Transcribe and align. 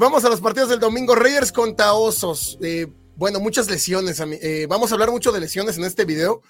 Vamos 0.00 0.24
a 0.24 0.30
los 0.30 0.40
partidos 0.40 0.70
del 0.70 0.80
domingo. 0.80 1.14
Raiders 1.14 1.52
contra 1.52 1.92
Osos. 1.92 2.56
Eh, 2.62 2.86
bueno, 3.16 3.38
muchas 3.38 3.68
lesiones. 3.68 4.18
Eh, 4.18 4.66
vamos 4.66 4.90
a 4.90 4.94
hablar 4.94 5.10
mucho 5.10 5.30
de 5.30 5.40
lesiones 5.40 5.76
en 5.76 5.84
este 5.84 6.06
video, 6.06 6.40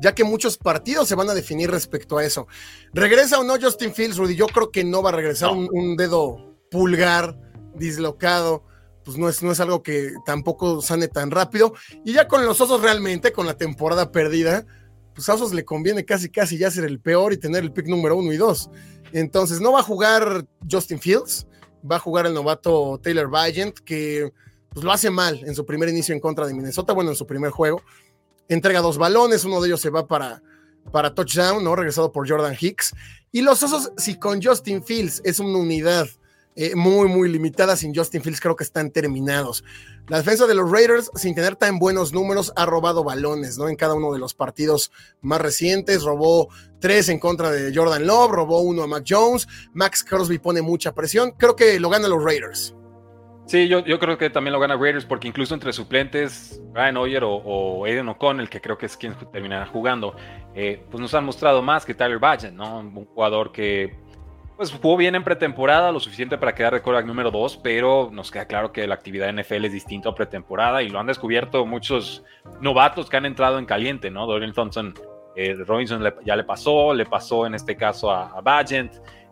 ya 0.00 0.12
que 0.12 0.24
muchos 0.24 0.58
partidos 0.58 1.06
se 1.06 1.14
van 1.14 1.30
a 1.30 1.34
definir 1.34 1.70
respecto 1.70 2.18
a 2.18 2.24
eso. 2.24 2.48
¿Regresa 2.92 3.38
o 3.38 3.44
no 3.44 3.60
Justin 3.60 3.94
Fields, 3.94 4.16
Rudy? 4.16 4.34
Yo 4.34 4.48
creo 4.48 4.72
que 4.72 4.82
no 4.82 5.04
va 5.04 5.10
a 5.10 5.12
regresar 5.12 5.52
un, 5.52 5.96
dedo 5.96 6.58
pulgar 6.68 7.38
dislocado. 7.76 8.64
Pues 9.04 9.16
no 9.16 9.28
es, 9.28 9.40
no 9.40 9.52
es 9.52 9.60
algo 9.60 9.84
que 9.84 10.12
tampoco 10.24 10.82
sane 10.82 11.06
tan 11.06 11.30
rápido. 11.30 11.74
Y 12.04 12.12
ya 12.12 12.26
con 12.26 12.44
los 12.44 12.60
osos 12.60 12.82
realmente, 12.82 13.30
con 13.30 13.46
la 13.46 13.56
temporada 13.56 14.10
perdida, 14.10 14.66
pues 15.14 15.28
a 15.28 15.34
Osos 15.34 15.54
le 15.54 15.64
conviene 15.64 16.04
casi 16.04 16.28
casi 16.28 16.58
ya 16.58 16.72
ser 16.72 16.84
el 16.84 16.98
peor 16.98 17.32
y 17.32 17.36
tener 17.36 17.62
el 17.62 17.72
pick 17.72 17.86
número 17.86 18.16
uno 18.16 18.32
y 18.32 18.36
dos. 18.36 18.68
Entonces 19.12 19.60
no 19.60 19.70
va 19.70 19.78
a 19.78 19.84
jugar 19.84 20.44
Justin 20.68 20.98
Fields 20.98 21.46
va 21.90 21.96
a 21.96 22.00
jugar 22.00 22.26
el 22.26 22.34
novato 22.34 23.00
Taylor 23.02 23.28
Bryant, 23.28 23.78
que 23.78 24.32
pues, 24.70 24.84
lo 24.84 24.92
hace 24.92 25.10
mal 25.10 25.42
en 25.44 25.54
su 25.54 25.64
primer 25.64 25.88
inicio 25.88 26.14
en 26.14 26.20
contra 26.20 26.46
de 26.46 26.54
Minnesota, 26.54 26.92
bueno, 26.92 27.10
en 27.10 27.16
su 27.16 27.26
primer 27.26 27.50
juego. 27.50 27.82
Entrega 28.48 28.80
dos 28.80 28.98
balones, 28.98 29.44
uno 29.44 29.60
de 29.60 29.68
ellos 29.68 29.80
se 29.80 29.90
va 29.90 30.06
para, 30.06 30.42
para 30.92 31.14
touchdown, 31.14 31.64
¿no? 31.64 31.74
Regresado 31.74 32.12
por 32.12 32.28
Jordan 32.28 32.56
Hicks. 32.58 32.94
Y 33.32 33.42
los 33.42 33.62
Osos, 33.62 33.92
si 33.96 34.18
con 34.18 34.42
Justin 34.42 34.82
Fields 34.84 35.20
es 35.24 35.40
una 35.40 35.58
unidad 35.58 36.08
eh, 36.56 36.74
muy, 36.74 37.08
muy 37.08 37.28
limitada. 37.28 37.76
Sin 37.76 37.94
Justin 37.94 38.22
Fields 38.22 38.40
creo 38.40 38.56
que 38.56 38.64
están 38.64 38.90
terminados. 38.90 39.62
La 40.08 40.16
defensa 40.16 40.46
de 40.46 40.54
los 40.54 40.70
Raiders, 40.70 41.10
sin 41.14 41.34
tener 41.34 41.56
tan 41.56 41.78
buenos 41.78 42.12
números, 42.12 42.52
ha 42.56 42.66
robado 42.66 43.04
balones, 43.04 43.58
¿no? 43.58 43.68
En 43.68 43.76
cada 43.76 43.94
uno 43.94 44.12
de 44.12 44.18
los 44.18 44.34
partidos 44.34 44.90
más 45.20 45.40
recientes, 45.40 46.02
robó 46.02 46.48
tres 46.80 47.08
en 47.08 47.18
contra 47.18 47.50
de 47.50 47.74
Jordan 47.74 48.06
Love, 48.06 48.32
robó 48.32 48.60
uno 48.60 48.82
a 48.82 48.86
Mac 48.86 49.04
Jones. 49.06 49.46
Max 49.74 50.02
Crosby 50.02 50.38
pone 50.38 50.62
mucha 50.62 50.94
presión. 50.94 51.32
Creo 51.32 51.54
que 51.54 51.78
lo 51.78 51.90
ganan 51.90 52.10
los 52.10 52.24
Raiders. 52.24 52.74
Sí, 53.46 53.68
yo, 53.68 53.84
yo 53.84 54.00
creo 54.00 54.18
que 54.18 54.28
también 54.28 54.52
lo 54.52 54.58
gana 54.58 54.76
Raiders 54.76 55.04
porque 55.04 55.28
incluso 55.28 55.54
entre 55.54 55.72
suplentes, 55.72 56.60
Ryan 56.74 56.96
Hoyer 56.96 57.22
o, 57.24 57.84
Aiden 57.84 58.08
O'Connell, 58.08 58.48
que 58.48 58.60
creo 58.60 58.76
que 58.76 58.86
es 58.86 58.96
quien 58.96 59.14
terminará 59.30 59.66
jugando, 59.66 60.16
eh, 60.52 60.84
pues 60.90 61.00
nos 61.00 61.14
han 61.14 61.24
mostrado 61.24 61.62
más 61.62 61.84
que 61.84 61.94
Tyler 61.94 62.18
Badgett, 62.18 62.52
¿no? 62.52 62.80
Un 62.80 63.04
jugador 63.04 63.52
que 63.52 63.96
pues 64.56 64.72
jugó 64.72 64.96
bien 64.96 65.14
en 65.14 65.22
pretemporada, 65.22 65.92
lo 65.92 66.00
suficiente 66.00 66.38
para 66.38 66.54
quedar 66.54 66.80
de 66.80 67.04
número 67.04 67.30
2, 67.30 67.58
pero 67.62 68.08
nos 68.12 68.30
queda 68.30 68.46
claro 68.46 68.72
que 68.72 68.86
la 68.86 68.94
actividad 68.94 69.32
NFL 69.32 69.66
es 69.66 69.72
distinta 69.72 70.08
a 70.08 70.14
pretemporada 70.14 70.82
y 70.82 70.88
lo 70.88 70.98
han 70.98 71.06
descubierto 71.06 71.66
muchos 71.66 72.24
novatos 72.60 73.10
que 73.10 73.16
han 73.18 73.26
entrado 73.26 73.58
en 73.58 73.66
caliente, 73.66 74.10
¿no? 74.10 74.26
Dorian 74.26 74.52
Thompson, 74.52 74.94
eh, 75.36 75.54
Robinson 75.54 76.02
ya 76.24 76.36
le 76.36 76.44
pasó, 76.44 76.94
le 76.94 77.04
pasó 77.04 77.46
en 77.46 77.54
este 77.54 77.76
caso 77.76 78.10
a, 78.10 78.38
a 78.38 78.64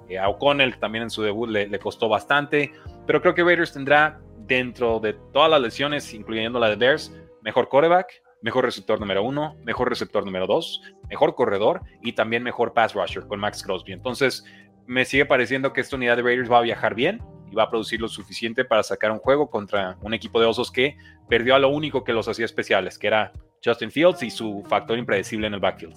eh, 0.08 0.19
a 0.19 0.28
O'Connell 0.28 0.78
también 0.78 1.05
en 1.05 1.11
su 1.11 1.22
debut 1.22 1.48
le, 1.48 1.66
le, 1.66 1.78
costó 1.78 2.09
bastante, 2.11 2.72
pero 3.06 3.22
creo 3.22 3.34
que 3.34 3.42
Raiders 3.42 3.72
tendrá 3.72 4.20
dentro 4.47 5.00
de 5.00 5.14
todas 5.33 5.50
las 5.50 5.62
lesiones, 5.62 6.12
incluyendo 6.12 6.59
la 6.59 6.69
de 6.69 6.77
Bears, 6.77 7.11
mejor 7.41 7.70
quarterback, 7.70 8.22
mejor 8.44 8.66
receptor 8.66 9.00
número 9.00 9.22
uno, 9.22 9.56
mejor 9.64 9.88
receptor 9.88 10.22
número 10.22 10.47
dos, 10.47 10.83
mejor 11.09 11.34
corredor 11.34 11.81
y 12.03 12.12
también 12.12 12.42
mejor 12.42 12.75
pass 12.75 12.92
rusher 12.92 13.27
con 13.27 13.41
Max 13.41 13.62
Crosby. 13.62 13.94
Entonces, 13.94 14.44
me 14.86 15.04
sigue 15.04 15.27
pareciendo 15.27 15.72
que 15.72 15.80
esta 15.80 15.96
unidad 15.96 16.16
de 16.16 16.22
Raiders 16.22 16.50
va 16.50 16.58
a 16.58 16.62
viajar 16.62 16.94
bien 16.94 17.22
y 17.50 17.54
va 17.54 17.64
a 17.64 17.70
producir 17.70 18.00
lo 18.00 18.08
suficiente 18.08 18.64
para 18.64 18.82
sacar 18.82 19.10
un 19.10 19.18
juego 19.18 19.50
contra 19.50 19.96
un 20.02 20.14
equipo 20.14 20.41
de 20.41 20.46
osos 20.46 20.70
que 20.70 20.96
perdió 21.28 21.54
a 21.54 21.58
lo 21.58 21.68
único 21.68 22.04
que 22.04 22.12
los 22.12 22.28
hacía 22.28 22.44
especiales, 22.44 22.98
que 22.98 23.06
era 23.06 23.32
Justin 23.64 23.91
Fields 23.91 24.22
y 24.22 24.30
su 24.30 24.64
factor 24.68 24.98
impredecible 24.98 25.46
en 25.46 25.54
el 25.54 25.60
backfield. 25.60 25.96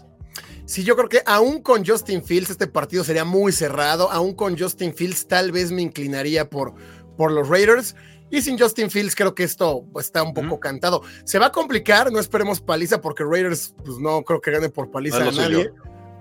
Sí, 0.66 0.84
yo 0.84 0.96
creo 0.96 1.10
que 1.10 1.22
aún 1.26 1.62
con 1.62 1.86
Justin 1.86 2.24
Fields 2.24 2.50
este 2.50 2.68
partido 2.68 3.04
sería 3.04 3.26
muy 3.26 3.52
cerrado, 3.52 4.12
aún 4.12 4.34
con 4.34 4.58
Justin 4.58 4.94
Fields 4.94 5.28
tal 5.28 5.52
vez 5.52 5.72
me 5.72 5.82
inclinaría 5.82 6.50
por, 6.50 6.76
por 7.18 7.32
los 7.32 7.48
Raiders. 7.48 7.96
Y 8.30 8.42
sin 8.42 8.60
Justin 8.60 8.92
Fields 8.92 9.16
creo 9.16 9.34
que 9.34 9.44
esto 9.44 9.86
está 9.98 10.22
un 10.22 10.34
poco 10.34 10.60
cantado. 10.60 11.02
Se 11.24 11.40
va 11.40 11.46
a 11.46 11.52
complicar, 11.54 12.12
no 12.12 12.20
esperemos 12.20 12.60
paliza 12.60 13.00
porque 13.00 13.24
Raiders 13.24 13.74
pues 13.86 14.00
no 14.00 14.22
creo 14.24 14.42
que 14.42 14.52
gane 14.52 14.68
por 14.68 14.92
paliza 14.92 15.26
a 15.26 15.32
nadie, 15.32 15.72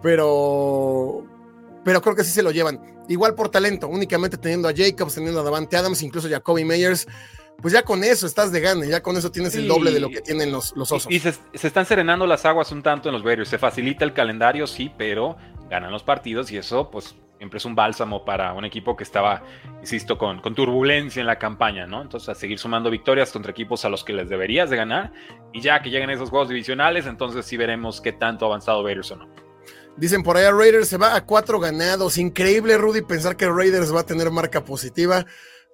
pero 0.03 1.27
pero 1.87 2.03
creo 2.03 2.17
que 2.17 2.25
sí 2.25 2.33
se 2.33 2.43
lo 2.43 2.51
llevan. 2.51 2.81
Igual 3.09 3.37
por 3.37 3.49
talento, 3.49 3.87
únicamente 3.87 4.37
teniendo 4.37 4.67
a 4.67 4.73
Jacobs, 4.75 5.15
teniendo 5.15 5.39
a 5.39 5.45
Davante 5.45 5.77
Adams, 5.77 6.03
incluso 6.03 6.29
Jacoby 6.29 6.65
Meyers, 6.65 7.07
pues 7.63 7.73
ya 7.73 7.85
con 7.85 8.03
eso 8.03 8.27
estás 8.27 8.51
de 8.51 8.61
gane, 8.61 8.89
ya 8.89 9.05
con 9.05 9.17
eso 9.17 9.31
tienes 9.31 9.55
el 9.55 9.69
doble 9.69 9.93
de 9.93 10.01
lo 10.01 10.11
que 10.11 10.21
tienen 10.21 10.51
los, 10.51 10.77
los 10.77 10.91
osos. 10.91 11.13
Y, 11.13 11.21
se, 11.21 11.39
están 11.53 11.87
serenando 11.87 12.27
las 12.27 12.45
aguas 12.45 12.73
un 12.73 12.83
tanto 12.83 13.09
en 13.09 13.13
los 13.13 13.23
Raiders, 13.23 13.49
se 13.49 13.59
facilita 13.59 14.05
el 14.05 14.13
calendario, 14.15 14.67
sí, 14.67 14.91
pero 14.99 15.37
ganan 15.71 15.93
los 15.93 16.03
partidos 16.03 16.51
y 16.51 16.57
eso 16.57 16.91
pues 16.91 17.15
siempre 17.39 17.59
es 17.59 17.65
un 17.65 17.77
bálsamo 17.77 18.25
para 18.25 18.53
un 18.55 18.65
equipo 18.65 18.97
que 18.97 19.05
estaba, 19.05 19.45
insisto, 19.79 20.19
con, 20.19 20.41
con 20.41 20.57
turbulencia 20.57 21.21
en 21.21 21.29
la 21.29 21.39
campaña, 21.39 21.87
¿no? 21.87 22.03
Entonces 22.03 22.29
a 22.29 22.35
seguir 22.35 22.59
sumando 22.59 22.91
victorias 22.91 23.31
contra 23.31 23.53
equipos 23.53 23.85
a 23.85 23.91
los 23.91 24.03
que 24.03 24.13
les 24.13 24.29
deberías 24.29 24.71
de 24.71 24.77
ganar 24.77 25.13
y 25.53 25.61
ya 25.61 25.81
que 25.83 25.91
lleguen 25.91 26.11
esos 26.11 26.31
juegos 26.31 26.49
divisionales, 26.49 27.07
entonces 27.07 27.47
sí 27.47 27.57
veremos 27.57 28.01
qué 28.01 28.11
tanto 28.11 28.45
ha 28.45 28.49
avanzado 28.49 28.83
Raiders 28.83 29.13
o 29.13 29.17
no. 29.19 29.46
Dicen 29.97 30.23
por 30.23 30.37
allá 30.37 30.53
Raiders 30.53 30.89
se 30.89 30.99
va 30.99 31.17
a 31.17 31.25
cuatro 31.25 31.59
ganados. 31.59 32.19
Increíble, 32.19 32.77
Rudy, 32.77 33.03
pensar 33.03 33.37
que 33.37 33.49
Raiders 33.49 33.95
va 33.95 34.01
a 34.01 34.07
tener 34.07 34.31
marca 34.31 34.65
positiva. 34.65 35.25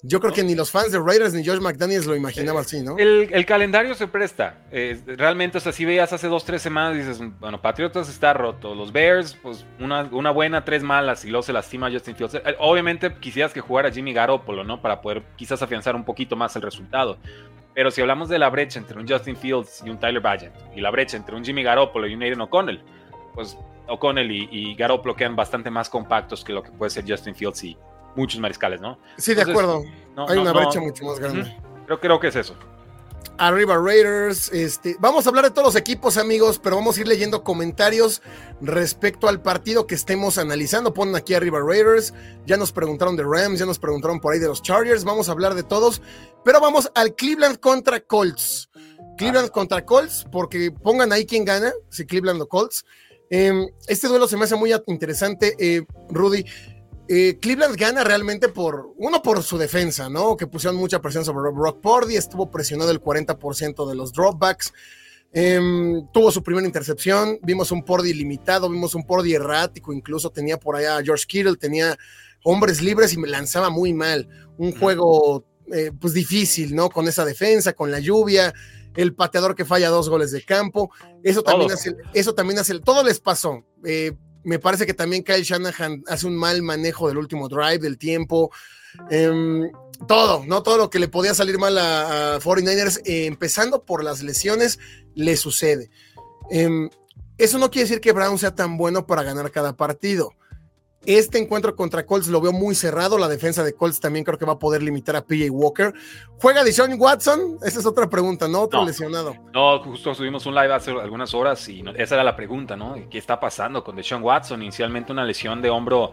Yo 0.05 0.19
creo 0.19 0.33
que 0.33 0.43
ni 0.43 0.56
los 0.56 0.72
fans 0.72 0.91
de 0.91 0.99
Raiders 0.99 1.33
ni 1.33 1.44
George 1.44 1.62
McDaniels 1.62 2.06
lo 2.06 2.16
imaginaban 2.16 2.62
así, 2.62 2.82
¿no? 2.82 2.99
El, 2.99 3.47
calendario 3.47 3.94
se 3.94 4.09
presta. 4.09 4.59
realmente, 5.06 5.59
o 5.59 5.61
sea, 5.61 5.71
si 5.71 5.84
veías 5.84 6.12
hace 6.12 6.27
dos, 6.27 6.44
tres 6.44 6.61
semanas, 6.61 6.97
dices, 6.97 7.21
bueno, 7.38 7.62
Patriotas 7.62 8.09
está 8.09 8.32
roto. 8.32 8.75
Los 8.75 8.93
Bears, 8.93 9.38
pues 9.41 9.65
una, 9.78 10.03
buena, 10.32 10.65
tres 10.65 10.82
malas 10.82 11.25
y 11.25 11.28
luego 11.28 11.43
se 11.44 11.53
lastima 11.53 11.88
Justin 11.88 12.16
Fields. 12.16 12.34
Eh, 12.34 12.43
obviamente 12.59 13.15
quisieras 13.21 13.53
que 13.53 13.61
jugara 13.61 13.93
Jimmy 13.93 14.12
Garoppolo, 14.12 14.65
¿no? 14.65 14.82
Para 14.82 15.00
poder 15.00 15.22
quizás 15.37 15.62
afianzar 15.62 15.94
un 15.94 16.05
poquito 16.05 16.34
más 16.34 16.56
el 16.56 16.62
resultado. 16.62 17.19
Pero 17.72 17.93
si 17.93 18.00
hablamos 18.00 18.28
de 18.28 18.41
la 18.41 18.50
brecha 18.50 18.81
entre 18.81 18.99
un 18.99 19.09
Justin 19.09 19.37
Fields 19.37 19.82
y 19.87 19.91
un 19.91 20.00
Tyler 20.00 20.21
Bagent 20.21 20.55
y 20.75 20.81
la 20.81 20.91
brecha 20.91 21.16
entre 21.16 21.37
un 21.37 21.44
Jimmy 21.44 21.62
Garoppolo 21.62 22.09
y 22.09 22.15
un 22.15 22.22
Aiden 22.22 22.41
O'Connell, 22.41 22.82
pues 23.34 23.56
O'Connell 23.88 24.31
y, 24.31 24.48
y 24.50 24.75
Garoppolo 24.75 25.16
quedan 25.16 25.37
bastante 25.37 25.70
más 25.70 25.88
compactos 25.88 26.44
que 26.44 26.53
lo 26.53 26.62
que 26.62 26.70
puede 26.70 26.91
ser 26.91 27.04
Justin 27.06 27.34
Fields 27.34 27.65
y 27.65 27.76
muchos 28.16 28.41
mariscales, 28.41 28.81
¿no? 28.81 28.98
Sí, 29.16 29.34
de 29.34 29.43
acuerdo. 29.43 29.82
Hay 30.28 30.38
una 30.38 30.53
brecha 30.53 30.81
mucho 30.81 31.04
más 31.04 31.19
grande. 31.19 31.56
Creo, 31.87 32.00
creo 32.00 32.20
que 32.20 32.28
es 32.28 32.37
eso. 32.37 32.54
Arriba 33.38 33.76
Raiders, 33.78 34.53
este, 34.53 34.97
vamos 35.00 35.26
a 35.26 35.31
hablar 35.31 35.44
de 35.44 35.50
todos 35.50 35.69
los 35.69 35.76
equipos, 35.76 36.16
amigos, 36.16 36.60
pero 36.62 36.76
vamos 36.76 36.97
a 36.97 37.00
ir 37.00 37.09
leyendo 37.09 37.43
comentarios 37.43 38.20
respecto 38.60 39.26
al 39.26 39.41
partido 39.41 39.87
que 39.87 39.94
estemos 39.94 40.38
analizando. 40.38 40.93
Ponen 40.93 41.16
aquí 41.16 41.34
arriba 41.34 41.59
Raiders, 41.60 42.12
ya 42.47 42.56
nos 42.56 42.72
preguntaron 42.72 43.16
de 43.16 43.25
Rams, 43.25 43.59
ya 43.59 43.66
nos 43.66 43.78
preguntaron 43.78 44.20
por 44.20 44.32
ahí 44.34 44.38
de 44.38 44.49
los 44.49 44.62
Chargers, 44.62 45.04
vamos 45.04 45.28
a 45.28 45.32
hablar 45.32 45.54
de 45.54 45.62
todos, 45.62 46.03
pero 46.44 46.60
vamos 46.60 46.91
al 46.94 47.14
Cleveland 47.14 47.59
contra 47.59 48.00
Colts. 48.00 48.69
Cleveland 49.16 49.49
ah. 49.49 49.53
contra 49.53 49.84
Colts, 49.84 50.26
porque 50.31 50.70
pongan 50.70 51.12
ahí 51.12 51.25
quién 51.25 51.44
gana, 51.44 51.72
si 51.88 52.04
Cleveland 52.04 52.43
o 52.43 52.49
Colts. 52.49 52.84
Em, 53.34 53.66
este 53.88 54.09
duelo 54.09 54.28
se 54.28 54.37
me 54.37 54.44
hace 54.44 54.56
muy 54.56 54.75
interesante, 54.88 55.56
eh, 55.59 55.87
Rudy. 56.10 56.44
Eh, 57.09 57.38
Cleveland 57.41 57.76
gana 57.76 58.04
realmente 58.04 58.50
por, 58.50 58.93
uno 58.98 59.22
por 59.22 59.43
su 59.43 59.56
defensa, 59.56 60.10
¿no? 60.10 60.37
Que 60.37 60.47
pusieron 60.47 60.76
mucha 60.76 61.00
presión 61.00 61.25
sobre 61.25 61.50
Brock 61.50 61.81
Purdy, 61.81 62.16
estuvo 62.16 62.50
presionado 62.50 62.91
el 62.91 63.00
40% 63.00 63.88
de 63.88 63.94
los 63.94 64.12
dropbacks, 64.12 64.75
em, 65.32 66.06
tuvo 66.12 66.31
su 66.31 66.43
primera 66.43 66.66
intercepción, 66.66 67.38
vimos 67.43 67.72
un 67.72 67.82
Purdy 67.82 68.12
limitado, 68.12 68.69
vimos 68.69 68.94
un 68.94 69.06
Purdy 69.06 69.32
errático, 69.32 69.94
incluso 69.94 70.28
tenía 70.28 70.59
por 70.59 70.76
allá 70.76 70.99
a 70.99 71.03
George 71.03 71.25
Kittle, 71.26 71.56
tenía 71.56 71.97
hombres 72.44 72.82
libres 72.82 73.14
y 73.14 73.16
me 73.16 73.28
lanzaba 73.28 73.70
muy 73.70 73.94
mal. 73.94 74.28
Un 74.59 74.78
juego, 74.78 75.47
eh, 75.72 75.91
pues 75.99 76.12
difícil, 76.12 76.75
¿no? 76.75 76.91
Con 76.91 77.09
esa 77.09 77.25
defensa, 77.25 77.72
con 77.72 77.91
la 77.91 77.99
lluvia, 77.99 78.53
el 78.97 79.15
pateador 79.15 79.55
que 79.55 79.65
falla 79.65 79.89
dos 79.89 80.09
goles 80.09 80.31
de 80.31 80.43
campo. 80.43 80.91
Eso 81.23 81.43
también 81.43 81.73
hace, 81.73 81.97
eso 82.15 82.35
también 82.35 82.59
hace, 82.59 82.79
todo 82.81 83.03
les 83.03 83.21
pasó. 83.21 83.65
Eh, 83.85 84.13
me 84.45 84.59
parece 84.59 84.87
que 84.87 84.95
también 84.95 85.23
Kyle 85.23 85.43
Shanahan 85.43 86.03
hace 86.09 86.27
un 86.27 86.37
mal 86.37 86.63
manejo 86.63 87.09
del 87.09 87.19
último 87.19 87.49
drive, 87.49 87.79
del 87.79 87.99
tiempo. 87.99 88.51
Em, 89.11 89.71
todo, 90.07 90.45
¿no? 90.47 90.63
Todo 90.63 90.79
lo 90.79 90.91
que 90.91 90.99
le 90.99 91.09
podía 91.09 91.35
salir 91.35 91.59
mal 91.59 91.79
a, 91.79 92.41
49ers, 92.41 93.00
eh, 93.05 93.27
empezando 93.27 93.85
por 93.85 94.03
las 94.03 94.23
lesiones, 94.23 94.79
le 95.15 95.37
sucede. 95.37 95.91
Em, 96.50 96.91
eso 97.38 97.59
no 97.59 97.71
quiere 97.71 97.88
decir 97.88 98.00
que 98.00 98.12
Brown 98.12 98.38
sea 98.38 98.55
tan 98.55 98.77
bueno 98.77 99.06
para 99.06 99.23
ganar 99.23 99.50
cada 99.50 99.77
partido. 99.77 100.33
Este 101.04 101.38
encuentro 101.38 101.75
contra 101.75 102.06
Colts 102.06 102.28
lo 102.28 102.40
veo 102.40 102.52
muy 102.52 102.75
cerrado. 102.75 103.19
La 103.19 103.28
defensa 103.28 103.64
de 103.64 103.75
Colts 103.75 103.99
también 103.99 104.25
creo 104.25 104.38
que 104.38 104.44
va 104.44 104.52
a 104.52 104.58
poder 104.58 104.82
limitar 104.82 105.16
a 105.16 105.25
PJ 105.25 105.50
Walker. 105.50 105.93
¿Juega 106.40 106.62
Deshaun 106.62 106.94
Watson? 106.99 107.58
Esa 107.62 107.81
es 107.81 107.87
otra 107.87 108.08
pregunta, 108.08 108.46
¿no? 108.46 108.62
Otro 108.62 108.84
lesionado. 108.84 109.34
No, 109.52 109.81
justo 109.81 110.14
subimos 110.14 110.46
un 110.46 110.54
live 110.54 110.72
hace 110.72 110.93
algunas 110.93 111.34
horas 111.34 111.69
y 111.69 111.82
esa 111.96 112.14
era 112.14 112.25
la 112.25 112.37
pregunta, 112.37 112.76
¿no? 112.76 112.94
¿Qué 113.10 113.19
está 113.19 113.40
pasando 113.40 113.82
con 113.82 113.96
Deshaun 113.96 114.22
Watson? 114.22 114.62
Inicialmente 114.62 115.10
una 115.10 115.25
lesión 115.25 115.60
de 115.60 115.70
hombro 115.70 116.12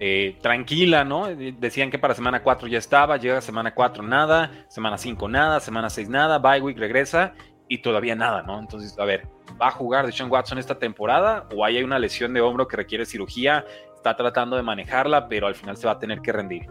eh, 0.00 0.38
tranquila, 0.40 1.04
¿no? 1.04 1.26
Decían 1.28 1.90
que 1.90 1.98
para 1.98 2.14
semana 2.14 2.42
4 2.42 2.68
ya 2.68 2.78
estaba, 2.78 3.18
llega 3.18 3.40
semana 3.40 3.74
4 3.74 4.02
nada, 4.02 4.66
semana 4.68 4.98
5 4.98 5.28
nada, 5.28 5.60
semana 5.60 5.90
6 5.90 6.08
nada, 6.08 6.38
bye 6.38 6.60
week 6.60 6.78
regresa 6.78 7.34
y 7.68 7.78
todavía 7.78 8.16
nada, 8.16 8.42
¿no? 8.42 8.58
Entonces, 8.58 8.98
a 8.98 9.04
ver, 9.04 9.28
¿va 9.60 9.68
a 9.68 9.70
jugar 9.70 10.06
Deshaun 10.06 10.30
Watson 10.30 10.58
esta 10.58 10.78
temporada 10.78 11.46
o 11.54 11.64
hay 11.64 11.82
una 11.82 11.98
lesión 11.98 12.34
de 12.34 12.40
hombro 12.40 12.66
que 12.66 12.76
requiere 12.76 13.06
cirugía? 13.06 13.64
Está 14.02 14.16
tratando 14.16 14.56
de 14.56 14.62
manejarla, 14.62 15.28
pero 15.28 15.46
al 15.46 15.54
final 15.54 15.76
se 15.76 15.86
va 15.86 15.92
a 15.92 15.98
tener 15.98 16.20
que 16.20 16.32
rendir. 16.32 16.66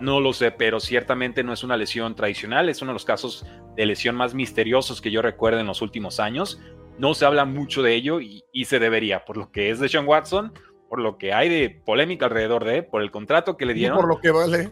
No 0.00 0.20
lo 0.20 0.32
sé, 0.32 0.50
pero 0.52 0.80
ciertamente 0.80 1.42
no 1.42 1.52
es 1.52 1.64
una 1.64 1.76
lesión 1.76 2.14
tradicional, 2.14 2.68
es 2.68 2.82
uno 2.82 2.90
de 2.90 2.94
los 2.94 3.04
casos 3.04 3.46
de 3.74 3.86
lesión 3.86 4.14
más 4.14 4.34
misteriosos 4.34 5.00
que 5.00 5.10
yo 5.10 5.22
recuerdo 5.22 5.60
en 5.60 5.66
los 5.66 5.82
últimos 5.82 6.20
años. 6.20 6.60
No 6.98 7.14
se 7.14 7.24
habla 7.24 7.46
mucho 7.46 7.82
de 7.82 7.94
ello 7.94 8.20
y, 8.20 8.44
se 8.64 8.78
debería, 8.78 9.24
por 9.24 9.36
lo 9.36 9.50
que 9.50 9.70
es 9.70 9.80
de 9.80 9.88
Sean 9.88 10.06
Watson, 10.06 10.52
por 10.88 11.00
lo 11.00 11.16
que 11.16 11.32
hay 11.32 11.48
de 11.48 11.70
polémica 11.70 12.26
alrededor 12.26 12.64
de, 12.64 12.82
por 12.82 13.02
el 13.02 13.10
contrato 13.10 13.56
que 13.56 13.66
le 13.66 13.74
dieron. 13.74 13.96
por 13.96 14.08
lo 14.08 14.20
que 14.20 14.30
vale. 14.30 14.70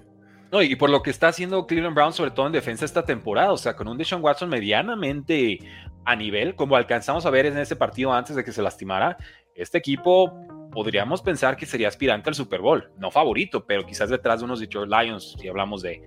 No, 0.53 0.63
y 0.63 0.77
por 0.77 0.91
lo 0.91 1.03
que 1.03 1.11
está 1.11 1.29
haciendo 1.29 1.67
Cleveland 1.67 1.95
Brown, 1.95 2.13
sobre 2.13 2.31
todo 2.31 2.47
en 2.47 2.53
defensa 2.53 2.85
esta 2.85 3.05
temporada, 3.05 3.53
o 3.53 3.57
sea, 3.57 3.75
con 3.75 3.89
un 3.89 3.99
Deshaun 3.99 4.23
Watson 4.23 4.49
medianamente 4.49 5.59
a 6.05 6.15
nivel, 6.15 6.55
como 6.55 6.77
alcanzamos 6.77 7.27
a 7.27 7.31
ver 7.31 7.47
en 7.47 7.59
ese 7.59 7.75
partido 7.75 8.13
antes 8.13 8.37
de 8.37 8.45
que 8.45 8.53
se 8.53 8.63
lastimara, 8.63 9.17
este 9.57 9.79
equipo 9.79 10.33
podríamos 10.77 11.23
pensar 11.23 11.57
que 11.57 11.65
sería 11.65 11.89
aspirante 11.89 12.29
al 12.29 12.35
Super 12.35 12.61
Bowl, 12.61 12.91
no 12.99 13.11
favorito, 13.11 13.65
pero 13.65 13.87
quizás 13.87 14.11
detrás 14.11 14.41
de 14.41 14.45
unos 14.45 14.61
Detroit 14.61 14.91
Lions, 14.91 15.35
si 15.41 15.49
hablamos 15.49 15.81
de, 15.81 16.07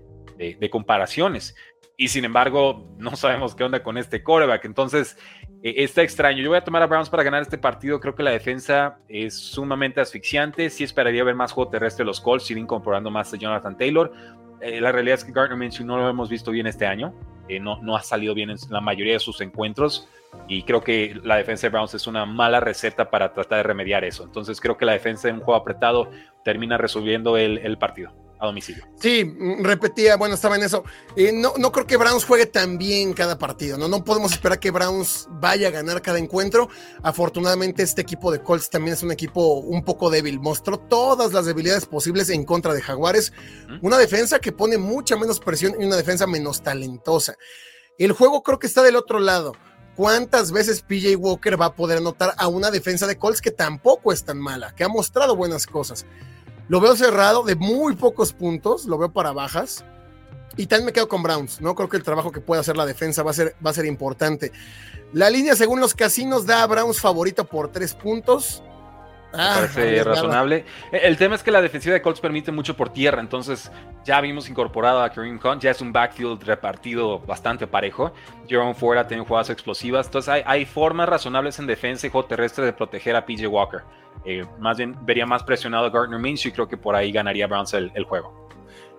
comparaciones. 0.70 1.56
Y 1.98 2.10
sin 2.10 2.24
embargo, 2.24 2.88
no 3.00 3.16
sabemos 3.16 3.56
qué 3.56 3.64
onda 3.64 3.82
con 3.82 3.98
este 3.98 4.22
quarterback. 4.22 4.66
Entonces, 4.66 5.18
eh, 5.64 5.74
está 5.78 6.04
extraño. 6.04 6.44
Yo 6.44 6.50
voy 6.50 6.60
a 6.60 6.64
tomar 6.64 6.84
a 6.84 6.86
Browns 6.86 7.10
para 7.10 7.24
ganar 7.24 7.42
este 7.42 7.58
partido. 7.58 8.00
Creo 8.00 8.14
que 8.14 8.22
la 8.22 8.30
defensa 8.30 9.00
es 9.08 9.36
sumamente 9.36 10.02
asfixiante. 10.02 10.70
Sí 10.70 10.84
esperaría 10.84 11.24
ver 11.24 11.34
más 11.34 11.52
juego 11.52 11.72
terrestre 11.72 12.04
de 12.04 12.06
los 12.06 12.22
Colts, 12.22 12.46
siguen 12.46 12.66
incorporando 12.66 13.10
más 13.10 13.34
a 13.34 13.38
Jonathan 13.38 13.76
Taylor. 13.76 14.14
Eh, 14.62 14.82
la 14.82 14.92
realidad 14.92 15.16
es 15.16 15.24
que 15.24 15.32
Gardner 15.32 15.58
Minshew 15.58 15.86
no 15.86 15.98
lo 15.98 16.10
hemos 16.10 16.30
visto 16.30 16.52
bien 16.52 16.68
este 16.68 16.86
año. 16.86 17.14
Eh, 17.48 17.60
no, 17.60 17.82
no 17.82 17.96
ha 17.96 18.04
salido 18.04 18.34
bien 18.34 18.50
en 18.50 18.58
la 18.70 18.82
mayoría 18.82 19.14
de 19.14 19.20
sus 19.20 19.42
encuentros 19.42 20.08
y 20.48 20.64
creo 20.64 20.84
que 20.84 21.20
la 21.24 21.38
defensa 21.38 21.68
de 21.68 21.72
Browns 21.72 21.94
es 21.94 22.08
una 22.08 22.26
mala 22.26 22.60
receta 22.60 23.10
para 23.10 23.34
tratar 23.34 23.58
de 23.58 23.64
remediar 23.64 24.04
eso. 24.04 24.24
Entonces 24.24 24.60
creo 24.62 24.78
que 24.78 24.86
la 24.86 24.94
defensa 24.94 25.30
en 25.30 25.36
un 25.36 25.42
juego 25.42 25.60
apretado 25.60 26.10
termina 26.44 26.78
resolviendo 26.78 27.38
el, 27.38 27.78
partido 27.78 28.12
a 28.40 28.46
domicilio. 28.46 28.86
Sí, 29.00 29.26
mm, 29.26 29.64
repetía, 29.64 30.16
bueno, 30.16 30.36
estaba 30.36 30.56
en 30.56 30.64
eso. 30.64 30.84
Eh, 31.16 31.32
no, 31.34 31.54
no 31.58 31.72
creo 31.72 31.86
que 31.86 31.98
Browns 31.98 32.24
juegue 32.24 32.46
tan 32.46 32.78
bien 32.78 33.14
cada 33.14 33.38
partido, 33.38 33.78
¿no? 33.78 33.88
No 33.88 34.04
podemos 34.04 34.32
esperar 34.32 34.60
que 34.60 34.72
Browns 34.72 35.28
vaya 35.30 35.68
a 35.68 35.72
ganar 35.72 36.02
cada 36.02 36.20
encuentro. 36.20 36.70
Afortunadamente, 37.04 37.84
este 37.84 38.02
equipo 38.02 38.32
de 38.32 38.42
Colts 38.42 38.70
también 38.70 38.94
es 38.94 39.04
un 39.04 39.12
equipo 39.12 39.60
un 39.60 39.84
poco 39.84 40.10
débil. 40.10 40.40
Mostró 40.40 40.80
todas 40.80 41.34
las 41.34 41.46
debilidades 41.46 41.86
posibles 41.86 42.30
en 42.30 42.46
contra 42.46 42.74
de 42.74 42.82
Jaguares. 42.82 43.34
Una 43.82 43.98
defensa 43.98 44.40
que 44.40 44.54
pone 44.54 44.78
mucha 44.78 45.18
menos 45.18 45.40
presión 45.40 45.76
y 45.80 45.86
una 45.86 45.98
defensa 45.98 46.26
menos 46.26 46.62
talentosa. 46.62 47.36
El 47.98 48.14
juego 48.14 48.42
creo 48.42 48.60
que 48.60 48.68
está 48.68 48.82
del 48.82 48.96
otro 48.96 49.20
lado. 49.20 49.52
¿Cuántas 49.98 50.54
veces 50.54 50.82
PJ 50.82 51.18
Walker 51.18 51.60
va 51.60 51.66
a 51.66 51.76
poder 51.76 51.98
anotar 51.98 52.34
a 52.38 52.48
una 52.48 52.72
defensa 52.72 53.06
de 53.06 53.18
Colts 53.18 53.42
que 53.42 53.52
tampoco 53.52 54.14
es 54.14 54.24
tan 54.24 54.40
mala, 54.40 54.74
que 54.74 54.86
ha 54.86 54.88
mostrado 54.88 55.36
buenas 55.36 55.68
cosas? 55.68 56.06
Lo 56.70 56.80
veo 56.80 56.96
cerrado 56.96 57.44
de 57.44 57.56
muy 57.56 57.96
pocos 57.96 58.32
puntos, 58.32 58.86
lo 58.86 58.98
veo 58.98 59.12
para 59.12 59.32
bajas. 59.32 59.84
Y 60.56 60.68
también 60.68 60.86
me 60.86 60.94
quedo 60.94 61.08
con 61.08 61.24
Browns, 61.24 61.62
¿no? 61.62 61.74
Creo 61.74 61.90
que 61.90 61.98
el 61.98 62.04
trabajo 62.04 62.32
que 62.32 62.42
puede 62.42 62.62
hacer 62.62 62.78
la 62.78 62.86
defensa 62.86 63.24
va 63.24 63.32
a 63.32 63.34
ser, 63.34 63.56
va 63.66 63.72
a 63.72 63.74
ser 63.74 63.86
importante. 63.86 64.52
La 65.12 65.32
línea, 65.32 65.56
según 65.56 65.80
los 65.80 65.96
casinos, 65.96 66.46
da 66.46 66.62
a 66.62 66.68
Browns 66.68 67.00
favorito 67.00 67.46
por 67.46 67.72
tres 67.72 67.96
puntos. 67.96 68.62
Ah, 69.34 69.54
parece 69.56 70.04
razonable. 70.04 70.66
El 70.92 71.18
tema 71.18 71.36
es 71.36 71.44
que 71.44 71.52
la 71.52 71.62
defensiva 71.62 71.94
de 71.94 72.02
Colts 72.02 72.20
permite 72.20 72.52
mucho 72.52 72.76
por 72.76 72.92
tierra, 72.92 73.22
entonces 73.22 73.72
ya 74.04 74.20
vimos 74.22 74.50
incorporado 74.50 75.04
a 75.04 75.10
Kareem 75.10 75.40
Hunt, 75.44 75.62
ya 75.62 75.72
es 75.72 75.82
un 75.82 75.92
backfield 75.92 76.44
repartido 76.44 77.20
bastante 77.20 77.68
parejo. 77.68 78.12
Jerome 78.48 78.74
Ford 78.74 78.98
ha 78.98 79.08
tenido 79.08 79.26
jugadas 79.26 79.52
explosivas, 79.52 80.08
entonces 80.08 80.44
hay, 80.46 80.66
formas 80.66 81.08
razonables 81.08 81.60
en 81.60 81.68
defensa 81.68 82.08
y 82.08 82.10
juego 82.10 82.28
terrestre 82.28 82.66
de 82.66 82.74
proteger 82.74 83.16
a 83.16 83.26
PJ 83.26 83.48
Walker. 83.48 83.82
Eh, 84.26 84.46
más 84.60 84.78
bien 84.78 84.96
vería 85.06 85.26
más 85.26 85.44
presionado 85.44 85.86
a 85.86 85.90
Gardner 85.90 86.20
Minshew 86.20 86.50
y 86.50 86.52
creo 86.52 86.68
que 86.68 86.78
por 86.78 86.96
ahí 86.96 87.12
ganaría 87.12 87.48
Browns 87.48 87.74
el, 87.74 88.04
juego. 88.04 88.50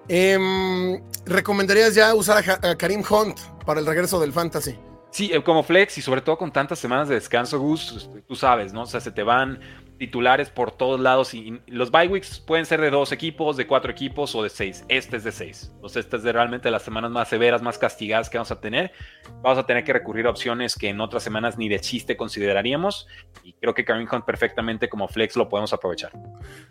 Em, 0.09 1.03
¿Recomendarías 1.27 1.94
ya 1.94 2.15
usar 2.15 2.43
a, 2.49 2.71
a 2.71 2.77
Kareem 2.77 3.03
Hunt 3.09 3.38
para 3.67 3.81
el 3.81 3.87
regreso 3.87 4.21
del 4.21 4.32
Fantasy? 4.32 4.79
Sí, 5.11 5.31
eh, 5.32 5.43
como 5.43 5.62
flex 5.62 5.99
y 5.99 6.03
sobre 6.03 6.21
todo 6.21 6.38
con 6.38 6.53
tantas 6.53 6.79
semanas 6.79 7.09
de 7.09 7.17
descanso, 7.17 7.59
Gus, 7.59 8.09
tú 8.29 8.37
sabes, 8.37 8.73
¿no? 8.73 8.82
O 8.82 8.87
sea, 8.87 9.00
se 9.00 9.11
te 9.11 9.25
van 9.25 9.59
titulares 10.00 10.49
por 10.49 10.73
todos 10.73 10.99
lados 10.99 11.35
y 11.35 11.61
los 11.67 11.91
bye 11.91 12.08
weeks 12.08 12.41
pueden 12.41 12.64
ser 12.64 12.81
de 12.81 12.88
dos 12.88 13.12
equipos, 13.12 13.58
de 13.58 13.67
cuatro 13.67 13.93
equipos 13.93 14.35
o 14.35 14.43
de 14.43 14.49
seis. 14.49 14.82
Este 14.88 15.19
es 15.19 15.25
de 15.25 15.31
seis. 15.31 15.70
Entonces, 15.75 16.06
esta 16.06 16.17
es 16.17 16.23
de 16.23 16.32
realmente 16.32 16.70
las 16.70 16.82
semanas 16.82 17.11
más 17.11 17.29
severas, 17.29 17.61
más 17.61 17.76
castigadas 17.76 18.31
que 18.31 18.38
vamos 18.38 18.50
a 18.50 18.58
tener. 18.62 18.93
Vamos 19.43 19.58
a 19.58 19.67
tener 19.67 19.85
que 19.85 19.93
recurrir 19.93 20.26
a 20.26 20.31
opciones 20.31 20.75
que 20.75 20.88
en 20.88 21.02
otras 21.02 21.23
semanas 21.23 21.58
ni 21.58 21.69
de 21.69 21.81
chiste 21.81 22.17
consideraríamos 22.17 23.08
y 23.44 23.52
creo 23.52 23.75
que 23.75 23.85
Kareem 23.85 24.08
Hunt 24.11 24.25
perfectamente 24.25 24.88
como 24.88 25.06
flex 25.06 25.37
lo 25.37 25.50
podemos 25.50 25.75
aprovechar. 25.75 26.12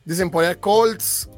Dicen 0.03 0.31
por 0.31 0.43
allá 0.43 0.59
Colts, 0.59 1.29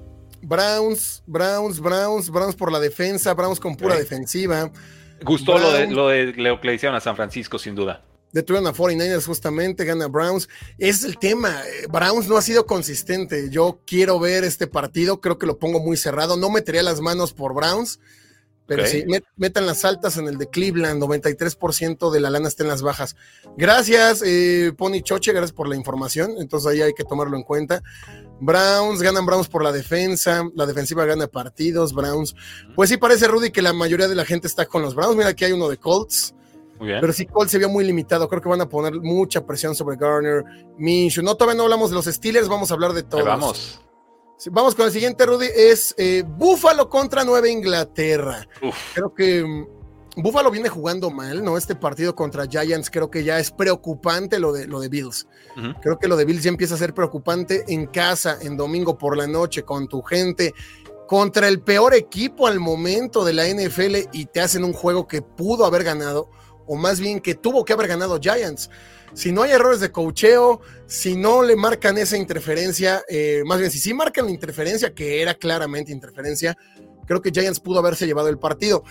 Browns, 0.42 1.22
Browns, 1.28 1.82
Browns, 1.82 2.30
Browns 2.30 2.56
por 2.56 2.72
la 2.72 2.80
defensa, 2.80 3.34
Browns 3.34 3.60
con 3.60 3.76
pura 3.76 3.98
defensiva. 3.98 4.72
Gustó 5.24 5.58
lo, 5.58 5.74
de, 5.74 5.88
lo 5.88 6.08
de 6.08 6.34
lo 6.38 6.62
que 6.62 6.68
le 6.70 6.76
hicieron 6.76 6.96
a 6.96 7.02
San 7.02 7.18
Francisco, 7.18 7.60
sin 7.60 7.76
duda 7.76 8.02
detuvieron 8.32 8.68
a 8.68 8.74
49ers 8.74 9.26
justamente, 9.26 9.86
gana 9.86 10.08
Browns. 10.08 10.48
es 10.78 11.04
el 11.04 11.18
tema. 11.18 11.62
Eh, 11.68 11.88
Browns 11.90 12.28
no 12.28 12.38
ha 12.38 12.42
sido 12.42 12.66
consistente. 12.66 13.50
Yo 13.50 13.82
quiero 13.86 14.20
ver 14.20 14.44
este 14.44 14.68
partido, 14.68 15.22
creo 15.22 15.38
que 15.38 15.48
lo 15.48 15.58
pongo 15.60 15.80
muy 15.80 15.98
cerrado. 15.98 16.38
No 16.38 16.50
metería 16.50 16.84
las 16.84 17.02
manos 17.02 17.34
por 17.34 17.54
Browns, 17.54 18.00
pero 18.68 18.86
sí, 18.86 19.04
metan 19.36 19.66
las 19.66 19.84
altas 19.84 20.16
en 20.16 20.30
el 20.30 20.38
de 20.38 20.48
Cleveland. 20.48 21.04
93% 21.04 22.10
de 22.10 22.20
la 22.22 22.30
lana 22.30 22.48
está 22.48 22.64
en 22.64 22.70
las 22.70 22.82
bajas. 22.82 23.18
Gracias, 23.58 24.24
eh, 24.26 24.72
Pony 24.78 25.02
Choche, 25.04 25.34
gracias 25.34 25.52
por 25.52 25.68
la 25.68 25.76
información. 25.76 26.36
Entonces 26.40 26.72
ahí 26.72 26.82
hay 26.82 26.94
que 26.94 27.04
tomarlo 27.04 27.36
en 27.36 27.44
cuenta. 27.44 27.84
Browns, 28.40 29.02
ganan 29.02 29.26
Browns 29.26 29.50
por 29.50 29.62
la 29.62 29.74
defensa, 29.74 30.50
la 30.56 30.66
defensiva 30.66 31.04
gana 31.04 31.28
partidos, 31.28 31.94
Browns. 31.94 32.34
Pues 32.74 32.90
sí 32.90 32.96
parece, 32.96 33.28
Rudy, 33.28 33.52
que 33.52 33.62
la 33.62 33.74
mayoría 33.74 34.08
de 34.08 34.16
la 34.16 34.24
gente 34.24 34.48
está 34.48 34.66
con 34.66 34.82
los 34.82 34.96
Browns. 34.96 35.18
Mira, 35.18 35.30
aquí 35.30 35.44
hay 35.44 35.52
uno 35.52 35.68
de 35.68 35.76
Colts. 35.76 36.34
Pero 36.82 37.14
si 37.14 37.26
Cole 37.28 37.50
se 37.50 37.58
vio 37.58 37.70
muy 37.70 37.86
limitado. 37.86 38.28
Creo 38.28 38.42
que 38.42 38.50
van 38.50 38.62
a 38.62 38.70
poner 38.70 38.94
mucha 39.02 39.46
presión 39.46 39.76
sobre 39.76 39.98
Garner, 39.98 40.44
Minshew. 40.78 41.24
No, 41.24 41.36
todavía 41.36 41.58
no 41.58 41.64
hablamos 41.64 41.90
de 41.92 41.96
los 41.96 42.06
Steelers, 42.06 42.48
vamos 42.48 42.72
a 42.72 42.74
hablar 42.74 42.94
de 42.94 43.04
todos. 43.04 43.24
vamos. 43.24 43.82
vamos 44.50 44.76
con 44.76 44.86
el 44.88 44.92
siguiente, 44.92 45.26
Rudy. 45.26 45.48
Es 45.56 45.94
eh, 45.98 46.24
Buffalo 46.26 46.90
contra 46.90 47.24
Nueva 47.24 47.50
Inglaterra. 47.50 48.48
Creo 48.96 49.14
que 49.14 49.44
mm, 49.44 50.22
Buffalo 50.22 50.50
viene 50.50 50.70
jugando 50.70 51.12
mal, 51.12 51.44
¿no? 51.44 51.56
Este 51.56 51.76
partido 51.76 52.16
contra 52.16 52.48
Giants 52.48 52.90
creo 52.90 53.12
que 53.12 53.24
ya 53.24 53.40
es 53.40 53.52
preocupante 53.52 54.40
lo 54.40 54.52
de, 54.52 54.68
lo 54.68 54.80
de 54.80 54.90
Bills. 54.90 55.28
Creo 55.82 56.00
que 56.00 56.08
lo 56.08 56.18
de 56.18 56.26
Bills 56.26 56.44
ya 56.44 56.50
empieza 56.50 56.76
a 56.76 56.78
ser 56.78 56.94
preocupante 56.94 57.64
en 57.68 57.86
casa, 57.88 58.38
en 58.42 58.58
domingo 58.58 58.98
por 58.98 59.16
la 59.16 59.28
noche, 59.28 59.64
con 59.64 59.88
tu 59.88 60.02
gente, 60.02 60.54
contra 61.08 61.48
el 61.48 61.62
peor 61.62 61.94
equipo 61.94 62.48
al 62.48 62.60
momento 62.60 63.24
de 63.24 63.34
la 63.34 63.48
NFL 63.48 64.10
y 64.14 64.26
te 64.26 64.42
hacen 64.42 64.64
un 64.64 64.74
juego 64.74 65.08
que 65.08 65.22
pudo 65.22 65.66
haber 65.66 65.84
ganado 65.84 66.30
o 66.72 66.78
más 66.78 67.02
bien 67.02 67.20
que 67.20 67.36
tuvo 67.36 67.66
que 67.66 67.74
haber 67.74 67.90
ganado 67.90 68.18
Giants. 68.18 68.70
Si 69.14 69.34
no 69.34 69.44
hay 69.44 69.52
errores 69.52 69.82
de 69.82 69.92
cocheo, 69.92 70.62
si 70.88 71.18
no 71.18 71.44
le 71.44 71.58
marcan 71.58 71.98
esa 71.98 72.16
interferencia, 72.16 73.04
eh, 73.10 73.44
más 73.46 73.60
bien 73.60 73.70
si 73.70 73.78
sí 73.78 73.94
marcan 73.94 74.24
la 74.24 74.32
interferencia, 74.32 74.94
que 74.94 75.22
era 75.22 75.34
claramente 75.34 75.92
interferencia, 75.92 76.58
creo 77.06 77.22
que 77.22 77.30
Giants 77.30 77.60
pudo 77.60 77.80
haberse 77.80 78.08
llevado 78.08 78.30
el 78.30 78.40
partido. 78.40 78.86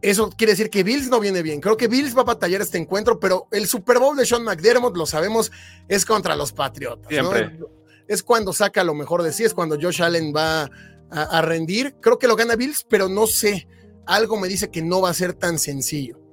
Eso 0.00 0.30
quiere 0.30 0.54
decir 0.54 0.70
que 0.70 0.82
Bills 0.82 1.10
no 1.10 1.20
viene 1.20 1.42
bien. 1.42 1.60
Creo 1.60 1.76
que 1.76 1.88
Bills 1.88 2.16
va 2.16 2.22
a 2.22 2.24
batallar 2.24 2.62
este 2.62 2.78
encuentro, 2.78 3.20
pero 3.20 3.48
el 3.50 3.66
Super 3.66 3.98
Bowl 3.98 4.16
de 4.16 4.24
Sean 4.24 4.42
McDermott, 4.42 4.96
lo 4.96 5.04
sabemos, 5.04 5.52
es 5.88 6.06
contra 6.06 6.36
los 6.36 6.52
Patriotas. 6.52 7.12
Es 8.08 8.22
cuando 8.22 8.54
saca 8.54 8.82
lo 8.82 8.94
mejor 8.94 9.22
de 9.22 9.34
sí, 9.34 9.44
es 9.44 9.52
cuando 9.52 9.78
Josh 9.78 10.02
Allen 10.02 10.32
va 10.34 10.70
a 11.10 11.42
rendir. 11.42 11.96
Creo 12.00 12.18
que 12.18 12.28
lo 12.28 12.34
gana 12.34 12.56
Bills, 12.56 12.86
pero 12.88 13.10
no 13.10 13.26
sé. 13.26 13.68
Algo 14.06 14.40
me 14.40 14.48
dice 14.48 14.70
que 14.70 14.80
no 14.80 15.02
va 15.02 15.10
a 15.10 15.14
ser 15.14 15.34
tan 15.34 15.58
sencillo. 15.58 16.25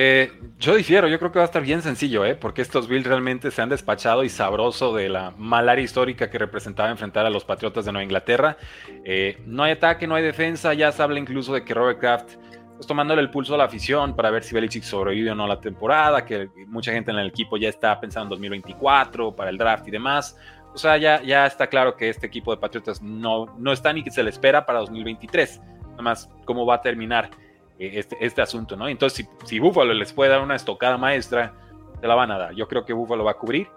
Eh, 0.00 0.30
yo 0.60 0.76
difiero, 0.76 1.08
yo 1.08 1.18
creo 1.18 1.32
que 1.32 1.40
va 1.40 1.44
a 1.44 1.46
estar 1.46 1.60
bien 1.60 1.82
sencillo, 1.82 2.24
¿eh? 2.24 2.36
porque 2.36 2.62
estos 2.62 2.86
Bills 2.86 3.04
realmente 3.04 3.50
se 3.50 3.60
han 3.62 3.68
despachado 3.68 4.22
y 4.22 4.28
sabroso 4.28 4.94
de 4.94 5.08
la 5.08 5.32
malaria 5.36 5.82
histórica 5.82 6.30
que 6.30 6.38
representaba 6.38 6.88
enfrentar 6.88 7.26
a 7.26 7.30
los 7.30 7.44
Patriotas 7.44 7.84
de 7.84 7.90
Nueva 7.90 8.04
Inglaterra. 8.04 8.56
Eh, 9.04 9.42
no 9.44 9.64
hay 9.64 9.72
ataque, 9.72 10.06
no 10.06 10.14
hay 10.14 10.22
defensa, 10.22 10.72
ya 10.72 10.92
se 10.92 11.02
habla 11.02 11.18
incluso 11.18 11.52
de 11.52 11.64
que 11.64 11.74
Robert 11.74 11.98
Kraft, 11.98 12.36
pues 12.76 12.86
tomándole 12.86 13.22
el 13.22 13.30
pulso 13.30 13.56
a 13.56 13.58
la 13.58 13.64
afición 13.64 14.14
para 14.14 14.30
ver 14.30 14.44
si 14.44 14.54
Belichick 14.54 14.84
sobrevive 14.84 15.32
o 15.32 15.34
no 15.34 15.48
la 15.48 15.60
temporada, 15.60 16.24
que 16.24 16.48
mucha 16.68 16.92
gente 16.92 17.10
en 17.10 17.18
el 17.18 17.26
equipo 17.26 17.56
ya 17.56 17.68
está 17.68 17.98
pensando 17.98 18.36
en 18.36 18.42
2024 18.42 19.34
para 19.34 19.50
el 19.50 19.58
draft 19.58 19.88
y 19.88 19.90
demás. 19.90 20.38
O 20.74 20.78
sea, 20.78 20.96
ya, 20.96 21.20
ya 21.22 21.44
está 21.44 21.66
claro 21.66 21.96
que 21.96 22.08
este 22.08 22.28
equipo 22.28 22.54
de 22.54 22.60
Patriotas 22.60 23.02
no, 23.02 23.46
no 23.58 23.72
está 23.72 23.92
ni 23.92 24.04
que 24.04 24.12
se 24.12 24.22
le 24.22 24.30
espera 24.30 24.64
para 24.64 24.78
2023. 24.78 25.60
Nada 25.90 26.02
más 26.02 26.30
cómo 26.44 26.64
va 26.64 26.76
a 26.76 26.82
terminar 26.82 27.30
este, 27.78 28.16
este 28.20 28.42
asunto, 28.42 28.76
¿no? 28.76 28.88
Entonces, 28.88 29.26
si, 29.26 29.46
si 29.46 29.58
Buffalo 29.58 29.94
les 29.94 30.12
puede 30.12 30.30
dar 30.30 30.40
una 30.40 30.56
estocada 30.56 30.96
maestra, 30.98 31.54
se 32.00 32.06
la 32.06 32.14
van 32.14 32.30
a 32.30 32.38
dar. 32.38 32.54
Yo 32.54 32.68
creo 32.68 32.84
que 32.84 32.92
Buffalo 32.92 33.24
va 33.24 33.32
a 33.32 33.38
cubrir 33.38 33.68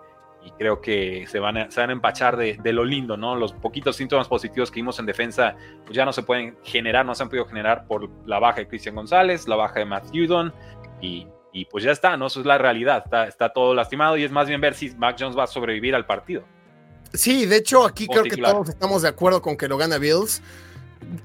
y 0.44 0.52
creo 0.52 0.82
que 0.82 1.28
se 1.28 1.40
van 1.40 1.58
a, 1.58 1.72
se 1.72 1.80
van 1.80 1.92
a 1.92 1.94
empachar 1.94 2.36
de, 2.36 2.74
lo 2.74 2.84
lindo, 2.84 3.16
¿no? 3.16 3.36
Los 3.36 3.54
poquitos 3.54 3.96
síntomas 3.96 4.28
positivos 4.28 4.72
que 4.72 4.76
vimos 4.76 4.98
en 5.00 5.06
defensa 5.06 5.56
pues 5.86 5.96
ya 5.96 6.06
no 6.06 6.14
se 6.14 6.24
pueden 6.24 6.58
generar, 6.64 7.06
no 7.06 7.14
se 7.14 7.24
han 7.24 7.30
podido 7.30 7.46
generar 7.46 7.86
por 7.86 8.10
la 8.26 8.40
baja 8.40 8.62
de 8.62 8.68
Cristian 8.68 8.96
González, 8.96 9.48
la 9.48 9.56
baja 9.56 9.80
de 9.80 9.86
Matt 9.86 10.08
Judon 10.12 10.54
y, 11.00 11.28
y, 11.54 11.66
pues 11.66 11.84
ya 11.84 11.92
está, 11.92 12.18
¿no? 12.18 12.28
Eso 12.28 12.40
es 12.40 12.46
la 12.46 12.58
realidad, 12.58 13.04
está, 13.06 13.28
está 13.28 13.54
todo 13.54 13.74
lastimado 13.74 14.18
y 14.18 14.24
es 14.24 14.32
más 14.32 14.48
bien 14.48 14.62
ver 14.62 14.74
si 14.74 14.90
Mac 14.96 15.16
Jones 15.20 15.38
va 15.38 15.44
a 15.44 15.48
sobrevivir 15.48 15.94
al 15.94 16.06
partido. 16.06 16.44
Sí, 17.14 17.46
de 17.46 17.58
hecho 17.58 17.86
aquí 17.86 18.08
creo 18.08 18.24
que 18.24 18.38
todos 18.38 18.70
estamos 18.70 19.02
de 19.02 19.10
acuerdo 19.10 19.42
con 19.42 19.58
que 19.58 19.68
lo 19.68 19.78
gana 19.78 19.98
Bills 19.98 20.42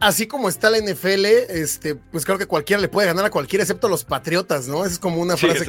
así 0.00 0.26
como 0.26 0.48
está 0.48 0.70
la 0.70 0.78
NFL, 0.78 1.24
este, 1.24 1.94
pues 1.94 2.24
creo 2.24 2.38
que 2.38 2.46
cualquiera 2.46 2.80
le 2.80 2.88
puede 2.88 3.06
ganar 3.06 3.24
a 3.24 3.30
cualquiera, 3.30 3.62
excepto 3.62 3.88
los 3.88 4.04
Patriotas, 4.04 4.68
¿no? 4.68 4.84
Esa 4.84 4.94
es 4.94 4.98
como 4.98 5.20
una 5.20 5.36
frase 5.36 5.64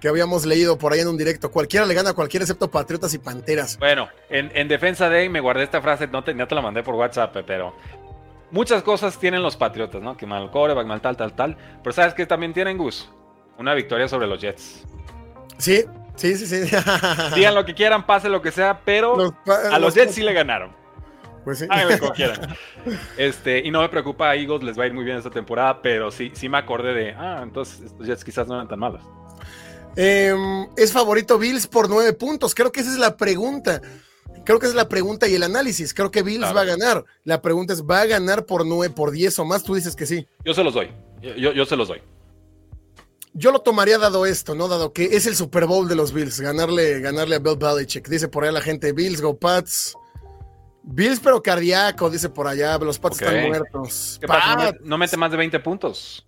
que, 0.00 0.08
habíamos 0.08 0.46
leído 0.46 0.78
por 0.78 0.92
ahí 0.92 1.00
en 1.00 1.08
un 1.08 1.16
directo. 1.16 1.50
Cualquiera 1.50 1.84
le 1.84 1.94
gana 1.94 2.10
a 2.10 2.12
cualquiera, 2.12 2.44
excepto 2.44 2.70
Patriotas 2.70 3.12
y 3.14 3.18
Panteras. 3.18 3.78
Bueno, 3.78 4.08
en, 4.30 4.68
defensa 4.68 5.08
de 5.08 5.28
me 5.28 5.40
guardé 5.40 5.64
esta 5.64 5.82
frase, 5.82 6.06
no 6.06 6.22
te, 6.22 6.34
te 6.34 6.54
la 6.54 6.62
mandé 6.62 6.82
por 6.82 6.94
WhatsApp, 6.94 7.36
pero 7.46 7.74
muchas 8.50 8.82
cosas 8.82 9.18
tienen 9.18 9.42
los 9.42 9.56
Patriotas, 9.56 10.00
¿no? 10.00 10.16
Que 10.16 10.26
mal 10.26 10.50
coreback, 10.50 10.86
mal 10.86 11.00
tal, 11.00 11.16
tal, 11.16 11.34
tal. 11.34 11.56
Pero 11.82 11.92
¿sabes 11.92 12.14
qué 12.14 12.26
también 12.26 12.52
tienen, 12.52 12.78
Gus? 12.78 13.10
Una 13.58 13.74
victoria 13.74 14.06
sobre 14.06 14.28
los 14.28 14.40
Jets. 14.40 14.84
Sí, 15.58 15.84
sí, 16.14 16.36
sí, 16.36 16.46
sí. 16.46 16.76
Digan 17.34 17.54
lo 17.56 17.64
que 17.64 17.74
quieran, 17.74 18.06
pase 18.06 18.28
lo 18.28 18.40
que 18.40 18.52
sea, 18.52 18.80
pero 18.84 19.34
a 19.70 19.78
los 19.80 19.94
Jets 19.94 20.14
sí 20.14 20.22
le 20.22 20.32
ganaron. 20.32 20.78
Pues 21.48 21.60
sí. 21.60 21.66
como 21.98 22.12
quieran. 22.14 22.54
Este, 23.16 23.60
y 23.60 23.70
no 23.70 23.80
me 23.80 23.88
preocupa, 23.88 24.28
a 24.28 24.36
Eagles 24.36 24.62
les 24.62 24.78
va 24.78 24.82
a 24.82 24.86
ir 24.86 24.92
muy 24.92 25.02
bien 25.02 25.16
esta 25.16 25.30
temporada, 25.30 25.80
pero 25.80 26.10
sí, 26.10 26.30
sí 26.34 26.46
me 26.46 26.58
acordé 26.58 26.92
de, 26.92 27.12
ah, 27.12 27.40
entonces 27.42 27.86
estos 27.86 28.06
Jets 28.06 28.22
quizás 28.22 28.46
no 28.46 28.54
eran 28.54 28.68
tan 28.68 28.78
malos. 28.78 29.00
Em, 29.96 30.68
es 30.76 30.92
favorito 30.92 31.38
Bills 31.38 31.66
por 31.66 31.88
nueve 31.88 32.12
puntos. 32.12 32.54
Creo 32.54 32.70
que 32.70 32.80
esa 32.80 32.92
es 32.92 32.98
la 32.98 33.16
pregunta. 33.16 33.80
Creo 34.44 34.58
que 34.58 34.66
esa 34.66 34.72
es 34.72 34.76
la 34.76 34.90
pregunta 34.90 35.26
y 35.26 35.36
el 35.36 35.42
análisis. 35.42 35.94
Creo 35.94 36.10
que 36.10 36.22
Bills 36.22 36.54
va 36.54 36.60
a 36.60 36.64
ganar. 36.64 37.06
La 37.24 37.40
pregunta 37.40 37.72
es, 37.72 37.82
¿va 37.82 38.02
a 38.02 38.04
ganar 38.06 38.44
por 38.44 38.66
nueve, 38.66 38.92
por 38.94 39.10
diez 39.10 39.38
o 39.38 39.46
más? 39.46 39.62
Tú 39.62 39.74
dices 39.74 39.96
que 39.96 40.04
sí. 40.04 40.26
Yo 40.44 40.52
se 40.52 40.62
los 40.62 40.74
doy. 40.74 40.90
Yo, 41.22 41.52
yo 41.52 41.64
se 41.64 41.76
los 41.76 41.88
doy. 41.88 42.02
Yo 43.32 43.52
lo 43.52 43.60
tomaría 43.60 43.96
dado 43.96 44.26
esto, 44.26 44.54
¿no? 44.54 44.68
Dado 44.68 44.92
que 44.92 45.16
es 45.16 45.26
el 45.26 45.34
Super 45.34 45.64
Bowl 45.64 45.88
de 45.88 45.94
los 45.94 46.12
Bills, 46.12 46.40
ganarle, 46.40 47.00
ganarle 47.00 47.36
a 47.36 47.38
Bill 47.38 47.56
Belichick. 47.56 48.06
Dice 48.06 48.28
por 48.28 48.44
ahí 48.44 48.52
la 48.52 48.60
gente, 48.60 48.92
Bills, 48.92 49.22
go 49.22 49.34
Pats. 49.34 49.96
Bills, 50.82 51.20
pero 51.20 51.42
cardíaco, 51.42 52.08
dice 52.10 52.28
por 52.28 52.46
allá. 52.46 52.78
Los 52.78 52.98
Pats 52.98 53.20
están 53.20 53.48
muertos. 53.48 54.20
¿No 54.82 54.98
mete 54.98 55.16
más 55.16 55.30
de 55.30 55.36
20 55.36 55.60
puntos? 55.60 56.26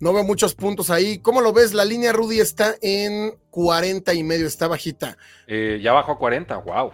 No 0.00 0.14
veo 0.14 0.24
muchos 0.24 0.54
puntos 0.54 0.88
ahí. 0.88 1.18
¿Cómo 1.18 1.42
lo 1.42 1.52
ves? 1.52 1.74
La 1.74 1.84
línea 1.84 2.12
Rudy 2.12 2.40
está 2.40 2.74
en 2.80 3.38
40 3.50 4.14
y 4.14 4.22
medio, 4.22 4.46
está 4.46 4.66
bajita. 4.66 5.18
Eh, 5.46 5.78
ya 5.82 5.92
bajó 5.92 6.12
a 6.12 6.18
40, 6.18 6.56
wow. 6.56 6.92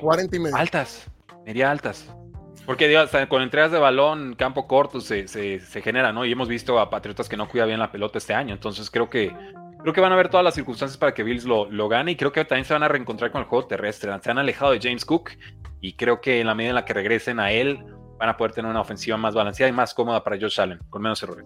40 0.00 0.36
y 0.36 0.38
medio. 0.38 0.56
Altas, 0.56 1.06
media 1.44 1.70
altas. 1.70 2.06
Porque 2.64 2.88
digo, 2.88 3.00
con 3.28 3.42
entregas 3.42 3.70
de 3.70 3.78
balón, 3.78 4.34
campo 4.34 4.66
corto, 4.66 5.00
se, 5.00 5.28
se, 5.28 5.60
genera, 5.82 6.12
¿no? 6.12 6.24
Y 6.24 6.32
hemos 6.32 6.48
visto 6.48 6.80
a 6.80 6.90
Patriotas 6.90 7.28
que 7.28 7.36
no 7.36 7.48
cuida 7.48 7.64
bien 7.64 7.78
la 7.78 7.92
pelota 7.92 8.18
este 8.18 8.34
año. 8.34 8.54
Entonces 8.54 8.90
creo 8.90 9.08
que 9.08 9.32
creo 9.80 9.92
que 9.92 10.00
van 10.00 10.12
a 10.12 10.14
haber 10.14 10.28
todas 10.28 10.44
las 10.44 10.54
circunstancias 10.54 10.96
para 10.98 11.14
que 11.14 11.22
Bills 11.22 11.44
lo, 11.44 11.70
lo 11.70 11.88
gane. 11.88 12.12
Y 12.12 12.16
creo 12.16 12.32
que 12.32 12.44
también 12.44 12.64
se 12.64 12.72
van 12.72 12.82
a 12.82 12.88
reencontrar 12.88 13.30
con 13.32 13.42
el 13.42 13.46
juego 13.46 13.66
terrestre. 13.66 14.12
Se 14.22 14.30
han 14.30 14.38
alejado 14.38 14.72
de 14.72 14.80
James 14.80 15.04
Cook 15.04 15.30
y 15.80 15.94
creo 15.94 16.20
que 16.20 16.40
en 16.40 16.46
la 16.46 16.54
medida 16.54 16.70
en 16.70 16.74
la 16.76 16.84
que 16.84 16.94
regresen 16.94 17.40
a 17.40 17.52
él, 17.52 17.84
van 18.18 18.28
a 18.28 18.36
poder 18.36 18.52
tener 18.52 18.70
una 18.70 18.80
ofensiva 18.80 19.16
más 19.16 19.34
balanceada 19.34 19.70
y 19.70 19.72
más 19.72 19.94
cómoda 19.94 20.24
para 20.24 20.38
Josh 20.40 20.60
Allen, 20.60 20.78
con 20.90 21.02
menos 21.02 21.22
errores. 21.22 21.44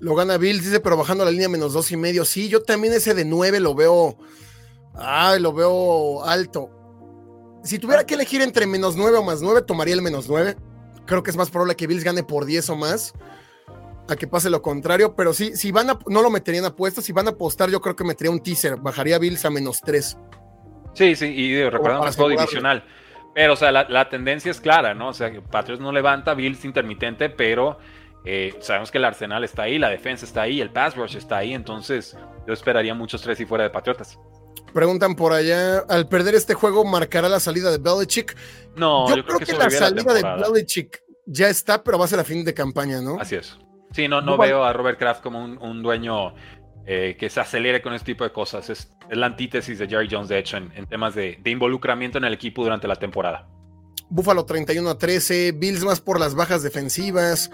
Lo 0.00 0.14
gana 0.14 0.36
Bills, 0.36 0.64
dice, 0.64 0.80
pero 0.80 0.96
bajando 0.96 1.24
la 1.24 1.30
línea 1.30 1.48
menos 1.48 1.72
dos 1.72 1.90
y 1.90 1.96
medio. 1.96 2.24
Sí, 2.24 2.48
yo 2.48 2.62
también 2.62 2.94
ese 2.94 3.14
de 3.14 3.24
nueve 3.24 3.60
lo 3.60 3.74
veo. 3.74 4.18
Ay, 4.94 5.40
lo 5.40 5.52
veo 5.52 6.24
alto. 6.24 6.70
Si 7.64 7.78
tuviera 7.78 8.04
que 8.04 8.14
elegir 8.14 8.42
entre 8.42 8.66
menos 8.66 8.96
nueve 8.96 9.16
o 9.16 9.22
más 9.22 9.40
nueve, 9.40 9.62
tomaría 9.62 9.94
el 9.94 10.02
menos 10.02 10.28
nueve. 10.28 10.56
Creo 11.06 11.22
que 11.22 11.30
es 11.30 11.36
más 11.36 11.50
probable 11.50 11.74
que 11.74 11.86
Bills 11.86 12.04
gane 12.04 12.22
por 12.22 12.44
10 12.44 12.70
o 12.70 12.76
más 12.76 13.12
a 14.08 14.16
que 14.16 14.26
pase 14.26 14.50
lo 14.50 14.60
contrario, 14.60 15.14
pero 15.16 15.32
sí, 15.32 15.56
si 15.56 15.72
van 15.72 15.90
a, 15.90 15.98
no 16.06 16.22
lo 16.22 16.30
meterían 16.30 16.64
apuestas, 16.64 17.04
si 17.04 17.12
van 17.12 17.26
a 17.26 17.30
apostar, 17.30 17.70
yo 17.70 17.80
creo 17.80 17.96
que 17.96 18.04
metería 18.04 18.30
un 18.30 18.42
teaser, 18.42 18.76
bajaría 18.76 19.18
Bills 19.18 19.44
a 19.44 19.50
menos 19.50 19.80
3. 19.80 20.18
Sí, 20.92 21.16
sí, 21.16 21.26
y 21.26 21.68
recordando 21.68 22.04
que 22.04 22.10
es 22.10 22.16
todo 22.16 22.28
divisional. 22.28 22.84
Pero, 23.34 23.54
o 23.54 23.56
sea, 23.56 23.72
la, 23.72 24.08
tendencia 24.08 24.50
es 24.50 24.60
clara, 24.60 24.94
¿no? 24.94 25.08
O 25.08 25.12
sea, 25.12 25.32
Patriots 25.50 25.82
no 25.82 25.90
levanta, 25.90 26.34
Bills 26.34 26.64
intermitente, 26.64 27.30
pero 27.30 27.78
eh, 28.24 28.54
sabemos 28.60 28.92
que 28.92 28.98
el 28.98 29.04
arsenal 29.04 29.42
está 29.42 29.62
ahí, 29.64 29.78
la 29.78 29.88
defensa 29.88 30.24
está 30.24 30.42
ahí, 30.42 30.60
el 30.60 30.70
pass 30.70 30.96
rush 30.96 31.16
está 31.16 31.38
ahí, 31.38 31.52
entonces 31.52 32.16
yo 32.46 32.52
esperaría 32.52 32.94
muchos 32.94 33.22
tres 33.22 33.40
y 33.40 33.46
fuera 33.46 33.64
de 33.64 33.70
Patriotas. 33.70 34.18
Preguntan 34.72 35.16
por 35.16 35.32
allá, 35.32 35.78
al 35.88 36.08
perder 36.08 36.36
este 36.36 36.54
juego, 36.54 36.84
¿marcará 36.84 37.28
la 37.28 37.40
salida 37.40 37.70
de 37.70 37.78
Belichick? 37.78 38.36
No, 38.76 39.08
yo, 39.14 39.24
creo, 39.24 39.38
que, 39.40 39.52
la 39.52 39.70
salida 39.70 40.14
de 40.14 40.22
Belichick 40.22 41.02
ya 41.26 41.48
está, 41.48 41.82
pero 41.82 41.98
va 41.98 42.04
a 42.04 42.08
ser 42.08 42.20
a 42.20 42.24
fin 42.24 42.44
de 42.44 42.54
campaña, 42.54 43.00
¿no? 43.00 43.18
Así 43.20 43.34
es. 43.34 43.58
Sí, 43.94 44.08
no, 44.08 44.20
no 44.20 44.36
veo 44.36 44.64
a 44.64 44.72
Robert 44.72 44.98
Kraft 44.98 45.22
como 45.22 45.44
un, 45.44 45.82
dueño 45.82 46.34
eh, 46.84 47.16
que 47.16 47.30
se 47.30 47.38
acelere 47.38 47.80
con 47.80 47.94
este 47.94 48.06
tipo 48.06 48.24
de 48.24 48.32
cosas. 48.32 48.68
Es, 48.68 48.90
la 49.08 49.26
antítesis 49.26 49.78
de 49.78 49.86
Jerry 49.86 50.08
Jones, 50.10 50.28
de 50.28 50.38
hecho, 50.38 50.56
en, 50.56 50.86
temas 50.86 51.14
de, 51.14 51.40
involucramiento 51.44 52.18
en 52.18 52.24
el 52.24 52.34
equipo 52.34 52.64
durante 52.64 52.88
la 52.88 52.96
temporada. 52.96 53.46
Búfalo 54.08 54.44
31 54.44 54.90
a 54.90 54.98
13, 54.98 55.52
Bills 55.52 55.84
más 55.84 56.00
por 56.00 56.18
las 56.18 56.34
bajas 56.34 56.64
defensivas. 56.64 57.52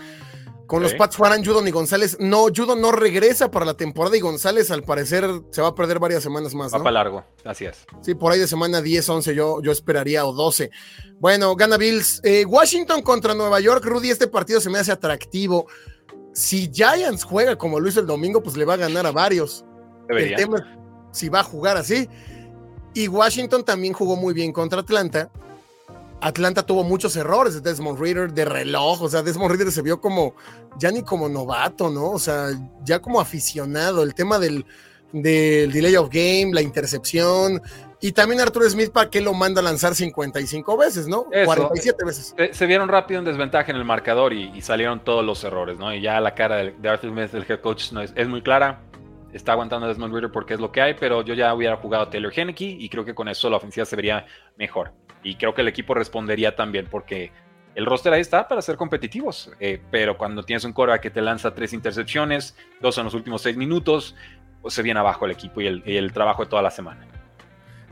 Con 0.67 0.83
los 0.83 0.95
Pats 0.95 1.17
jugarán 1.17 1.45
Judon 1.45 1.67
y 1.67 1.73
González. 1.73 2.17
No, 2.21 2.45
Judon 2.45 2.81
no 2.81 2.93
regresa 2.93 3.51
para 3.51 3.67
la 3.67 3.75
temporada 3.75 4.17
y 4.17 4.21
González 4.21 4.71
al 4.71 4.85
parecer 4.85 5.29
se 5.51 5.61
va 5.61 5.69
a 5.69 5.75
perder 5.75 5.99
varias 5.99 6.23
semanas 6.23 6.55
más. 6.55 6.73
Va 6.73 6.79
para 6.79 6.93
largo, 6.93 7.25
así 7.45 7.67
es. 7.67 7.85
Sí, 8.03 8.15
por 8.15 8.33
ahí 8.33 8.39
de 8.39 8.47
semana 8.47 8.81
10, 8.81 9.09
11 9.09 9.35
yo, 9.35 9.61
yo 9.63 9.73
esperaría 9.73 10.25
o 10.25 10.33
12. 10.33 10.71
Bueno, 11.19 11.57
gana 11.57 11.77
Bills. 11.77 12.21
Eh, 12.23 12.45
Washington 12.47 13.03
contra 13.03 13.35
Nueva 13.35 13.59
York. 13.59 13.85
Rudy, 13.85 14.11
este 14.11 14.29
partido 14.29 14.61
se 14.61 14.71
me 14.71 14.79
hace 14.79 14.93
atractivo. 14.93 15.67
Si 16.33 16.71
Giants 16.73 17.25
juega 17.25 17.57
como 17.57 17.81
lo 17.81 17.89
hizo 17.89 18.01
el 18.01 18.07
domingo, 18.07 18.43
pues 18.43 18.57
le 18.57 18.65
va 18.65 18.75
a 18.75 18.79
ganar 18.79 19.07
a 19.07 19.13
varios. 19.13 19.65
Debería. 20.09 20.37
El 20.37 20.43
tema 20.43 20.59
es 20.59 20.81
si 21.13 21.29
va 21.29 21.41
a 21.41 21.45
jugar 21.45 21.77
así. 21.77 22.09
Y 22.95 23.09
Washington 23.09 23.65
también 23.65 23.93
jugó 23.93 24.17
muy 24.17 24.35
bien 24.35 24.53
contra 24.53 24.81
Atlanta. 24.81 25.31
Atlanta 26.21 26.65
tuvo 26.65 26.85
muchos 26.85 27.17
errores 27.17 27.55
de 27.55 27.61
Desmond 27.61 27.99
Reader, 27.99 28.33
de 28.33 28.45
reloj, 28.45 29.03
o 29.03 29.09
sea, 29.09 29.23
Desmond 29.23 29.53
Reader 29.53 29.73
se 29.73 29.81
vio 29.81 30.01
como, 30.03 30.35
ya 30.79 30.91
ni 30.91 31.03
como 31.03 31.31
novato, 31.31 31.89
¿no? 31.89 32.11
O 32.11 32.19
sea, 32.19 32.51
ya 32.85 33.01
como 33.01 33.21
aficionado, 33.21 34.03
el 34.03 34.15
tema 34.15 34.39
del, 34.39 34.67
del 35.13 35.73
delay 35.73 35.97
of 35.97 36.11
game, 36.11 36.51
la 36.53 36.61
intercepción, 36.61 37.63
y 38.01 38.13
también 38.13 38.41
Arthur 38.41 38.69
Smith, 38.71 38.91
¿para 38.91 39.11
qué 39.11 39.21
lo 39.21 39.35
manda 39.35 39.61
a 39.61 39.65
lanzar 39.65 39.95
55 39.95 40.77
veces, 40.77 41.07
no? 41.09 41.25
47 41.25 42.05
veces. 42.05 42.35
Se, 42.53 42.67
vieron 42.67 42.89
rápido 42.89 43.21
en 43.21 43.25
desventaja 43.25 43.71
en 43.71 43.77
el 43.77 43.85
marcador 43.85 44.33
y, 44.33 44.61
salieron 44.63 45.01
todos 45.01 45.25
los 45.25 45.43
errores, 45.45 45.79
¿no? 45.79 45.93
Y 45.95 46.01
ya 46.01 46.21
la 46.21 46.35
cara 46.35 46.57
de, 46.57 46.89
Arthur 46.89 47.11
Smith, 47.11 47.35
el 47.35 47.45
head 47.49 47.61
coach, 47.61 47.93
no 47.93 48.01
es, 48.01 48.13
es, 48.15 48.29
muy 48.29 48.43
clara. 48.43 48.81
Está 49.33 49.53
aguantando 49.53 49.87
a 49.87 49.89
Desmond 49.89 50.13
Reader 50.13 50.33
porque 50.33 50.55
es 50.55 50.61
lo 50.61 50.73
que 50.73 50.81
hay, 50.81 50.95
pero 50.95 51.23
yo 51.23 51.35
ya 51.35 51.55
hubiera 51.55 51.77
jugado 51.77 52.05
a 52.05 52.11
Taylor 52.11 52.33
Henneke 52.35 52.65
y 52.65 52.89
creo 52.89 53.05
que 53.05 53.15
con 53.15 53.29
eso 53.29 53.49
la 53.49 53.59
ofensiva 53.59 53.85
se 53.85 53.95
vería 53.95 54.27
mejor. 54.57 54.93
Y 55.23 55.37
creo 55.37 55.55
que 55.55 55.61
el 55.61 55.69
equipo 55.69 55.95
respondería 55.95 56.57
también 56.57 56.89
porque 56.91 57.31
el 57.75 57.87
roster 57.87 58.13
ahí 58.13 58.21
está 58.21 58.49
para 58.49 58.63
ser 58.63 58.77
competitivos. 58.77 59.53
Eh, 59.61 59.81
pero 59.91 60.17
cuando 60.19 60.43
tienes 60.43 60.65
un 60.65 60.73
cora 60.73 61.01
que 61.01 61.11
te 61.11 61.21
lanza 61.21 61.55
tres 61.55 61.73
intercepciones, 61.73 62.57
dos 62.81 62.99
en 62.99 63.05
los 63.05 63.15
últimos 63.15 63.43
seis 63.43 63.57
minutos, 63.57 64.17
pues 64.63 64.75
se 64.75 64.83
viene 64.83 65.01
abajo 65.01 65.25
el 65.25 65.33
equipo 65.33 65.61
y 65.61 65.67
el, 65.67 66.13
trabajo 66.13 66.45
de 66.45 66.51
toda 66.51 66.63
la 66.63 66.71
semana. 66.71 67.07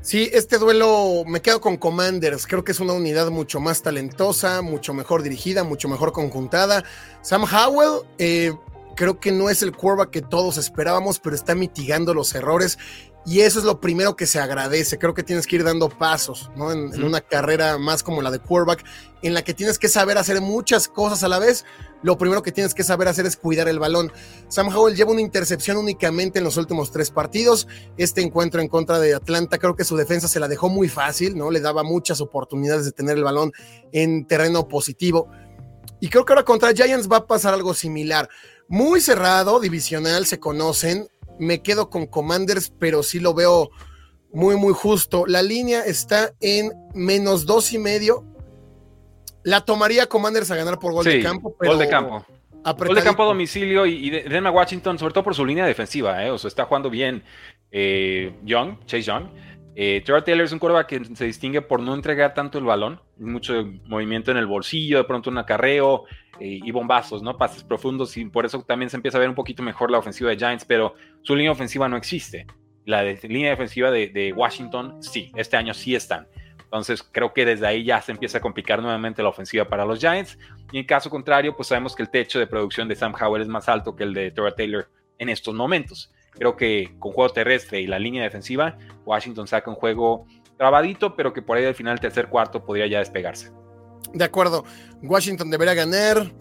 Sí, 0.00 0.30
este 0.32 0.58
duelo 0.58 1.24
me 1.26 1.42
quedo 1.42 1.60
con 1.60 1.76
Commanders. 1.76 2.46
Creo 2.46 2.64
que 2.64 2.72
es 2.72 2.80
una 2.80 2.92
unidad 2.92 3.30
mucho 3.30 3.60
más 3.60 3.82
talentosa, 3.82 4.62
mucho 4.62 4.94
mejor 4.94 5.22
dirigida, 5.22 5.64
mucho 5.64 5.88
mejor 5.88 6.12
conjuntada. 6.12 6.84
Sam 7.20 7.44
Howell, 7.44 8.06
eh, 8.18 8.54
creo 8.94 9.18
que 9.18 9.32
no 9.32 9.50
es 9.50 9.62
el 9.62 9.76
quarterback 9.76 10.10
que 10.10 10.22
todos 10.22 10.56
esperábamos, 10.56 11.18
pero 11.18 11.34
está 11.34 11.54
mitigando 11.54 12.14
los 12.14 12.34
errores 12.34 12.78
y 13.28 13.42
eso 13.42 13.58
es 13.58 13.66
lo 13.66 13.78
primero 13.78 14.16
que 14.16 14.24
se 14.24 14.38
agradece. 14.38 14.98
Creo 14.98 15.12
que 15.12 15.22
tienes 15.22 15.46
que 15.46 15.56
ir 15.56 15.62
dando 15.62 15.90
pasos, 15.90 16.50
¿no? 16.56 16.72
En, 16.72 17.04
una 17.04 17.20
carrera 17.20 17.76
más 17.76 18.02
como 18.02 18.22
la 18.22 18.30
de 18.30 18.38
quarterback, 18.38 18.82
en 19.20 19.34
la 19.34 19.44
que 19.44 19.52
tienes 19.52 19.78
que 19.78 19.90
saber 19.90 20.16
hacer 20.16 20.40
muchas 20.40 20.88
cosas 20.88 21.22
a 21.22 21.28
la 21.28 21.38
vez. 21.38 21.66
Lo 22.02 22.16
primero 22.16 22.42
que 22.42 22.52
tienes 22.52 22.72
que 22.72 22.84
saber 22.84 23.06
hacer 23.06 23.26
es 23.26 23.36
cuidar 23.36 23.68
el 23.68 23.78
balón. 23.78 24.10
Sam 24.48 24.74
Howell 24.74 24.96
lleva 24.96 25.12
una 25.12 25.20
intercepción 25.20 25.76
únicamente 25.76 26.38
en 26.38 26.44
los 26.46 26.56
últimos 26.56 26.90
tres 26.90 27.10
partidos. 27.10 27.68
Este 27.98 28.22
encuentro 28.22 28.62
en 28.62 28.68
contra 28.68 28.98
de 28.98 29.14
Atlanta, 29.14 29.58
creo 29.58 29.76
que 29.76 29.84
su 29.84 29.94
defensa 29.94 30.26
se 30.26 30.40
la 30.40 30.48
dejó 30.48 30.70
muy 30.70 30.88
fácil, 30.88 31.36
¿no? 31.36 31.50
Le 31.50 31.60
daba 31.60 31.82
muchas 31.82 32.22
oportunidades 32.22 32.86
de 32.86 32.92
tener 32.92 33.18
el 33.18 33.24
balón 33.24 33.52
en 33.92 34.26
terreno 34.26 34.68
positivo. 34.68 35.28
Y 36.00 36.08
creo 36.08 36.24
que 36.24 36.32
ahora 36.32 36.46
contra 36.46 36.72
Giants 36.72 37.10
va 37.12 37.18
a 37.18 37.26
pasar 37.26 37.52
algo 37.52 37.74
similar. 37.74 38.26
Muy 38.68 39.02
cerrado, 39.02 39.60
divisional, 39.60 40.24
se 40.24 40.40
conocen 40.40 41.08
me 41.38 41.62
quedo 41.62 41.90
con 41.90 42.06
Commanders, 42.06 42.72
pero 42.78 43.02
sí 43.02 43.20
lo 43.20 43.34
veo 43.34 43.70
muy, 44.32 44.56
muy 44.56 44.74
justo. 44.74 45.24
La 45.26 45.42
línea 45.42 45.82
está 45.84 46.32
en 46.40 46.72
menos 46.94 47.46
dos 47.46 47.72
y 47.72 47.78
medio. 47.78 48.24
La 49.42 49.62
tomaría 49.62 50.06
Commanders 50.06 50.50
a 50.50 50.56
ganar 50.56 50.78
por 50.78 50.92
gol 50.92 51.04
de 51.04 51.22
campo. 51.22 51.54
Pero 51.58 51.72
gol 51.72 51.78
de 51.78 51.88
campo. 51.88 52.26
Gol 52.76 52.94
de 52.94 53.02
campo 53.02 53.22
a 53.22 53.26
domicilio 53.26 53.86
y, 53.86 54.10
denme 54.10 54.48
a 54.48 54.52
Washington, 54.52 54.98
sobre 54.98 55.14
todo 55.14 55.24
por 55.24 55.34
su 55.34 55.44
línea 55.44 55.64
defensiva. 55.64 56.24
¿eh? 56.24 56.30
O 56.30 56.38
sea, 56.38 56.48
está 56.48 56.64
jugando 56.64 56.90
bien 56.90 57.22
eh, 57.70 58.34
Young, 58.44 58.84
Chase 58.84 59.02
Young. 59.02 59.28
Eh, 59.80 60.02
Taylor 60.04 60.44
es 60.44 60.50
un 60.50 60.58
quarterback 60.58 60.88
que 60.88 61.04
se 61.14 61.24
distingue 61.24 61.62
por 61.62 61.78
no 61.78 61.94
entregar 61.94 62.34
tanto 62.34 62.58
el 62.58 62.64
balón, 62.64 63.00
mucho 63.16 63.64
movimiento 63.86 64.32
en 64.32 64.36
el 64.36 64.46
bolsillo, 64.48 64.98
de 64.98 65.04
pronto 65.04 65.30
un 65.30 65.38
acarreo 65.38 66.02
eh, 66.40 66.58
y 66.64 66.72
bombazos, 66.72 67.22
¿no? 67.22 67.38
Pases 67.38 67.62
profundos 67.62 68.16
y 68.16 68.24
por 68.24 68.44
eso 68.44 68.60
también 68.62 68.90
se 68.90 68.96
empieza 68.96 69.18
a 69.18 69.20
ver 69.20 69.28
un 69.28 69.36
poquito 69.36 69.62
mejor 69.62 69.92
la 69.92 69.98
ofensiva 69.98 70.30
de 70.30 70.36
Giants, 70.36 70.64
pero 70.64 70.96
su 71.22 71.36
línea 71.36 71.52
ofensiva 71.52 71.88
no 71.88 71.96
existe. 71.96 72.44
La 72.86 73.04
línea 73.04 73.50
defensiva 73.50 73.92
de, 73.92 74.34
Washington, 74.36 75.00
sí, 75.00 75.30
este 75.36 75.56
año 75.56 75.72
sí 75.72 75.94
están. 75.94 76.26
Entonces 76.60 77.08
creo 77.12 77.32
que 77.32 77.44
desde 77.44 77.68
ahí 77.68 77.84
ya 77.84 78.02
se 78.02 78.10
empieza 78.10 78.38
a 78.38 78.40
complicar 78.40 78.82
nuevamente 78.82 79.22
la 79.22 79.28
ofensiva 79.28 79.68
para 79.68 79.84
los 79.84 80.00
Giants. 80.00 80.40
Y 80.72 80.78
en 80.78 80.86
caso 80.86 81.08
contrario, 81.08 81.54
pues 81.54 81.68
sabemos 81.68 81.94
que 81.94 82.02
el 82.02 82.10
techo 82.10 82.40
de 82.40 82.48
producción 82.48 82.88
de 82.88 82.96
Sam 82.96 83.14
Howell 83.14 83.42
es 83.42 83.48
más 83.48 83.68
alto 83.68 83.94
que 83.94 84.02
el 84.02 84.12
de 84.12 84.32
Tora 84.32 84.56
Taylor 84.56 84.88
en 85.18 85.28
estos 85.28 85.54
momentos. 85.54 86.12
Creo 86.32 86.56
que 86.56 86.94
con 86.98 87.12
juego 87.12 87.32
terrestre 87.32 87.80
y 87.80 87.86
la 87.86 87.98
línea 87.98 88.22
defensiva, 88.22 88.78
Washington 89.04 89.46
saca 89.46 89.70
un 89.70 89.76
juego 89.76 90.26
trabadito, 90.56 91.16
pero 91.16 91.32
que 91.32 91.42
por 91.42 91.56
ahí 91.56 91.64
al 91.64 91.74
final, 91.74 92.00
tercer 92.00 92.28
cuarto, 92.28 92.64
podría 92.64 92.86
ya 92.86 92.98
despegarse. 92.98 93.50
De 94.12 94.24
acuerdo, 94.24 94.64
Washington 95.02 95.50
deberá 95.50 95.74
ganar. 95.74 96.32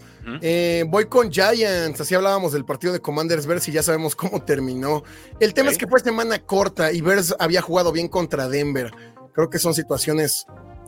Eh, 0.41 0.83
voy 0.87 1.05
con 1.05 1.31
Giants, 1.31 2.01
así 2.01 2.13
hablábamos 2.13 2.51
del 2.51 2.65
partido 2.65 2.91
de 2.91 2.99
Commanders, 2.99 3.45
ver 3.45 3.61
si 3.61 3.71
ya 3.71 3.81
sabemos 3.81 4.15
cómo 4.15 4.43
terminó. 4.43 5.03
El 5.39 5.53
tema 5.53 5.71
es 5.71 5.77
que 5.77 5.87
fue 5.87 5.99
semana 5.99 6.39
corta 6.39 6.91
y 6.91 7.01
Bears 7.01 7.33
había 7.39 7.61
jugado 7.61 7.91
bien 7.91 8.09
contra 8.09 8.49
Denver. 8.49 8.91
Creo 9.33 9.49
que 9.49 9.59
son 9.59 9.73
situaciones 9.73 10.45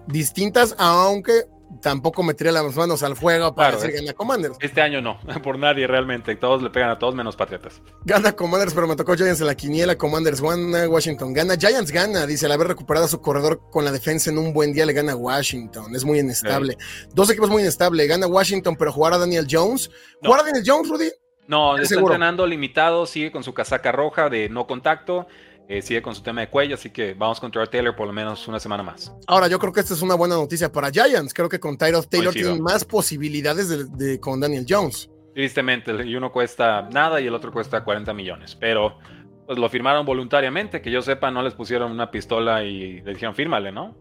distintas, 0.07 0.75
aunque 0.77 1.45
tampoco 1.81 2.23
metería 2.23 2.51
las 2.51 2.75
manos 2.75 3.03
al 3.03 3.15
fuego 3.15 3.53
para 3.53 3.75
decir 3.75 3.91
gana 3.91 4.13
Commanders. 4.13 4.57
Este 4.59 4.81
año 4.81 5.01
no, 5.01 5.19
por 5.43 5.57
nadie 5.57 5.87
realmente. 5.87 6.35
Todos 6.35 6.61
le 6.61 6.69
pegan 6.69 6.89
a 6.89 6.99
todos 6.99 7.15
menos 7.15 7.35
Patriotas. 7.35 7.81
Gana 8.05 8.31
Commanders, 8.33 8.73
pero 8.73 8.87
me 8.87 8.95
tocó 8.95 9.15
Giants 9.15 9.41
en 9.41 9.47
la 9.47 9.55
quiniela. 9.55 9.97
Commanders 9.97 10.41
gana, 10.41 10.87
Washington 10.87 11.33
gana. 11.33 11.55
Giants 11.57 11.91
gana, 11.91 12.25
dice, 12.25 12.45
al 12.45 12.51
haber 12.51 12.67
recuperado 12.67 13.07
su 13.07 13.21
corredor 13.21 13.61
con 13.71 13.85
la 13.85 13.91
defensa 13.91 14.29
en 14.29 14.37
un 14.37 14.53
buen 14.53 14.73
día 14.73 14.85
le 14.85 14.93
gana 14.93 15.15
Washington. 15.15 15.95
Es 15.95 16.03
muy 16.03 16.19
inestable. 16.19 16.77
Dos 17.13 17.29
equipos 17.29 17.49
muy 17.49 17.61
inestables. 17.61 18.07
Gana 18.07 18.27
Washington, 18.27 18.75
pero 18.75 18.91
jugar 18.91 19.13
a 19.13 19.17
Daniel 19.17 19.47
Jones. 19.49 19.89
¿Jugar 20.23 20.41
a 20.41 20.43
Daniel 20.43 20.63
Jones, 20.65 20.89
Rudy? 20.89 21.09
No, 21.49 21.77
está 21.79 21.95
entrenando 21.95 22.45
limitado, 22.45 23.07
sigue 23.07 23.31
con 23.31 23.43
su 23.43 23.55
casaca 23.55 23.91
roja 23.91 24.29
de 24.29 24.49
no 24.49 24.67
contacto. 24.67 25.25
Eh, 25.71 25.83
sigue 25.83 26.01
con 26.01 26.15
su 26.15 26.23
tema 26.23 26.41
de 26.41 26.49
cuello, 26.49 26.73
así 26.73 26.89
que 26.89 27.13
vamos 27.13 27.39
con 27.39 27.51
Tyrod 27.51 27.69
Taylor 27.69 27.95
por 27.95 28.07
lo 28.07 28.13
menos 28.13 28.47
una 28.47 28.59
semana 28.59 28.81
más. 28.81 29.13
Ahora, 29.27 29.47
yo 29.47 29.59
creo 29.59 29.71
que 29.71 29.81
esta 29.81 29.93
es 29.93 30.01
una 30.01 30.15
buena 30.15 30.33
noticia 30.33 30.71
para 30.71 30.89
Giants. 30.89 31.31
Creo 31.31 31.47
que 31.47 31.59
con 31.59 31.77
Tyrod 31.77 32.07
Taylor 32.07 32.33
tienen 32.33 32.59
más 32.59 32.83
posibilidades 32.83 33.95
de, 33.95 34.19
con 34.19 34.39
Daniel 34.39 34.65
Jones. 34.67 35.11
Tristemente, 35.35 35.91
y 36.07 36.15
uno 36.15 36.31
cuesta 36.31 36.89
nada 36.91 37.21
y 37.21 37.27
el 37.27 37.35
otro 37.35 37.51
cuesta 37.51 37.83
40 37.83 38.15
millones, 38.15 38.55
pero 38.55 38.97
pues 39.45 39.59
lo 39.59 39.69
firmaron 39.69 40.07
voluntariamente, 40.07 40.81
que 40.81 40.89
yo 40.89 41.03
sepa, 41.03 41.29
no 41.29 41.43
les 41.43 41.53
pusieron 41.53 41.91
una 41.91 42.09
pistola 42.09 42.63
y 42.63 43.01
le 43.01 43.13
dijeron 43.13 43.35
fírmale, 43.35 43.71
¿no? 43.71 43.95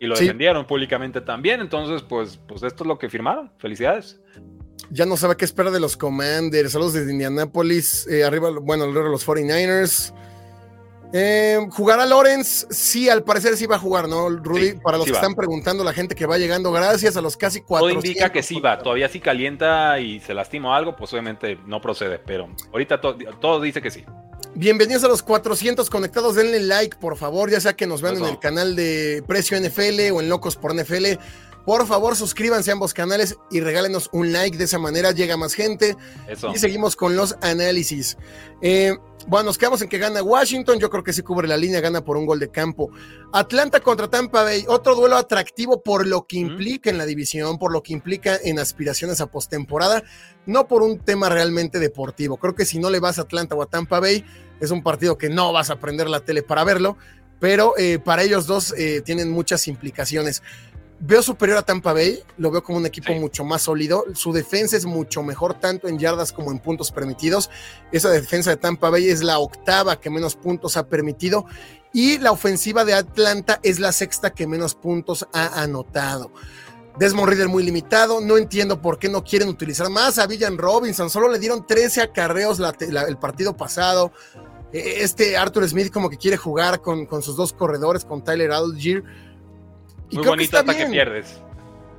Y 0.00 0.06
lo 0.06 0.16
defendieron 0.16 0.66
públicamente 0.66 1.20
también, 1.20 1.60
entonces 1.60 2.02
pues, 2.02 2.40
pues 2.48 2.64
esto 2.64 2.82
es 2.82 2.88
lo 2.88 2.98
que 2.98 3.08
firmaron. 3.08 3.52
Felicidades 3.58 4.20
ya 4.90 5.06
no 5.06 5.16
sabe 5.16 5.36
qué 5.36 5.44
esperar 5.44 5.72
de 5.72 5.80
los 5.80 5.96
Commanders, 5.96 6.74
los 6.74 6.92
de 6.92 7.10
Indianapolis, 7.10 8.06
eh, 8.08 8.24
arriba, 8.24 8.50
bueno, 8.60 8.86
los 8.88 9.26
49ers. 9.26 10.12
Eh, 11.12 11.58
¿Jugar 11.70 12.00
a 12.00 12.06
Lawrence? 12.06 12.66
Sí, 12.70 13.08
al 13.08 13.22
parecer 13.22 13.56
sí 13.56 13.66
va 13.66 13.76
a 13.76 13.78
jugar, 13.78 14.08
¿no, 14.08 14.30
Rudy? 14.30 14.74
Para 14.74 14.96
los 14.96 15.06
que 15.06 15.12
están 15.12 15.34
preguntando, 15.34 15.84
la 15.84 15.92
gente 15.92 16.14
que 16.14 16.24
va 16.26 16.38
llegando, 16.38 16.72
gracias 16.72 17.16
a 17.16 17.20
los 17.20 17.36
casi 17.36 17.60
cuatro. 17.60 17.88
Todo 17.88 17.96
indica 17.96 18.32
que 18.32 18.42
sí 18.42 18.60
va. 18.60 18.78
Todavía 18.78 19.08
si 19.08 19.20
calienta 19.20 20.00
y 20.00 20.20
se 20.20 20.32
lastima 20.32 20.76
algo, 20.76 20.96
pues 20.96 21.12
obviamente 21.12 21.58
no 21.66 21.80
procede. 21.80 22.18
Pero 22.18 22.48
ahorita 22.72 23.00
todo 23.00 23.60
dice 23.60 23.82
que 23.82 23.90
sí. 23.90 24.04
Bienvenidos 24.54 25.04
a 25.04 25.08
los 25.08 25.22
400 25.22 25.88
conectados. 25.88 26.34
Denle 26.34 26.60
like, 26.60 26.96
por 26.98 27.16
favor, 27.16 27.50
ya 27.50 27.60
sea 27.60 27.74
que 27.74 27.86
nos 27.86 28.02
vean 28.02 28.18
en 28.18 28.24
el 28.24 28.38
canal 28.38 28.76
de 28.76 29.22
Precio 29.26 29.58
NFL 29.58 30.12
o 30.12 30.20
en 30.20 30.28
Locos 30.28 30.56
por 30.56 30.74
NFL. 30.74 31.18
Por 31.64 31.86
favor, 31.86 32.16
suscríbanse 32.16 32.70
a 32.70 32.74
ambos 32.74 32.92
canales 32.92 33.36
y 33.50 33.60
regálenos 33.60 34.10
un 34.12 34.32
like. 34.32 34.56
De 34.56 34.64
esa 34.64 34.78
manera 34.78 35.12
llega 35.12 35.36
más 35.36 35.54
gente. 35.54 35.96
Y 36.52 36.58
seguimos 36.58 36.96
con 36.96 37.16
los 37.16 37.36
análisis. 37.40 38.16
Eh, 38.60 38.96
bueno, 39.28 39.46
nos 39.46 39.58
quedamos 39.58 39.80
en 39.82 39.88
que 39.88 39.98
gana 39.98 40.22
Washington. 40.22 40.80
Yo 40.80 40.90
creo 40.90 41.04
que 41.04 41.12
sí 41.12 41.22
cubre 41.22 41.46
la 41.46 41.56
línea, 41.56 41.80
gana 41.80 42.04
por 42.04 42.16
un 42.16 42.26
gol 42.26 42.40
de 42.40 42.50
campo. 42.50 42.90
Atlanta 43.32 43.78
contra 43.80 44.08
Tampa 44.08 44.42
Bay. 44.42 44.64
Otro 44.66 44.96
duelo 44.96 45.16
atractivo 45.16 45.82
por 45.82 46.06
lo 46.06 46.26
que 46.26 46.38
implica 46.38 46.90
en 46.90 46.98
la 46.98 47.06
división, 47.06 47.58
por 47.58 47.72
lo 47.72 47.82
que 47.82 47.92
implica 47.92 48.36
en 48.42 48.58
aspiraciones 48.58 49.20
a 49.20 49.26
postemporada, 49.26 50.02
no 50.46 50.66
por 50.66 50.82
un 50.82 50.98
tema 50.98 51.28
realmente 51.28 51.78
deportivo. 51.78 52.38
Creo 52.38 52.56
que 52.56 52.64
si 52.64 52.80
no 52.80 52.90
le 52.90 52.98
vas 52.98 53.18
a 53.18 53.22
Atlanta 53.22 53.54
o 53.54 53.62
a 53.62 53.66
Tampa 53.66 54.00
Bay, 54.00 54.24
es 54.60 54.72
un 54.72 54.82
partido 54.82 55.16
que 55.16 55.28
no 55.28 55.52
vas 55.52 55.70
a 55.70 55.78
prender 55.78 56.08
la 56.08 56.20
tele 56.20 56.42
para 56.42 56.64
verlo. 56.64 56.96
Pero 57.38 57.74
eh, 57.76 57.98
para 57.98 58.22
ellos 58.22 58.46
dos 58.46 58.72
eh, 58.78 59.02
tienen 59.04 59.28
muchas 59.30 59.66
implicaciones 59.66 60.44
veo 61.04 61.20
superior 61.20 61.58
a 61.58 61.62
Tampa 61.62 61.92
Bay, 61.92 62.22
lo 62.38 62.52
veo 62.52 62.62
como 62.62 62.78
un 62.78 62.86
equipo 62.86 63.12
mucho 63.14 63.44
más 63.44 63.62
sólido. 63.62 64.04
Su 64.14 64.32
defensa 64.32 64.76
es 64.76 64.84
mucho 64.84 65.22
mejor, 65.24 65.54
tanto 65.54 65.88
en 65.88 65.98
yardas 65.98 66.32
como 66.32 66.52
en 66.52 66.60
puntos 66.60 66.92
permitidos. 66.92 67.50
Esa 67.90 68.08
defensa 68.10 68.50
de 68.50 68.56
Tampa 68.56 68.88
Bay 68.88 69.08
es 69.08 69.22
la 69.22 69.40
octava 69.40 69.98
que 69.98 70.10
menos 70.10 70.36
puntos 70.36 70.76
ha 70.76 70.86
permitido. 70.86 71.44
Y 71.92 72.18
la 72.18 72.30
ofensiva 72.30 72.84
de 72.84 72.94
Atlanta 72.94 73.58
es 73.64 73.80
la 73.80 73.90
sexta 73.90 74.30
que 74.30 74.46
menos 74.46 74.76
puntos 74.76 75.26
ha 75.32 75.60
anotado. 75.60 76.30
Desmond 76.98 77.28
Reader 77.28 77.48
muy 77.48 77.64
limitado, 77.64 78.20
no 78.20 78.36
entiendo 78.36 78.80
por 78.80 78.98
qué 78.98 79.08
no 79.08 79.24
quieren 79.24 79.48
utilizar 79.48 79.90
más 79.90 80.18
a 80.18 80.26
Villan 80.26 80.58
Robinson, 80.58 81.08
solo 81.10 81.28
le 81.28 81.38
dieron 81.38 81.66
13 81.66 82.02
acarreos 82.02 82.60
el 82.80 83.16
partido 83.16 83.56
pasado. 83.56 84.12
E, 84.72 85.02
este 85.02 85.36
Arthur 85.36 85.68
Smith 85.68 85.90
como 85.90 86.10
que 86.10 86.18
quiere 86.18 86.36
jugar 86.36 86.80
con, 86.80 87.06
con 87.06 87.22
sus 87.22 87.34
dos 87.34 87.52
corredores, 87.52 88.04
con 88.04 88.22
Tyler 88.22 88.52
Algier 88.52 89.02
muy 90.12 90.26
bonito 90.26 90.58
hasta 90.58 90.76
que 90.76 90.86
pierdes. 90.86 91.40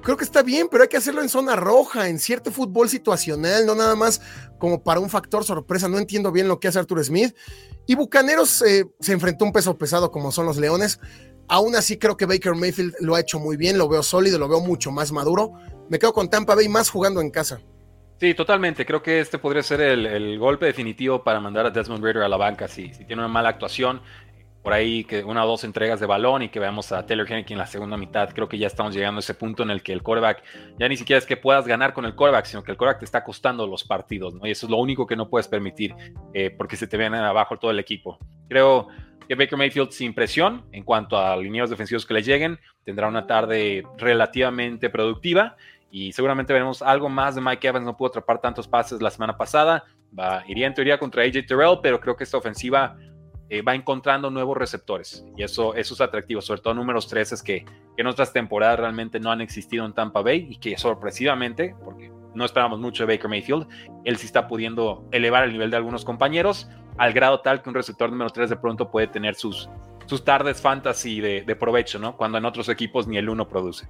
Creo 0.04 0.18
que 0.18 0.26
está 0.26 0.44
bien, 0.44 0.68
pero 0.70 0.84
hay 0.84 0.90
que 0.90 0.98
hacerlo 0.98 1.22
en 1.22 1.30
zona 1.30 1.56
roja, 1.56 2.10
en 2.10 2.20
cierto 2.20 2.52
fútbol 2.52 2.90
situacional, 2.90 3.66
no 3.66 3.74
nada 3.74 3.96
más 3.96 4.22
como 4.58 4.84
para 4.84 5.00
un 5.00 5.10
factor 5.10 5.46
sorpresa. 5.46 5.88
No 5.88 5.98
entiendo 5.98 6.30
bien 6.32 6.50
lo 6.50 6.60
que 6.60 6.68
hace 6.68 6.80
Arthur 6.80 7.04
Smith. 7.06 7.34
Y 7.88 7.96
Bucaneros 7.96 8.62
eh, 8.64 8.86
se 9.00 9.14
enfrentó 9.14 9.46
a 9.46 9.48
un 9.48 9.54
peso 9.54 9.78
pesado 9.78 10.12
como 10.12 10.34
son 10.34 10.46
los 10.46 10.58
Leones. 10.58 11.00
Aún 11.48 11.76
así 11.76 11.98
creo 11.98 12.18
que 12.18 12.26
Baker 12.26 12.54
Mayfield 12.54 12.96
lo 13.00 13.16
ha 13.16 13.22
hecho 13.22 13.40
muy 13.40 13.56
bien, 13.56 13.78
lo 13.78 13.88
veo 13.88 14.04
sólido, 14.04 14.38
lo 14.38 14.50
veo 14.50 14.60
mucho 14.60 14.92
más 14.92 15.14
maduro. 15.14 15.54
Me 15.90 16.00
quedo 16.00 16.12
con 16.12 16.30
Tampa 16.30 16.54
Bay 16.56 16.68
más 16.68 16.90
jugando 16.90 17.22
en 17.22 17.30
casa. 17.30 17.62
Sí, 18.20 18.34
totalmente. 18.34 18.86
Creo 18.86 19.02
que 19.02 19.22
este 19.22 19.38
podría 19.38 19.64
ser 19.64 19.80
el, 19.80 20.38
golpe 20.38 20.66
definitivo 20.66 21.24
para 21.24 21.40
mandar 21.40 21.66
a 21.66 21.70
Desmond 21.70 22.04
Ritter 22.04 22.24
a 22.24 22.30
la 22.30 22.38
banca 22.38 22.68
si, 22.68 22.94
si 22.94 23.06
tiene 23.06 23.22
una 23.22 23.30
mala 23.30 23.50
actuación 23.50 24.02
por 24.64 24.72
ahí 24.72 25.04
que 25.04 25.24
una 25.24 25.44
o 25.44 25.48
dos 25.48 25.66
entregas 25.66 26.00
de 26.00 26.06
balón 26.06 26.42
y 26.42 26.50
que 26.50 26.60
veamos 26.60 26.92
a 26.94 27.06
Taylor 27.06 27.30
Henry 27.30 27.46
en 27.50 27.58
la 27.58 27.68
segunda 27.68 27.98
mitad. 27.98 28.30
Creo 28.34 28.48
que 28.48 28.58
ya 28.58 28.68
estamos 28.68 28.96
llegando 28.96 29.20
a 29.20 29.20
ese 29.20 29.34
punto 29.34 29.62
en 29.62 29.70
el 29.70 29.84
que 29.84 29.92
el 29.92 30.02
quarterback 30.02 30.42
ya 30.80 30.88
ni 30.88 30.96
siquiera 30.96 31.18
es 31.18 31.26
que 31.26 31.36
puedas 31.36 31.68
ganar 31.68 31.94
con 31.94 32.06
el 32.06 32.16
quarterback, 32.16 32.46
sino 32.46 32.64
que 32.64 32.72
el 32.72 32.78
quarterback 32.78 33.00
te 33.00 33.06
está 33.06 33.26
costando 33.26 33.68
los 33.68 33.84
partidos, 33.84 34.34
¿no? 34.34 34.48
Y 34.48 34.52
eso 34.52 34.66
es 34.66 34.70
lo 34.70 34.78
único 34.78 35.06
que 35.06 35.18
no 35.18 35.30
puedes 35.30 35.50
permitir 35.50 35.94
eh, 36.34 36.50
porque 36.50 36.78
se 36.78 36.88
te 36.88 36.98
viene 36.98 37.18
abajo 37.18 37.60
todo 37.60 37.72
el 37.72 37.80
equipo. 37.80 38.18
Creo 38.48 38.88
que 39.28 39.36
Baker 39.36 39.58
Mayfield 39.58 39.92
sin 39.92 40.14
presión 40.14 40.64
en 40.72 40.84
cuanto 40.84 41.18
a 41.18 41.36
líneas 41.36 41.70
defensivos 41.70 42.06
que 42.06 42.14
le 42.14 42.24
lleguen, 42.24 42.58
tendrá 42.86 43.10
una 43.10 43.28
tarde 43.28 43.84
relativamente 43.98 44.90
productiva 44.90 45.58
y 45.92 46.14
seguramente 46.14 46.54
veremos 46.54 46.82
algo 46.82 47.10
más 47.10 47.36
de 47.36 47.42
Mike 47.42 47.68
Evans. 47.68 47.86
No 47.86 47.98
pudo 47.98 48.10
atrapar 48.10 48.40
tantos 48.40 48.68
pases 48.68 49.02
la 49.02 49.12
semana 49.12 49.38
pasada. 49.38 49.84
Iría 50.48 50.68
en 50.68 50.74
teoría 50.74 50.98
contra 50.98 51.24
AJ 51.24 51.46
Terrell, 51.48 51.80
pero 51.82 52.00
creo 52.00 52.16
que 52.16 52.24
esta 52.24 52.38
ofensiva 52.38 52.96
eh, 53.54 53.62
va 53.62 53.76
encontrando 53.76 54.32
nuevos 54.32 54.58
receptores 54.58 55.24
y 55.38 55.44
eso, 55.44 55.76
eso 55.76 55.94
es 55.94 56.02
atractivo, 56.02 56.42
sobre 56.42 56.62
todo 56.62 56.74
números 56.74 57.08
3 57.08 57.34
es 57.34 57.44
que, 57.44 57.64
en 57.98 58.08
otras 58.08 58.34
temporadas 58.34 58.80
realmente 58.80 59.20
no 59.20 59.32
han 59.32 59.42
existido 59.42 59.86
en 59.86 59.94
Tampa 59.94 60.24
Bay 60.24 60.48
y 60.50 60.58
que 60.58 60.76
sorpresivamente, 60.76 61.76
porque 61.84 62.12
no 62.34 62.46
esperábamos 62.46 62.80
mucho 62.80 63.06
de 63.06 63.14
Baker 63.14 63.30
Mayfield, 63.30 63.68
él 64.06 64.18
sí 64.18 64.26
está 64.26 64.48
pudiendo 64.48 65.08
elevar 65.12 65.44
el 65.44 65.52
nivel 65.52 65.70
de 65.70 65.78
algunos 65.78 66.04
compañeros 66.04 66.68
al 66.98 67.14
grado 67.14 67.42
tal 67.42 67.62
que 67.62 67.70
un 67.70 67.76
receptor 67.76 68.10
número 68.10 68.32
3 68.32 68.50
de 68.50 68.56
pronto 68.56 68.90
puede 68.90 69.06
tener 69.06 69.36
sus, 69.36 69.70
sus 70.08 70.26
tardes 70.26 70.60
fantasy 70.60 71.22
de, 71.22 71.44
de 71.44 71.56
provecho, 71.56 72.00
¿no? 72.00 72.18
Cuando 72.18 72.40
en 72.40 72.46
otros 72.46 72.70
equipos 72.70 73.08
ni 73.08 73.18
el 73.18 73.30
uno 73.30 73.48
produce. 73.48 73.88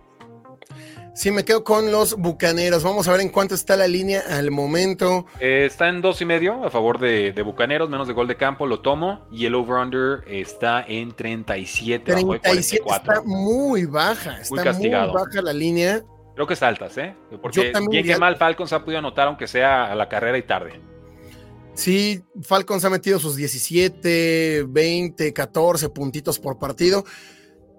Sí, 1.15 1.29
me 1.29 1.45
quedo 1.45 1.63
con 1.63 1.91
los 1.91 2.15
Bucaneros. 2.15 2.83
Vamos 2.83 3.07
a 3.07 3.11
ver 3.11 3.21
en 3.21 3.29
cuánto 3.29 3.53
está 3.53 3.77
la 3.77 3.87
línea 3.87 4.23
al 4.27 4.49
momento. 4.49 5.27
Eh, 5.39 5.65
está 5.65 5.87
en 5.87 6.01
dos 6.01 6.19
y 6.21 6.25
medio 6.25 6.63
a 6.63 6.71
favor 6.71 6.97
de, 6.99 7.39
Bucaneros, 7.43 7.87
menos 7.87 8.07
de 8.07 8.13
gol 8.15 8.27
de 8.27 8.35
campo, 8.35 8.65
lo 8.65 8.81
tomo. 8.81 9.27
Y 9.31 9.45
el 9.45 9.53
over-under 9.53 10.23
está 10.27 10.83
en 10.87 11.11
37. 11.11 12.13
37 12.13 12.83
está 12.89 13.21
muy 13.23 13.85
baja. 13.85 14.41
Está 14.41 14.55
muy, 14.55 14.63
castigado. 14.63 15.13
baja 15.13 15.41
la 15.43 15.53
línea. 15.53 16.01
Creo 16.33 16.47
que 16.47 16.55
es 16.55 16.63
altas, 16.63 16.97
¿eh? 16.97 17.15
Porque 17.41 17.71
bien 17.91 18.05
que 18.05 18.17
mal 18.17 18.37
Falcons 18.37 18.73
ha 18.73 18.83
podido 18.83 18.97
anotar, 18.97 19.27
aunque 19.27 19.45
sea 19.45 19.91
a 19.91 19.95
la 19.95 20.09
carrera 20.09 20.37
y 20.39 20.43
tarde. 20.43 20.81
Sí, 21.75 22.23
Falcons 22.41 22.85
ha 22.85 22.89
metido 22.89 23.19
sus 23.19 23.35
17, 23.35 24.65
20, 24.67 25.31
14 25.31 25.89
puntitos 25.89 26.39
por 26.39 26.57
partido. 26.57 27.03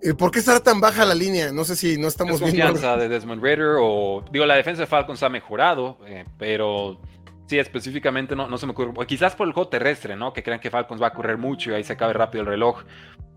Eh, 0.02 0.14
¿Por 0.14 0.30
qué 0.30 0.38
estará 0.38 0.60
tan 0.60 0.80
baja 0.80 1.04
la 1.04 1.14
línea? 1.14 1.52
No 1.52 1.64
sé 1.64 1.76
si 1.76 1.96
no 1.96 2.08
estamos 2.08 2.40
viendo. 2.40 2.62
confianza 2.62 2.96
de 2.96 3.08
Desmond 3.08 3.42
Ritter 3.42 3.76
o. 3.80 4.24
Digo, 4.30 4.46
la 4.46 4.56
defensa 4.56 4.82
de 4.82 4.86
Falcons 4.86 5.22
ha 5.22 5.28
mejorado, 5.28 5.98
eh, 6.06 6.24
pero 6.38 7.00
sí, 7.46 7.58
específicamente 7.58 8.36
no, 8.36 8.48
no 8.48 8.58
se 8.58 8.66
me 8.66 8.72
ocurre. 8.72 9.06
Quizás 9.06 9.34
por 9.34 9.46
el 9.46 9.54
juego 9.54 9.68
terrestre, 9.68 10.16
¿no? 10.16 10.32
Que 10.32 10.42
crean 10.42 10.60
que 10.60 10.70
Falcons 10.70 11.00
va 11.00 11.08
a 11.08 11.12
correr 11.12 11.38
mucho 11.38 11.70
y 11.70 11.74
ahí 11.74 11.84
se 11.84 11.94
acabe 11.94 12.12
rápido 12.12 12.42
el 12.42 12.48
reloj. 12.48 12.82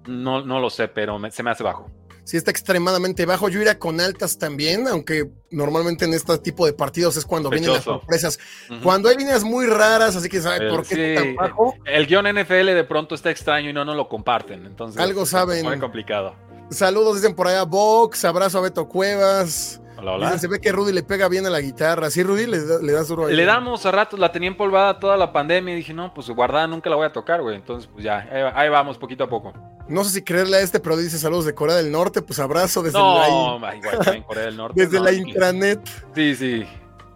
No, 0.08 0.44
no 0.44 0.60
lo 0.60 0.70
sé, 0.70 0.88
pero 0.88 1.20
se 1.32 1.44
me 1.44 1.52
hace 1.52 1.64
bajo. 1.64 1.90
Sí, 2.28 2.36
está 2.36 2.52
extremadamente 2.52 3.26
bajo. 3.26 3.48
Yo 3.48 3.62
iría 3.62 3.80
con 3.80 4.02
altas 4.02 4.38
también, 4.38 4.86
aunque 4.90 5.30
normalmente 5.50 6.04
en 6.04 6.14
este 6.14 6.38
tipo 6.40 6.66
de 6.66 6.74
partidos 6.74 7.16
es 7.16 7.24
cuando 7.24 7.50
vienen 7.50 7.72
las 7.72 7.86
sorpresas. 7.86 8.38
Cuando 8.84 9.08
hay 9.08 9.16
líneas 9.16 9.46
muy 9.46 9.66
raras, 9.66 10.14
así 10.18 10.28
que 10.28 10.42
sabe 10.42 10.70
por 10.70 10.86
qué 10.86 11.16
tan 11.16 11.36
bajo. 11.36 11.76
El 11.86 12.06
guion 12.06 12.26
NFL 12.26 12.66
de 12.66 12.84
pronto 12.84 13.16
está 13.16 13.32
extraño 13.32 13.70
y 13.70 13.74
no 13.74 13.86
nos 13.86 13.96
lo 13.96 14.10
comparten. 14.10 14.66
Entonces, 14.66 15.02
algo 15.02 15.26
saben. 15.26 15.64
Muy 15.64 15.80
complicado 15.80 16.36
Saludos, 16.70 17.16
dicen 17.16 17.34
por 17.34 17.48
allá 17.48 17.64
Vox, 17.64 18.26
abrazo 18.26 18.58
a 18.58 18.62
Beto 18.62 18.90
Cuevas. 18.90 19.82
Hola, 19.98 20.12
hola. 20.14 20.38
se 20.38 20.48
ve 20.48 20.60
que 20.60 20.72
Rudy 20.72 20.94
le 20.94 21.04
pega 21.04 21.28
bien 21.28 21.46
a 21.46 21.50
la 21.50 21.60
guitarra. 21.60 22.10
¿Sí, 22.10 22.24
Rudy? 22.24 22.46
¿Le, 22.46 22.60
le 22.82 22.92
das 22.94 23.08
duro 23.08 23.26
ahí? 23.26 23.36
Le 23.36 23.46
damos 23.46 23.86
a 23.86 23.92
ratos, 23.92 24.20
la 24.20 24.32
tenía 24.32 24.50
empolvada 24.50 25.00
toda 25.00 25.18
la 25.18 25.34
pandemia 25.34 25.74
y 25.74 25.78
dije, 25.78 25.94
no, 25.94 26.14
pues 26.14 26.30
guardada 26.30 26.68
nunca 26.68 26.90
la 26.90 26.96
voy 26.96 27.06
a 27.06 27.12
tocar, 27.12 27.42
güey. 27.42 27.56
Entonces, 27.56 27.90
pues 27.92 28.04
ya, 28.04 28.20
ahí, 28.20 28.52
ahí 28.54 28.70
vamos, 28.70 28.98
poquito 28.98 29.24
a 29.24 29.30
poco. 29.30 29.54
No 29.88 30.04
sé 30.04 30.12
si 30.12 30.22
creerle 30.22 30.58
a 30.58 30.62
este, 30.62 30.80
pero 30.80 30.98
dice 30.98 31.18
saludos 31.18 31.46
de 31.46 31.56
Corea 31.56 31.76
del 31.76 31.92
Norte, 31.92 32.22
pues 32.22 32.40
abrazo 32.40 32.84
desde 32.84 33.00
no, 33.00 33.60
la, 33.60 33.76
igual 33.76 34.00
también 34.00 34.24
Corea 34.24 34.46
del 34.46 34.58
Norte. 34.58 34.82
desde 34.82 34.98
no, 34.98 35.04
la 35.06 35.14
intranet. 35.14 35.80
Sí, 36.14 36.36
sí. 36.36 36.68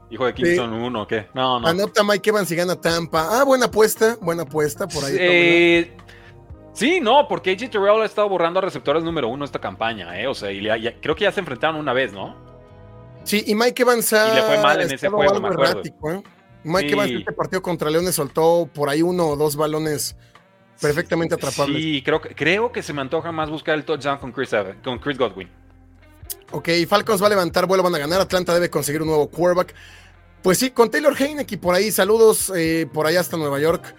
Hijo 0.10 0.26
de 0.26 0.34
Kingston 0.34 0.74
1, 0.74 1.08
¿qué? 1.08 1.28
No, 1.34 1.60
no. 1.60 1.68
Anota 1.68 2.04
Mike 2.04 2.30
Evans 2.30 2.52
y 2.52 2.56
gana 2.56 2.76
Tampa. 2.76 3.40
Ah, 3.40 3.44
buena 3.46 3.68
apuesta, 3.68 4.18
buena 4.20 4.44
apuesta 4.44 4.88
por 4.88 5.06
ahí. 5.06 5.16
Eh, 5.18 5.98
sí, 6.74 7.00
no, 7.00 7.28
porque 7.30 7.52
AJ 7.52 7.70
Terrell 7.70 8.02
ha 8.02 8.06
estado 8.06 8.28
borrando 8.28 8.60
a 8.60 8.62
receptores 8.62 9.04
número 9.04 9.30
uno 9.30 9.46
esta 9.46 9.60
campaña, 9.60 10.20
¿eh? 10.20 10.28
O 10.28 10.34
sea, 10.34 10.52
y 10.52 10.62
ya, 10.64 11.00
creo 11.00 11.16
que 11.16 11.24
ya 11.24 11.32
se 11.32 11.40
enfrentaron 11.40 11.78
una 11.78 11.94
vez, 11.94 12.12
¿no? 12.12 12.51
Sí, 13.24 13.44
y 13.48 13.56
Mike 13.56 13.84
Evans 13.84 14.14
ha 14.14 14.32
y 14.32 14.36
le 14.36 14.42
fue 14.44 14.58
mal 14.62 14.82
en 14.82 14.92
ese 14.92 15.10
juego, 15.10 15.40
me 15.40 15.48
acuerdo. 15.48 15.64
Errático, 15.72 16.12
¿eh? 16.12 16.24
Mike 16.64 16.90
sí. 16.90 16.94
Evans 16.94 17.12
este 17.12 17.34
partido 17.34 17.62
contra 17.62 17.90
Leones 17.90 18.16
soltó 18.16 18.70
por 18.74 18.90
ahí 18.90 19.02
uno 19.02 19.30
o 19.30 19.36
dos 19.36 19.56
balones 19.56 20.16
perfectamente 20.80 21.36
atrapables. 21.36 21.82
Sí, 21.82 22.02
creo, 22.04 22.22
creo 22.22 22.72
que 22.72 22.82
se 22.82 22.94
me 22.94 23.02
antoja 23.02 23.32
más 23.32 23.50
buscar 23.50 23.76
el 23.76 23.86
touchdown 23.86 24.18
con 24.18 24.32
Chris, 24.32 24.50
con 24.84 25.00
Chris 25.00 25.18
Godwin. 25.18 25.50
Ok, 26.52 26.70
Falcons 26.88 27.22
va 27.22 27.28
a 27.28 27.30
levantar 27.30 27.66
vuelo, 27.66 27.84
van 27.84 27.96
a 27.96 28.00
ganar. 28.00 28.22
Atlanta 28.22 28.54
debe 28.54 28.70
conseguir 28.70 29.02
un 29.02 29.08
nuevo 29.08 29.30
quarterback. 29.30 29.74
Pues 30.42 30.58
sí, 30.58 30.72
con 30.72 30.90
Taylor 30.90 31.16
Heineke 31.18 31.58
por 31.58 31.76
ahí, 31.76 31.92
saludos 31.92 32.52
eh, 32.56 32.88
por 32.92 33.06
allá 33.06 33.20
hasta 33.20 33.38
Nueva 33.38 33.60
York. 33.60 33.96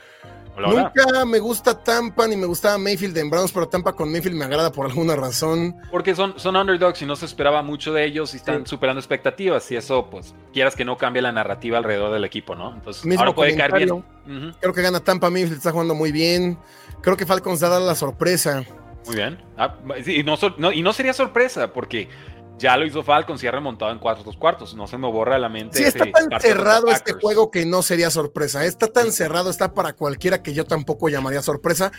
Hola, 0.56 0.92
Nunca 0.94 1.24
me 1.24 1.38
gusta 1.38 1.82
Tampa 1.82 2.28
ni 2.28 2.36
me 2.36 2.46
gustaba 2.46 2.76
Mayfield 2.76 3.16
en 3.16 3.30
Browns, 3.30 3.52
pero 3.52 3.68
Tampa 3.68 3.94
con 3.94 4.12
Mayfield 4.12 4.36
me 4.36 4.44
agrada 4.44 4.70
por 4.70 4.86
alguna 4.86 5.16
razón. 5.16 5.76
Porque 5.90 6.14
son, 6.14 6.38
son 6.38 6.56
underdogs 6.56 7.00
y 7.00 7.06
no 7.06 7.16
se 7.16 7.24
esperaba 7.24 7.62
mucho 7.62 7.92
de 7.92 8.04
ellos 8.04 8.34
y 8.34 8.36
están 8.36 8.66
sí. 8.66 8.70
superando 8.70 9.00
expectativas. 9.00 9.70
Y 9.70 9.76
eso, 9.76 10.08
pues, 10.10 10.34
quieras 10.52 10.76
que 10.76 10.84
no 10.84 10.98
cambie 10.98 11.22
la 11.22 11.32
narrativa 11.32 11.78
alrededor 11.78 12.12
del 12.12 12.24
equipo, 12.24 12.54
¿no? 12.54 12.74
Entonces, 12.74 13.04
Mismo 13.04 13.22
ahora 13.22 13.34
puede 13.34 13.56
caer 13.56 13.72
bien. 13.72 13.92
Uh 13.92 14.02
-huh. 14.26 14.54
Creo 14.60 14.74
que 14.74 14.82
gana 14.82 15.00
Tampa, 15.00 15.30
Mayfield 15.30 15.56
está 15.56 15.72
jugando 15.72 15.94
muy 15.94 16.12
bien. 16.12 16.58
Creo 17.00 17.16
que 17.16 17.24
Falcons 17.24 17.60
da 17.60 17.80
la 17.80 17.94
sorpresa. 17.94 18.64
Muy 19.06 19.16
bien. 19.16 19.42
Ah, 19.56 19.74
y, 20.06 20.22
no, 20.22 20.36
no, 20.58 20.70
y 20.70 20.82
no 20.82 20.92
sería 20.92 21.12
sorpresa, 21.12 21.72
porque 21.72 22.08
ya 22.62 22.76
lo 22.76 22.86
hizo 22.86 23.02
Falcons 23.02 23.42
y 23.42 23.46
ha 23.46 23.50
remontado 23.50 23.90
en 23.92 23.98
cuatro 23.98 24.24
dos 24.24 24.36
cuartos. 24.36 24.74
No 24.74 24.86
se 24.86 24.96
me 24.96 25.10
borra 25.10 25.34
de 25.34 25.40
la 25.40 25.48
mente. 25.48 25.76
Sí, 25.78 25.84
está 25.84 26.06
tan 26.10 26.40
cerrado 26.40 26.88
este 26.88 27.12
juego 27.12 27.50
que 27.50 27.66
no 27.66 27.82
sería 27.82 28.10
sorpresa. 28.10 28.64
Está 28.64 28.86
tan 28.86 29.12
cerrado, 29.12 29.50
está 29.50 29.74
para 29.74 29.92
cualquiera 29.92 30.42
que 30.42 30.54
yo 30.54 30.64
tampoco 30.64 31.08
llamaría 31.08 31.42
sorpresa. 31.42 31.92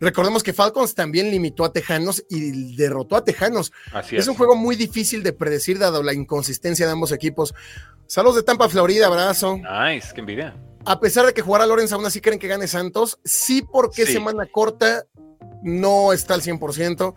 Recordemos 0.00 0.42
que 0.42 0.52
Falcons 0.52 0.94
también 0.94 1.30
limitó 1.30 1.64
a 1.64 1.72
Tejanos 1.72 2.24
y 2.28 2.76
derrotó 2.76 3.16
a 3.16 3.24
Tejanos. 3.24 3.72
Así 3.92 4.16
es. 4.16 4.22
es 4.22 4.28
un 4.28 4.34
juego 4.36 4.54
muy 4.56 4.76
difícil 4.76 5.22
de 5.22 5.32
predecir, 5.32 5.78
dado 5.78 6.02
la 6.02 6.12
inconsistencia 6.12 6.86
de 6.86 6.92
ambos 6.92 7.12
equipos. 7.12 7.54
Saludos 8.06 8.36
de 8.36 8.42
Tampa, 8.42 8.68
Florida, 8.68 9.06
abrazo. 9.06 9.56
Nice, 9.58 10.12
qué 10.14 10.20
envidia. 10.20 10.56
A 10.84 11.00
pesar 11.00 11.26
de 11.26 11.34
que 11.34 11.42
jugará 11.42 11.66
Lorenz, 11.66 11.92
aún 11.92 12.06
así 12.06 12.20
creen 12.20 12.38
que 12.38 12.48
gane 12.48 12.66
Santos. 12.66 13.18
Sí, 13.24 13.62
porque 13.62 14.06
Sí. 14.06 14.14
semana 14.14 14.46
corta 14.46 15.04
no 15.62 16.12
está 16.12 16.34
al 16.34 16.42
100%. 16.42 17.14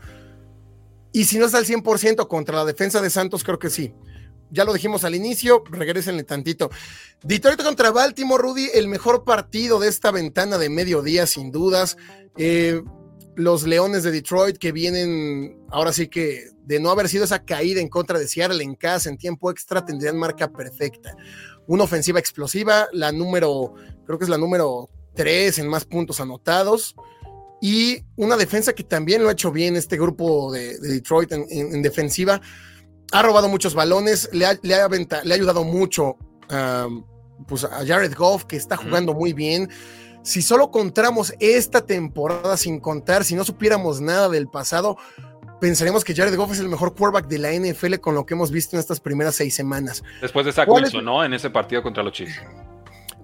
Y 1.12 1.26
si 1.26 1.38
no 1.38 1.46
está 1.46 1.58
al 1.58 1.66
100% 1.66 2.28
contra 2.28 2.56
la 2.56 2.66
defensa 2.66 3.02
de 3.02 3.10
Santos, 3.10 3.44
creo 3.44 3.60
que 3.60 3.70
sí. 3.70 3.94
Ya 4.50 4.66
lo 4.66 4.74
dijimos 4.74 5.04
al 5.04 5.16
inicio, 5.16 5.64
regresenle 5.70 6.24
tantito. 6.24 6.70
Detroit 7.24 7.62
contra 7.62 7.92
Baltimore, 7.92 8.42
Rudy, 8.42 8.70
el 8.74 8.88
mejor 8.88 9.24
partido 9.24 9.80
de 9.80 9.88
esta 9.88 10.12
ventana 10.12 10.58
de 10.58 10.70
mediodía, 10.70 11.26
sin 11.26 11.52
dudas. 11.52 11.98
Eh, 12.38 12.82
los 13.36 13.64
Leones 13.64 14.04
de 14.04 14.12
Detroit 14.12 14.58
que 14.58 14.72
vienen, 14.74 15.58
ahora 15.70 15.94
sí 15.94 16.08
que 16.08 16.50
de 16.66 16.80
no 16.80 16.90
haber 16.92 17.08
sido 17.08 17.24
esa 17.24 17.44
caída 17.44 17.80
en 17.80 17.88
contra 17.88 18.20
de 18.20 18.28
Seattle 18.28 18.64
en 18.64 18.76
casa 18.76 19.10
en 19.10 19.18
tiempo 19.18 19.50
extra, 19.52 19.86
tendrían 19.86 20.18
marca 20.18 20.52
perfecta. 20.52 21.16
Una 21.68 21.86
ofensiva 21.86 22.20
explosiva, 22.20 22.88
la 22.92 23.12
número, 23.12 23.74
creo 24.06 24.18
que 24.18 24.26
es 24.26 24.30
la 24.30 24.38
número 24.38 24.90
3 25.16 25.60
en 25.60 25.70
más 25.70 25.86
puntos 25.86 26.20
anotados 26.20 26.96
y 27.62 28.04
una 28.16 28.36
defensa 28.36 28.74
que 28.74 28.84
también 28.84 29.22
lo 29.22 29.30
ha 29.30 29.34
hecho 29.34 29.52
bien 29.52 29.76
este 29.76 29.96
grupo 29.96 30.52
de, 30.52 30.80
de 30.80 30.94
Detroit 30.96 31.32
en, 31.32 31.46
en, 31.50 31.76
en, 31.76 31.82
defensiva. 31.84 32.42
Ha 33.12 33.22
robado 33.22 33.48
muchos 33.48 33.76
balones, 33.76 34.28
le 34.34 34.48
ha, 34.48 34.58
le 34.64 34.74
ha, 34.74 34.88
le 34.90 35.32
ha 35.32 35.36
ayudado 35.36 35.64
mucho 35.64 36.16
um, 36.50 37.06
pues 37.48 37.64
a 37.64 37.86
Jared 37.86 38.16
Goff, 38.16 38.46
que 38.46 38.56
está 38.56 38.78
jugando 38.78 39.14
muy 39.14 39.34
bien. 39.34 39.70
Si 40.24 40.42
solo 40.42 40.72
contamos 40.72 41.34
esta 41.40 41.86
temporada 41.86 42.58
sin 42.58 42.80
contar, 42.80 43.24
si 43.24 43.36
no 43.36 43.44
supiéramos 43.44 44.02
nada 44.02 44.28
del 44.28 44.48
pasado, 44.48 44.98
pensaríamos 45.60 46.04
que 46.04 46.16
Jared 46.16 46.36
Goff 46.36 46.54
es 46.54 46.60
el 46.60 46.70
mejor 46.70 46.96
quarterback 46.96 47.28
de 47.28 47.38
la 47.38 47.52
NFL 47.54 47.96
con 47.96 48.16
lo 48.16 48.26
que 48.26 48.34
hemos 48.34 48.50
visto 48.50 48.76
en 48.76 48.80
estas 48.80 49.00
primeras 49.00 49.36
seis 49.36 49.54
semanas. 49.54 50.04
Después 50.20 50.48
de 50.48 50.52
Zach 50.52 50.68
Wilson, 50.68 51.06
¿no? 51.06 51.24
En 51.24 51.34
ese 51.34 51.52
partido 51.52 51.84
contra 51.84 52.02
los 52.02 52.14
Chiefs. 52.14 52.42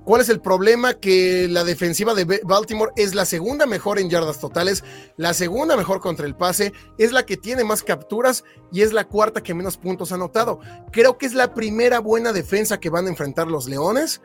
¿Cuál 0.08 0.22
es 0.22 0.30
el 0.30 0.39
problema? 0.39 0.93
Que 0.93 1.50
la 1.50 1.65
defensiva 1.65 2.13
de 2.13 2.39
Baltimore 2.46 2.93
es 2.96 3.13
la 3.13 3.26
segunda 3.26 3.65
mejor 3.65 4.00
en 4.00 4.10
yardas 4.10 4.39
totales, 4.39 4.86
la 5.17 5.34
segunda 5.34 5.76
mejor 5.76 6.00
contra 6.00 6.26
el 6.26 6.34
pase, 6.34 6.72
es 6.98 7.12
la 7.12 7.26
que 7.26 7.36
tiene 7.36 7.65
más 7.65 7.84
capturas 7.84 8.46
y 8.72 8.84
es 8.84 8.93
la 8.93 9.04
cuarta 9.04 9.43
que 9.43 9.54
menos 9.54 9.76
puntos 9.76 10.13
ha 10.13 10.15
anotado. 10.15 10.62
Creo 10.93 11.17
que 11.17 11.26
es 11.26 11.34
la 11.34 11.54
primera 11.54 12.00
buena 12.00 12.32
defensa 12.32 12.80
que 12.80 12.89
van 12.89 13.08
a 13.08 13.10
enfrentar 13.10 13.48
los 13.48 13.67
Leones 13.67 14.22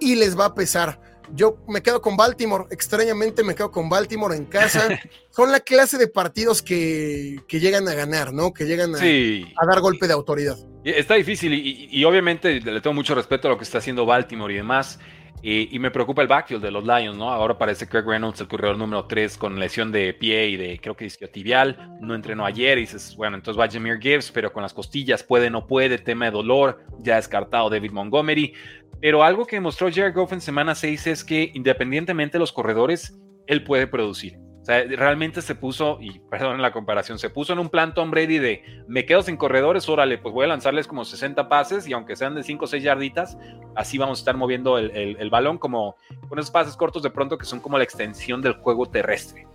y 0.00 0.14
les 0.14 0.34
va 0.34 0.46
a 0.46 0.54
pesar. 0.54 0.98
Yo 1.34 1.58
me 1.68 1.82
quedo 1.82 2.00
con 2.00 2.16
Baltimore, 2.16 2.64
extrañamente 2.70 3.44
me 3.44 3.54
quedo 3.54 3.70
con 3.70 3.90
Baltimore 3.90 4.34
en 4.34 4.46
casa. 4.46 4.88
Son 5.28 5.52
la 5.52 5.60
clase 5.60 5.98
de 5.98 6.08
partidos 6.08 6.62
que, 6.62 7.40
que 7.46 7.60
llegan 7.60 7.86
a 7.86 7.92
ganar, 7.92 8.32
¿no? 8.32 8.54
Que 8.54 8.64
llegan 8.64 8.94
a, 8.94 8.98
sí. 8.98 9.44
a 9.60 9.66
dar 9.66 9.82
golpe 9.82 10.06
de 10.06 10.14
autoridad. 10.14 10.56
Está 10.84 11.16
difícil 11.16 11.52
y, 11.52 11.58
y, 11.58 12.00
y, 12.00 12.04
obviamente 12.04 12.62
le 12.62 12.80
tengo 12.80 12.94
mucho 12.94 13.14
respeto 13.14 13.46
a 13.46 13.50
lo 13.50 13.58
que 13.58 13.64
está 13.64 13.76
haciendo 13.76 14.06
Baltimore 14.06 14.54
y 14.54 14.56
demás. 14.56 14.98
Y, 15.42 15.78
me 15.78 15.90
preocupa 15.90 16.22
el 16.22 16.28
backfield 16.28 16.62
de 16.62 16.70
los 16.70 16.84
Lions, 16.84 17.16
¿no? 17.16 17.30
Ahora 17.30 17.56
parece 17.56 17.86
Craig 17.86 18.04
Reynolds 18.04 18.40
el 18.40 18.48
corredor 18.48 18.76
número 18.76 19.04
3 19.04 19.38
con 19.38 19.58
lesión 19.58 19.92
de 19.92 20.12
pie 20.12 20.48
y 20.48 20.56
de, 20.56 20.80
creo 20.80 20.96
que 20.96 21.04
isquiotibial. 21.04 21.96
No 22.00 22.14
entrenó 22.14 22.44
ayer 22.44 22.78
y 22.78 22.82
dices, 22.82 23.14
bueno, 23.16 23.36
entonces 23.36 23.60
va 23.60 23.70
Jameer 23.70 24.00
Gibbs, 24.00 24.32
pero 24.32 24.52
con 24.52 24.62
las 24.62 24.74
costillas 24.74 25.22
puede, 25.22 25.48
no 25.48 25.66
puede, 25.66 25.98
tema 25.98 26.24
de 26.26 26.32
dolor, 26.32 26.84
ya 27.00 27.16
descartado 27.16 27.70
David 27.70 27.92
Montgomery. 27.92 28.52
Pero 29.00 29.22
algo 29.22 29.46
que 29.46 29.60
mostró 29.60 29.88
Jared 29.92 30.14
Goff 30.14 30.32
en 30.32 30.40
semana 30.40 30.74
6 30.74 31.06
es 31.06 31.24
que 31.24 31.52
independientemente 31.54 32.32
de 32.32 32.40
los 32.40 32.52
corredores, 32.52 33.16
él 33.46 33.62
puede 33.62 33.86
producir. 33.86 34.38
Sea, 34.68 34.84
realmente 34.84 35.40
se 35.40 35.54
puso, 35.54 35.96
y 35.98 36.18
perdón 36.18 36.60
la 36.60 36.72
comparación, 36.72 37.18
se 37.18 37.30
puso 37.30 37.54
en 37.54 37.58
un 37.58 37.70
plan 37.70 37.94
Tom 37.94 38.10
Brady 38.10 38.38
de 38.38 38.84
me 38.86 39.06
quedo 39.06 39.22
sin 39.22 39.38
corredores, 39.38 39.88
órale, 39.88 40.18
pues 40.18 40.34
voy 40.34 40.44
a 40.44 40.48
lanzarles 40.48 40.86
como 40.86 41.06
60 41.06 41.48
pases 41.48 41.88
y 41.88 41.94
aunque 41.94 42.16
sean 42.16 42.34
de 42.34 42.42
5 42.42 42.66
o 42.66 42.68
6 42.68 42.84
yarditas, 42.84 43.38
así 43.74 43.96
vamos 43.96 44.18
a 44.18 44.20
estar 44.20 44.36
moviendo 44.36 44.76
el, 44.76 44.90
el, 44.90 45.16
el, 45.18 45.30
balón 45.30 45.56
como 45.56 45.96
con 46.28 46.38
esos 46.38 46.50
pases 46.50 46.76
cortos 46.76 47.02
de 47.02 47.08
pronto 47.08 47.38
que 47.38 47.46
son 47.46 47.60
como 47.60 47.78
la 47.78 47.84
extensión 47.84 48.42
del 48.42 48.56
juego 48.56 48.84
terrestre. 48.84 49.46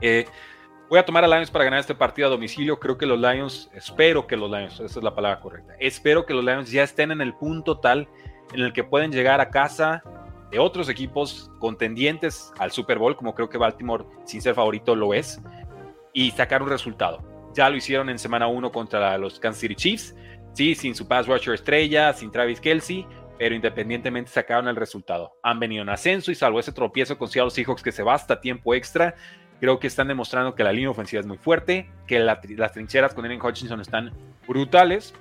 Eh, 0.00 0.24
voy 0.88 0.98
a 0.98 1.04
tomar 1.04 1.24
a 1.24 1.28
Lions 1.28 1.50
para 1.50 1.64
ganar 1.64 1.80
este 1.80 1.94
partido 1.94 2.28
a 2.28 2.30
domicilio. 2.30 2.78
Creo 2.78 2.96
que 2.96 3.04
los 3.04 3.20
Lions, 3.20 3.70
espero 3.74 4.26
que 4.26 4.38
los 4.38 4.50
Lions, 4.50 4.80
esa 4.80 4.98
es 4.98 5.04
la 5.04 5.14
palabra 5.14 5.40
correcta, 5.40 5.74
espero 5.78 6.24
que 6.24 6.32
los 6.32 6.42
Lions 6.42 6.70
ya 6.70 6.84
estén 6.84 7.10
en 7.10 7.20
el 7.20 7.34
punto 7.34 7.80
tal 7.80 8.08
en 8.54 8.60
el 8.60 8.72
que 8.72 8.82
pueden 8.82 9.12
llegar 9.12 9.42
a 9.42 9.50
casa 9.50 10.02
de 10.50 10.58
otros 10.58 10.88
equipos 10.88 11.50
contendientes 11.58 12.52
al 12.58 12.70
Super 12.70 12.98
Bowl, 12.98 13.16
como 13.16 13.34
creo 13.34 13.48
que 13.48 13.58
Baltimore, 13.58 14.04
sin 14.24 14.40
ser 14.40 14.54
favorito, 14.54 14.94
lo 14.94 15.14
es, 15.14 15.40
y 16.12 16.30
sacar 16.30 16.62
un 16.62 16.70
resultado. 16.70 17.22
Ya 17.54 17.68
lo 17.68 17.76
hicieron 17.76 18.08
en 18.08 18.18
semana 18.18 18.46
1 18.46 18.72
contra 18.72 19.16
los 19.18 19.38
Kansas 19.38 19.60
City 19.60 19.74
Chiefs, 19.74 20.14
sí, 20.52 20.74
sin 20.74 20.94
su 20.94 21.06
pass 21.06 21.26
rusher 21.26 21.54
estrella, 21.54 22.12
sin 22.12 22.30
Travis 22.30 22.60
Kelsey, 22.60 23.06
pero 23.38 23.54
independientemente 23.54 24.30
sacaron 24.30 24.68
el 24.68 24.76
resultado. 24.76 25.38
Han 25.42 25.60
venido 25.60 25.82
en 25.82 25.88
ascenso 25.88 26.30
y 26.30 26.34
salvo 26.34 26.60
ese 26.60 26.72
tropiezo 26.72 27.16
con 27.18 27.28
Seattle 27.28 27.50
Seahawks 27.50 27.82
que 27.82 27.92
se 27.92 28.02
va 28.02 28.14
hasta 28.14 28.40
tiempo 28.40 28.74
extra, 28.74 29.14
creo 29.60 29.78
que 29.78 29.86
están 29.86 30.08
demostrando 30.08 30.54
que 30.54 30.64
la 30.64 30.72
línea 30.72 30.90
ofensiva 30.90 31.20
es 31.20 31.26
muy 31.26 31.38
fuerte, 31.38 31.90
que 32.06 32.18
la, 32.18 32.40
las 32.56 32.72
trincheras 32.72 33.14
con 33.14 33.24
Aaron 33.24 33.44
Hutchinson 33.44 33.80
están 33.80 34.12
brutales, 34.46 35.14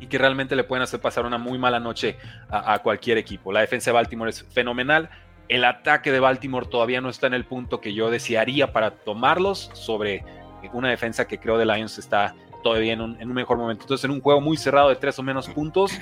y 0.00 0.06
que 0.06 0.18
realmente 0.18 0.56
le 0.56 0.64
pueden 0.64 0.82
hacer 0.82 1.00
pasar 1.00 1.26
una 1.26 1.38
muy 1.38 1.58
mala 1.58 1.80
noche 1.80 2.16
a, 2.50 2.78
cualquier 2.80 3.18
equipo. 3.18 3.52
La 3.52 3.60
defensa 3.60 3.90
de 3.90 3.94
Baltimore 3.94 4.30
es 4.30 4.42
fenomenal. 4.42 5.10
El 5.48 5.64
ataque 5.64 6.12
de 6.12 6.20
Baltimore 6.20 6.66
todavía 6.66 7.00
no 7.00 7.08
está 7.08 7.26
en 7.26 7.34
el 7.34 7.44
punto 7.44 7.80
que 7.80 7.94
yo 7.94 8.10
desearía 8.10 8.72
para 8.72 8.90
tomarlos 8.90 9.70
sobre 9.74 10.24
una 10.72 10.90
defensa 10.90 11.26
que 11.26 11.38
creo 11.38 11.56
de 11.56 11.64
Lions 11.64 11.98
está 11.98 12.34
todavía 12.62 12.92
en 12.92 13.00
un, 13.00 13.20
en 13.20 13.28
un 13.28 13.34
mejor 13.34 13.56
momento. 13.56 13.84
Entonces, 13.84 14.04
en 14.04 14.10
un 14.10 14.20
juego 14.20 14.40
muy 14.40 14.56
cerrado 14.56 14.88
de 14.88 14.96
tres 14.96 15.18
o 15.18 15.22
menos 15.22 15.48
puntos, 15.48 15.92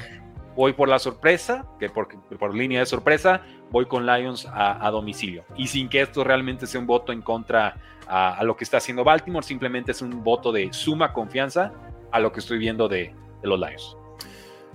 voy 0.56 0.72
por 0.72 0.88
la 0.88 0.98
sorpresa, 0.98 1.66
que 1.78 1.90
por, 1.90 2.54
línea 2.54 2.80
de 2.80 2.86
sorpresa, 2.86 3.42
voy 3.70 3.86
con 3.86 4.06
Lions 4.06 4.46
a, 4.46 4.84
a, 4.84 4.90
domicilio. 4.90 5.44
Y 5.56 5.66
sin 5.68 5.88
que 5.88 6.00
esto 6.00 6.24
realmente 6.24 6.66
sea 6.66 6.80
un 6.80 6.86
voto 6.86 7.12
en 7.12 7.22
contra 7.22 7.76
a, 8.08 8.38
a, 8.38 8.44
lo 8.44 8.56
que 8.56 8.64
está 8.64 8.78
haciendo 8.78 9.04
Baltimore, 9.04 9.46
simplemente 9.46 9.92
es 9.92 10.02
un 10.02 10.24
voto 10.24 10.50
de 10.50 10.72
suma 10.72 11.12
confianza 11.12 11.72
a 12.10 12.20
lo 12.20 12.32
que 12.32 12.40
estoy 12.40 12.58
viendo 12.58 12.88
de, 12.88 13.14
de 13.46 13.56
los 13.56 13.60
Lions. 13.60 13.96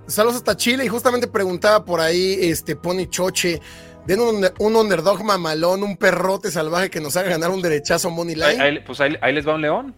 Saludos 0.08 0.38
hasta 0.38 0.58
Chile 0.58 0.86
y 0.86 0.88
justamente 0.88 1.28
preguntaba 1.28 1.86
por 1.86 2.00
ahí 2.00 2.38
este 2.42 2.76
Pony 2.76 3.06
Choche, 3.08 3.62
den 4.06 4.20
un, 4.20 4.46
un, 4.60 4.76
underdog 4.76 5.24
mamalón, 5.24 5.84
un 5.84 5.96
perrote 5.96 6.52
salvaje 6.52 6.90
que 6.90 7.00
nos 7.00 7.16
haga 7.16 7.30
ganar 7.30 7.52
un 7.52 7.62
derechazo 7.62 8.10
money 8.10 8.36
line. 8.36 8.62
Ahí, 8.62 8.80
pues 8.80 9.00
ahí, 9.00 9.16
ahí, 9.22 9.34
les 9.34 9.48
va 9.48 9.56
un 9.56 9.62
león. 9.62 9.96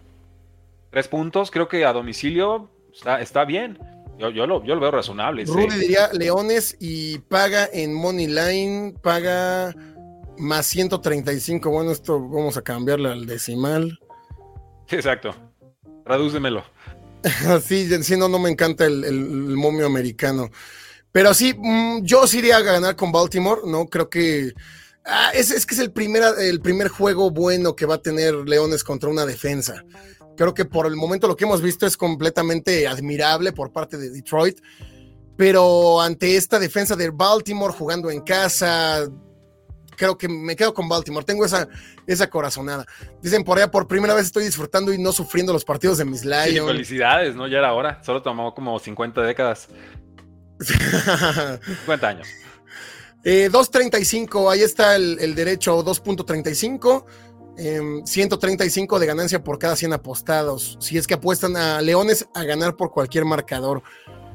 tres 0.90 1.08
puntos, 1.08 1.50
creo 1.50 1.68
que 1.68 1.84
a 1.84 1.92
domicilio 1.92 2.70
está, 2.92 3.20
está 3.20 3.44
bien. 3.44 3.78
Yo, 4.18 4.30
yo, 4.30 4.46
lo, 4.46 4.62
yo 4.64 4.74
lo 4.74 4.80
veo 4.80 4.92
razonable. 4.92 5.44
Rudy 5.44 5.76
diría 5.76 6.08
Leones 6.12 6.76
y 6.78 7.18
paga 7.18 7.68
en 7.72 7.92
Money 7.94 8.28
Line, 8.28 8.94
paga 9.02 9.74
más 10.38 10.66
135. 10.66 11.70
Bueno, 11.70 11.90
esto 11.90 12.20
vamos 12.20 12.56
a 12.56 12.62
cambiarle 12.62 13.10
al 13.10 13.26
decimal. 13.26 13.98
Exacto. 14.88 15.34
Tradúcemelo. 16.04 16.62
sí, 17.66 18.02
si 18.02 18.16
no, 18.16 18.28
no 18.28 18.38
me 18.38 18.50
encanta 18.50 18.86
el, 18.86 19.56
momio 19.56 19.86
americano. 19.86 20.50
Pero 21.12 21.32
sí, 21.32 21.54
mm, 21.56 22.04
yo 22.04 22.26
sí 22.26 22.38
iría 22.38 22.58
a 22.58 22.62
ganar 22.62 22.96
con 22.96 23.12
Baltimore, 23.12 23.62
¿no? 23.66 23.86
Creo 23.86 24.08
que 24.10 24.52
ah, 25.04 25.30
es, 25.32 25.64
que 25.64 25.74
es 25.74 25.80
el 25.80 25.92
el 26.38 26.60
primer 26.60 26.88
juego 26.88 27.30
bueno 27.30 27.76
que 27.76 27.86
va 27.86 27.96
a 27.96 28.02
tener 28.02 28.34
Leones 28.34 28.84
contra 28.84 29.08
una 29.08 29.24
defensa. 29.24 29.84
Creo 30.36 30.52
que 30.52 30.64
por 30.64 30.86
el 30.86 30.96
momento 30.96 31.28
lo 31.28 31.36
que 31.36 31.44
hemos 31.44 31.62
visto 31.62 31.86
es 31.86 31.96
completamente 31.96 32.86
admirable 32.86 33.52
por 33.52 33.72
parte 33.72 33.96
de 33.96 34.10
Detroit. 34.10 34.58
Pero 35.36 36.00
ante 36.00 36.36
esta 36.36 36.58
defensa 36.58 36.94
de 36.94 37.10
Baltimore 37.10 37.74
jugando 37.74 38.10
en 38.10 38.20
casa, 38.20 39.08
creo 39.96 40.16
que 40.18 40.28
me 40.28 40.56
quedo 40.56 40.74
con 40.74 40.88
Baltimore. 40.88 41.24
Tengo 41.24 41.44
esa, 41.44 41.68
esa 42.06 42.28
corazonada. 42.28 42.86
Dicen 43.22 43.44
por 43.44 43.58
allá, 43.58 43.70
por 43.70 43.86
primera 43.86 44.14
vez 44.14 44.26
estoy 44.26 44.44
disfrutando 44.44 44.92
y 44.92 44.98
no 44.98 45.12
sufriendo 45.12 45.52
los 45.52 45.64
partidos 45.64 45.98
de 45.98 46.04
mis 46.04 46.24
Lions. 46.24 46.48
Sí, 46.48 46.60
felicidades, 46.60 47.34
¿no? 47.34 47.46
Ya 47.48 47.58
era 47.58 47.72
hora. 47.72 48.02
Solo 48.02 48.22
tomó 48.22 48.54
como 48.54 48.78
50 48.78 49.22
décadas. 49.22 49.68
50 50.60 52.08
años. 52.08 52.28
2.35, 53.24 54.50
eh, 54.50 54.52
ahí 54.52 54.62
está 54.62 54.96
el, 54.96 55.18
el 55.18 55.34
derecho, 55.34 55.82
2.35. 55.82 57.04
135 58.04 58.96
em, 58.96 59.00
de 59.00 59.06
ganancia 59.06 59.42
por 59.42 59.58
cada 59.58 59.76
100 59.76 59.92
apostados. 59.92 60.76
Si 60.80 60.98
es 60.98 61.06
que 61.06 61.14
apuestan 61.14 61.56
a 61.56 61.80
Leones 61.80 62.28
a 62.34 62.44
ganar 62.44 62.76
por 62.76 62.90
cualquier 62.90 63.24
marcador. 63.24 63.82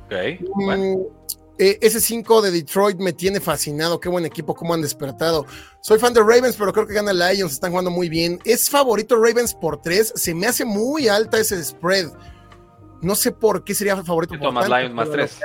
Ok, 0.06 0.14
bueno. 0.56 0.84
Mm, 0.84 1.19
eh, 1.60 1.78
ese 1.82 2.00
5 2.00 2.42
de 2.42 2.52
Detroit 2.52 2.98
me 3.00 3.12
tiene 3.12 3.42
fascinado. 3.42 4.00
Qué 4.00 4.08
buen 4.08 4.26
equipo, 4.26 4.56
cómo 4.56 4.74
han 4.74 4.82
despertado. 4.82 5.46
Soy 5.82 6.00
fan 6.00 6.14
de 6.14 6.22
Ravens, 6.22 6.56
pero 6.58 6.72
creo 6.72 6.88
que 6.88 6.94
gana 6.94 7.12
Lions. 7.12 7.52
Están 7.52 7.72
jugando 7.72 7.92
muy 7.92 8.08
bien. 8.08 8.40
Es 8.46 8.70
favorito 8.70 9.22
Ravens 9.22 9.54
por 9.54 9.82
3. 9.82 10.14
Se 10.16 10.34
me 10.34 10.48
hace 10.48 10.64
muy 10.64 11.10
alta 11.10 11.38
ese 11.38 11.62
spread. 11.62 12.08
No 13.02 13.14
sé 13.14 13.34
por 13.34 13.66
qué 13.66 13.76
sería 13.76 14.02
favorito 14.04 14.40
por 14.40 14.54
más 14.54 14.70
Lions 14.70 14.94
más 14.94 15.12
3. 15.12 15.40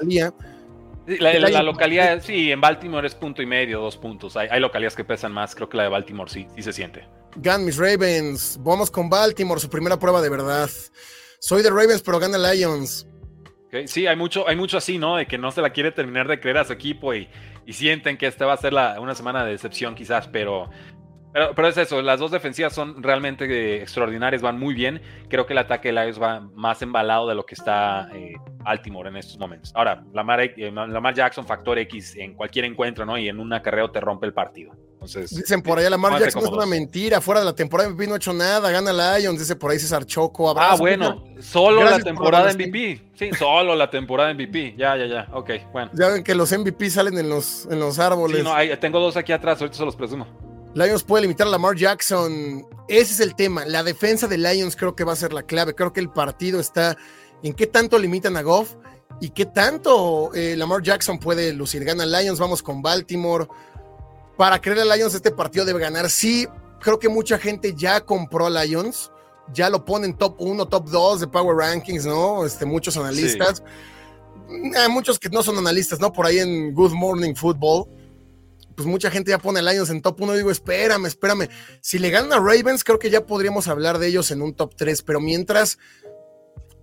La, 1.07 1.63
localidad, 1.63 2.23
sí, 2.23 2.51
en 2.51 2.61
Baltimore 2.61 3.07
es 3.07 3.15
punto 3.15 3.43
y 3.43 3.47
medio, 3.47 3.81
dos 3.81 3.97
puntos. 3.97 4.37
Hay, 4.37 4.49
hay, 4.51 4.61
localidades 4.61 4.95
que 4.95 5.05
pesan 5.05 5.33
más. 5.33 5.55
Creo 5.55 5.69
que 5.69 5.77
la 5.77 5.83
de 5.83 5.89
Baltimore 5.89 6.31
sí, 6.31 6.47
sí 6.55 6.63
se 6.63 6.73
siente. 6.73 7.09
Gan 7.37 7.65
mis 7.65 7.77
Ravens. 7.77 8.57
Vamos 8.63 8.89
con 8.89 9.11
Baltimore, 9.11 9.61
su 9.61 9.69
primera 9.69 9.99
prueba 9.99 10.23
de 10.23 10.31
verdad. 10.31 10.71
Soy 11.41 11.63
de 11.63 11.71
Ravens, 11.71 12.03
pero 12.03 12.21
gana 12.21 12.39
Lions. 12.39 13.07
Sí, 13.87 14.07
hay 14.07 14.17
mucho, 14.17 14.49
hay 14.49 14.57
mucho 14.57 14.79
así, 14.79 14.99
¿no? 14.99 15.17
De 15.17 15.27
que 15.27 15.39
no 15.39 15.51
se 15.51 15.63
la 15.63 15.71
quiere 15.71 15.93
terminar 15.93 16.29
de 16.29 16.41
creer 16.41 16.59
a 16.59 16.65
su 16.65 16.73
equipo 16.73 17.15
y, 17.15 17.29
sienten 17.69 18.19
que 18.19 18.27
esta 18.27 18.45
va 18.45 18.53
a 18.53 18.57
ser 18.59 18.75
una 18.99 19.15
semana 19.15 19.45
de 19.45 19.53
decepción 19.53 19.95
quizás, 19.95 20.29
pero, 20.29 20.69
pero, 21.35 21.67
es 21.67 21.77
eso, 21.77 22.01
las 22.01 22.21
dos 22.21 22.31
defensivas 22.31 22.73
son 22.73 23.03
realmente 23.03 23.47
eh, 23.47 23.83
extraordinarias, 23.83 24.41
van 24.41 24.57
muy 24.57 24.73
bien. 24.73 25.03
Creo 25.29 25.47
que 25.47 25.53
el 25.53 25.59
ataque 25.59 25.89
de 25.89 25.95
Lions 25.95 26.23
va 26.23 26.41
más 26.55 26.81
embalado 26.81 27.29
de 27.29 27.35
lo 27.35 27.45
que 27.45 27.57
está 27.57 28.09
eh, 28.15 28.37
Baltimore 28.59 29.09
en 29.09 29.17
estos 29.17 29.37
momentos. 29.39 29.73
Ahora, 29.75 30.05
Lamar, 30.13 30.41
eh, 30.43 30.71
Lamar, 30.71 31.13
Jackson, 31.13 31.45
factor 31.45 31.77
X 31.81 32.15
en 32.17 32.35
cualquier 32.35 32.67
encuentro, 32.67 33.05
¿no? 33.05 33.19
Y 33.19 33.29
en 33.29 33.41
un 33.41 33.53
acarreo 33.53 33.91
te 33.91 33.99
rompe 33.99 34.27
el 34.27 34.33
partido. 34.33 34.77
Entonces, 34.93 35.37
Dicen 35.37 35.61
por 35.61 35.77
allá, 35.77 35.91
Lamar 35.91 36.21
Jackson 36.21 36.45
es 36.45 36.51
una 36.51 36.67
mentira. 36.67 37.21
Fuera 37.21 37.41
de 37.41 37.47
la 37.47 37.53
temporada 37.53 37.91
MVP 37.91 38.07
no 38.07 38.15
ha 38.15 38.17
hecho 38.17 38.33
nada. 38.33 38.71
Gana 38.71 39.19
Lions, 39.19 39.41
dice 39.41 39.57
por 39.57 39.73
ahí 39.73 39.79
César 39.81 40.07
Choco. 40.07 40.57
ah, 40.57 40.77
bueno, 40.79 41.25
solo 41.41 41.83
la 41.83 41.99
temporada 41.99 42.55
MVP. 42.55 43.01
Sí, 43.15 43.31
solo 43.37 43.75
la 43.75 43.91
temporada 43.91 44.33
MVP. 44.33 44.77
Ya, 44.79 44.97
ya, 44.97 45.07
ya. 45.07 45.29
Ok, 45.33 45.51
bueno. 45.73 45.91
Ya 45.95 46.11
ven 46.11 46.23
que 46.23 46.37
los 46.37 46.57
MVP 46.57 46.89
salen 46.91 47.19
en 47.19 47.29
los, 47.29 47.67
en 47.67 47.81
los 47.81 47.99
árboles. 47.99 48.39
Sí, 48.39 48.45
no, 48.45 48.79
tengo 48.79 49.01
dos 49.01 49.17
aquí 49.17 49.33
atrás, 49.33 49.61
ahorita 49.61 49.77
se 49.77 49.85
los 49.85 49.97
presumo. 49.97 50.54
Lions 50.75 51.05
puede 51.05 51.23
limitar 51.23 51.47
a 51.47 51.51
Lamar 51.51 51.77
Jackson. 51.77 52.67
Ese 52.89 53.13
es 53.13 53.21
el 53.21 53.37
tema. 53.37 53.65
La 53.65 53.85
defensa 53.85 54.27
de 54.27 54.39
Lions 54.39 54.75
creo 54.75 54.97
que 54.97 55.05
va 55.05 55.13
a 55.13 55.17
ser 55.17 55.33
la 55.33 55.45
clave. 55.45 55.75
Creo 55.75 55.93
que 55.93 56.01
el 56.01 56.11
partido 56.11 56.59
está 56.59 56.97
en 57.45 57.55
qué 57.55 57.69
tanto 57.69 57.97
limitan 57.97 58.37
a 58.37 58.43
Goff 58.43 58.75
y 59.21 59.31
qué 59.31 59.47
tanto 59.47 60.35
eh, 60.35 60.57
Lamar 60.57 60.83
Jackson 60.83 61.19
puede 61.21 61.53
lucir. 61.53 61.85
Gana 61.85 62.05
Lions, 62.05 62.41
vamos 62.41 62.61
con 62.61 62.83
Baltimore. 62.83 63.47
Para 64.37 64.61
creer 64.61 64.81
a 64.81 64.97
Lions, 64.97 65.15
este 65.15 65.31
partido 65.31 65.65
debe 65.65 65.79
ganar. 65.79 66.11
Sí, 66.11 66.49
creo 66.81 66.99
que 66.99 67.09
mucha 67.09 67.39
gente 67.39 67.73
ya 67.77 68.01
compró 68.01 68.47
a 68.47 68.51
Lions, 68.51 69.13
ya 69.53 69.71
lo 69.71 69.85
ponen 69.85 70.19
top 70.19 70.35
1, 70.41 70.67
top 70.67 70.91
2 70.91 71.21
de 71.21 71.27
Power 71.29 71.57
Rankings, 71.57 72.05
¿no? 72.05 72.45
Este, 72.45 72.67
muchos 72.67 72.97
analistas. 72.97 73.63
Hay 74.77 74.89
muchos 74.89 75.21
que 75.21 75.29
no 75.29 75.41
son 75.45 75.57
analistas, 75.57 76.01
¿no? 76.01 76.13
Por 76.13 76.27
ahí 76.27 76.41
en 76.41 76.75
Good 76.75 76.93
Morning 76.93 77.35
Football. 77.35 77.87
Pues 78.75 78.87
mucha 78.87 79.11
gente 79.11 79.31
ya 79.31 79.39
pone 79.39 79.63
Lions 79.63 79.91
en 79.91 80.03
top 80.03 80.21
1. 80.21 80.35
Digo, 80.35 80.51
espérame, 80.51 81.07
espérame. 81.07 81.49
Si 81.81 81.99
le 81.99 82.11
ganan 82.11 82.33
a 82.33 82.37
Ravens, 82.37 82.85
creo 82.85 82.99
que 82.99 83.11
ya 83.11 83.27
podríamos 83.27 83.69
hablar 83.69 83.99
de 83.99 84.09
ellos 84.09 84.31
en 84.31 84.43
un 84.43 84.55
top 84.55 84.75
3. 84.77 85.03
Pero 85.03 85.21
mientras, 85.21 85.79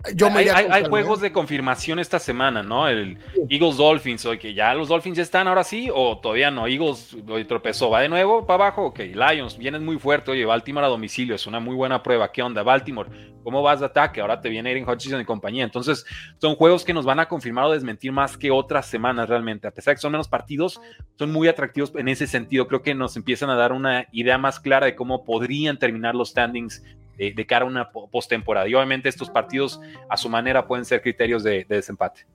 hay, 0.03 0.85
juegos 0.85 1.21
de 1.21 1.31
confirmación 1.31 1.99
esta 1.99 2.19
semana, 2.19 2.63
¿no? 2.63 2.87
El 2.87 3.17
Eagles 3.49 3.77
Dolphins, 3.77 4.25
oye, 4.25 4.39
que 4.39 4.53
ya 4.53 4.73
los 4.73 4.87
Dolphins 4.87 5.17
ya 5.17 5.23
están 5.23 5.47
ahora 5.47 5.63
sí, 5.63 5.89
o 5.93 6.17
todavía 6.19 6.51
no. 6.51 6.67
Eagles 6.67 7.15
tropezó, 7.47 7.89
va 7.89 8.01
de 8.01 8.09
nuevo 8.09 8.45
para 8.45 8.65
abajo, 8.65 8.85
ok. 8.85 8.99
Lions, 8.99 9.57
vienes 9.57 9.81
muy 9.81 9.97
fuerte, 9.99 10.31
oye, 10.31 10.45
Baltimore 10.45 10.85
a 10.85 10.89
domicilio, 10.89 11.35
es 11.35 11.45
una 11.47 11.59
muy 11.59 11.75
buena 11.75 12.01
prueba. 12.01 12.31
¿Qué 12.31 12.41
onda, 12.41 12.63
Baltimore? 12.63 13.09
¿Cómo 13.43 13.61
vas 13.61 13.79
de 13.79 13.87
ataque? 13.87 14.21
Ahora 14.21 14.39
te 14.39 14.49
viene 14.49 14.71
Erin 14.71 14.87
Hutchinson 14.87 15.21
y 15.21 15.25
compañía. 15.25 15.63
Entonces, 15.63 16.05
son 16.39 16.55
juegos 16.55 16.83
que 16.83 16.93
nos 16.93 17.05
van 17.05 17.19
a 17.19 17.27
confirmar 17.27 17.65
o 17.65 17.71
desmentir 17.71 18.11
más 18.11 18.37
que 18.37 18.51
otras 18.51 18.85
semanas 18.85 19.29
realmente. 19.29 19.67
A 19.67 19.71
pesar 19.71 19.93
de 19.93 19.95
que 19.95 20.01
son 20.01 20.11
menos 20.11 20.27
partidos, 20.27 20.79
son 21.17 21.31
muy 21.31 21.47
atractivos 21.47 21.91
en 21.95 22.07
ese 22.07 22.27
sentido. 22.27 22.67
Creo 22.67 22.81
que 22.81 22.93
nos 22.93 23.15
empiezan 23.15 23.49
a 23.49 23.55
dar 23.55 23.71
una 23.71 24.07
idea 24.11 24.37
más 24.37 24.59
clara 24.59 24.85
de 24.85 24.95
cómo 24.95 25.25
podrían 25.25 25.79
terminar 25.79 26.15
los 26.15 26.29
standings 26.29 26.83
de, 27.17 27.45
cara 27.45 27.65
a 27.65 27.67
una 27.67 27.91
postemporada. 27.91 28.67
Y 28.67 28.75
obviamente 28.75 29.09
estos 29.09 29.29
partidos 29.29 29.79
a 30.09 30.17
su 30.17 30.29
manera 30.29 30.67
pueden 30.67 30.85
ser 30.85 31.01
criterios 31.01 31.43
de, 31.43 31.65
desempate. 31.67 32.25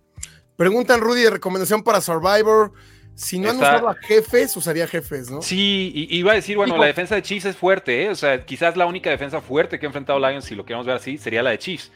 Preguntan 0.57 1.01
Rudy 1.01 1.23
de 1.23 1.31
recomendación 1.31 1.83
para 1.83 2.01
Survivor. 2.01 2.73
Si 3.15 3.39
no 3.39 3.49
han 3.51 3.57
usado 3.57 3.89
a 3.89 3.95
jefes, 3.95 4.55
usaría 4.57 4.87
jefes, 4.87 5.31
¿no? 5.31 5.41
Sí, 5.41 6.07
iba 6.11 6.33
a 6.33 6.35
decir, 6.35 6.57
bueno, 6.57 6.77
la 6.77 6.87
defensa 6.87 7.15
de 7.15 7.23
Chiefs 7.23 7.47
es 7.47 7.57
fuerte, 7.57 8.05
¿eh? 8.05 8.11
O 8.11 8.15
sea, 8.15 8.45
quizás 8.45 8.77
la 8.77 8.85
única 8.85 9.09
defensa 9.09 9.41
fuerte 9.41 9.79
que 9.79 9.87
ha 9.87 9.89
enfrentado 9.89 10.19
Lions, 10.19 10.45
si 10.45 10.55
lo 10.55 10.67
queremos 10.67 10.87
ver 10.87 10.97
así, 10.97 11.17
sería 11.17 11.43
la 11.43 11.51
de 11.51 11.59
Chiefs. 11.59 11.91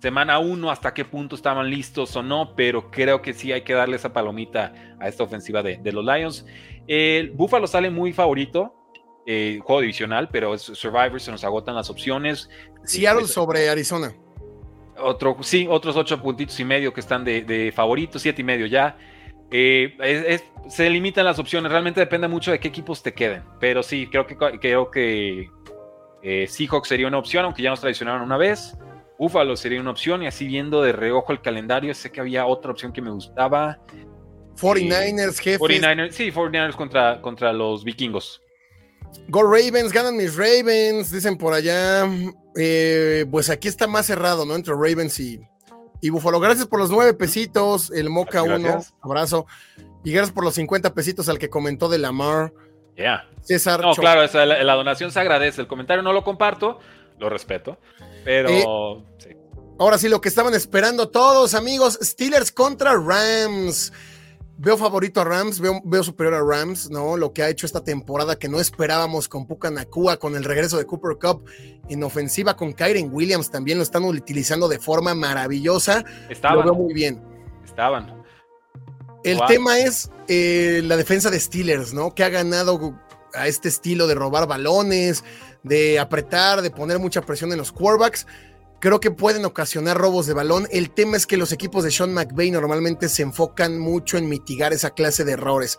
Semana 0.00 0.38
uno, 0.38 0.70
hasta 0.70 0.94
qué 0.94 1.04
punto 1.04 1.36
estaban 1.36 1.68
listos 1.68 2.16
o 2.16 2.22
no, 2.22 2.56
pero 2.56 2.90
creo 2.90 3.20
que 3.20 3.34
sí 3.34 3.52
hay 3.52 3.62
que 3.62 3.74
darle 3.74 3.96
esa 3.96 4.14
palomita 4.14 4.72
a 4.98 5.08
esta 5.08 5.24
ofensiva 5.24 5.62
de, 5.62 5.76
de 5.76 5.92
los 5.92 6.04
Lions. 6.04 6.46
El 6.86 7.30
Buffalo 7.30 7.66
sale 7.66 7.90
muy 7.90 8.12
favorito, 8.14 8.74
eh, 9.26 9.60
juego 9.62 9.80
divisional, 9.80 10.28
pero 10.30 10.56
Survivor, 10.58 11.20
se 11.20 11.30
nos 11.30 11.44
agotan 11.44 11.74
las 11.74 11.90
opciones. 11.90 12.50
Seattle 12.84 13.26
sobre 13.26 13.68
Arizona. 13.68 14.14
Otro, 14.98 15.36
sí, 15.42 15.66
otros 15.68 15.96
ocho 15.96 16.20
puntitos 16.20 16.58
y 16.60 16.64
medio 16.64 16.92
que 16.92 17.00
están 17.00 17.24
de, 17.24 17.72
favoritos, 17.74 18.22
siete 18.22 18.42
y 18.42 18.44
medio 18.44 18.66
ya. 18.66 18.96
Eh, 19.50 20.40
se 20.68 20.88
limitan 20.88 21.24
las 21.24 21.38
opciones, 21.38 21.70
realmente 21.70 22.00
depende 22.00 22.26
mucho 22.28 22.50
de 22.50 22.60
qué 22.60 22.68
equipos 22.68 23.02
te 23.02 23.12
queden. 23.12 23.42
Pero 23.60 23.82
sí, 23.82 24.06
creo 24.06 24.26
que, 24.26 24.36
creo 24.36 24.90
que 24.90 25.50
eh, 26.22 26.46
Seahawks 26.48 26.88
sería 26.88 27.06
una 27.08 27.18
opción, 27.18 27.44
aunque 27.44 27.62
ya 27.62 27.70
nos 27.70 27.80
traicionaron 27.80 28.22
una 28.22 28.36
vez. 28.36 28.76
Buffalo 29.18 29.56
sería 29.56 29.80
una 29.80 29.90
opción, 29.90 30.22
y 30.22 30.26
así 30.26 30.46
viendo 30.46 30.82
de 30.82 30.92
reojo 30.92 31.32
el 31.32 31.40
calendario, 31.40 31.94
sé 31.94 32.10
que 32.10 32.20
había 32.20 32.46
otra 32.46 32.72
opción 32.72 32.92
que 32.92 33.00
me 33.00 33.10
gustaba. 33.10 33.78
49ers, 34.56 35.38
jefes. 35.38 35.60
49ers, 35.60 36.10
sí, 36.10 36.30
49ers 36.30 36.74
contra, 36.74 37.20
contra 37.20 37.52
los 37.52 37.84
vikingos. 37.84 38.42
Go 39.28 39.42
Ravens, 39.42 39.92
ganan 39.92 40.16
mis 40.16 40.36
Ravens, 40.36 41.10
dicen 41.10 41.36
por 41.38 41.54
allá. 41.54 42.08
Eh, 42.56 43.24
pues 43.30 43.50
aquí 43.50 43.68
está 43.68 43.86
más 43.86 44.06
cerrado, 44.06 44.44
¿no? 44.44 44.54
Entre 44.54 44.74
Ravens 44.74 45.18
y, 45.20 45.40
y 46.00 46.10
Buffalo. 46.10 46.40
Gracias 46.40 46.66
por 46.66 46.78
los 46.78 46.90
nueve 46.90 47.14
pesitos, 47.14 47.90
el 47.90 48.10
Moca 48.10 48.42
1, 48.42 48.84
abrazo. 49.00 49.46
Y 50.04 50.12
gracias 50.12 50.32
por 50.32 50.44
los 50.44 50.54
50 50.54 50.94
pesitos 50.94 51.28
al 51.28 51.38
que 51.38 51.48
comentó 51.48 51.88
de 51.88 51.98
Lamar. 51.98 52.52
Ya. 52.96 53.28
César. 53.42 53.80
No, 53.80 53.94
claro, 53.94 54.22
la, 54.44 54.74
donación 54.74 55.10
se 55.12 55.20
agradece. 55.20 55.60
El 55.60 55.66
comentario 55.66 56.02
no 56.02 56.12
lo 56.12 56.24
comparto, 56.24 56.78
lo 57.18 57.28
respeto, 57.28 57.78
pero. 58.24 58.50
Eh, 58.50 59.36
ahora 59.78 59.98
sí, 59.98 60.08
lo 60.08 60.20
que 60.20 60.28
estaban 60.28 60.54
esperando 60.54 61.08
todos, 61.08 61.54
amigos: 61.54 61.98
Steelers 62.02 62.52
contra 62.52 62.94
Rams. 62.94 63.92
Veo 64.58 64.76
favorito 64.76 65.20
a 65.20 65.24
Rams, 65.24 65.60
veo, 65.60 66.04
superior 66.04 66.34
a 66.34 66.42
Rams, 66.42 66.90
¿no? 66.90 67.16
Lo 67.16 67.32
que 67.32 67.42
ha 67.42 67.48
hecho 67.48 67.66
esta 67.66 67.82
temporada 67.82 68.38
que 68.38 68.48
no 68.48 68.60
esperábamos 68.60 69.28
con 69.28 69.46
Puka 69.46 69.70
Nakua, 69.70 70.18
con 70.18 70.36
el 70.36 70.44
regreso 70.44 70.78
de 70.78 70.84
Cooper 70.84 71.16
Cup 71.18 71.44
en 71.88 72.02
ofensiva 72.04 72.56
con 72.56 72.72
Kyren 72.72 73.12
Williams 73.12 73.50
también 73.50 73.78
lo 73.78 73.82
están 73.82 74.04
utilizando 74.04 74.68
de 74.68 74.78
forma 74.78 75.14
maravillosa. 75.14 76.04
Estaban. 76.28 76.58
Lo 76.58 76.64
veo 76.64 76.74
muy 76.74 76.94
bien. 76.94 77.20
Estaban. 77.64 78.22
El 79.24 79.40
tema 79.46 79.78
es 79.78 80.10
eh, 80.28 80.82
la 80.84 80.96
defensa 80.96 81.30
de 81.30 81.38
Steelers, 81.38 81.94
¿no? 81.94 82.14
Que 82.14 82.24
ha 82.24 82.28
ganado 82.28 82.98
a 83.34 83.46
este 83.46 83.68
estilo 83.68 84.06
de 84.06 84.14
robar 84.14 84.46
balones, 84.46 85.24
de 85.62 85.98
apretar, 85.98 86.62
de 86.62 86.70
poner 86.70 86.98
mucha 86.98 87.22
presión 87.22 87.52
en 87.52 87.58
los 87.58 87.72
quarterbacks 87.72 88.26
Creo 88.82 88.98
que 88.98 89.12
pueden 89.12 89.44
ocasionar 89.44 89.96
robos 89.96 90.26
de 90.26 90.34
balón. 90.34 90.66
El 90.72 90.90
tema 90.90 91.16
es 91.16 91.28
que 91.28 91.36
los 91.36 91.52
equipos 91.52 91.84
de 91.84 91.92
Sean 91.92 92.12
McVay 92.12 92.50
normalmente 92.50 93.08
se 93.08 93.22
enfocan 93.22 93.78
mucho 93.78 94.18
en 94.18 94.28
mitigar 94.28 94.72
esa 94.72 94.90
clase 94.90 95.22
de 95.22 95.34
errores. 95.34 95.78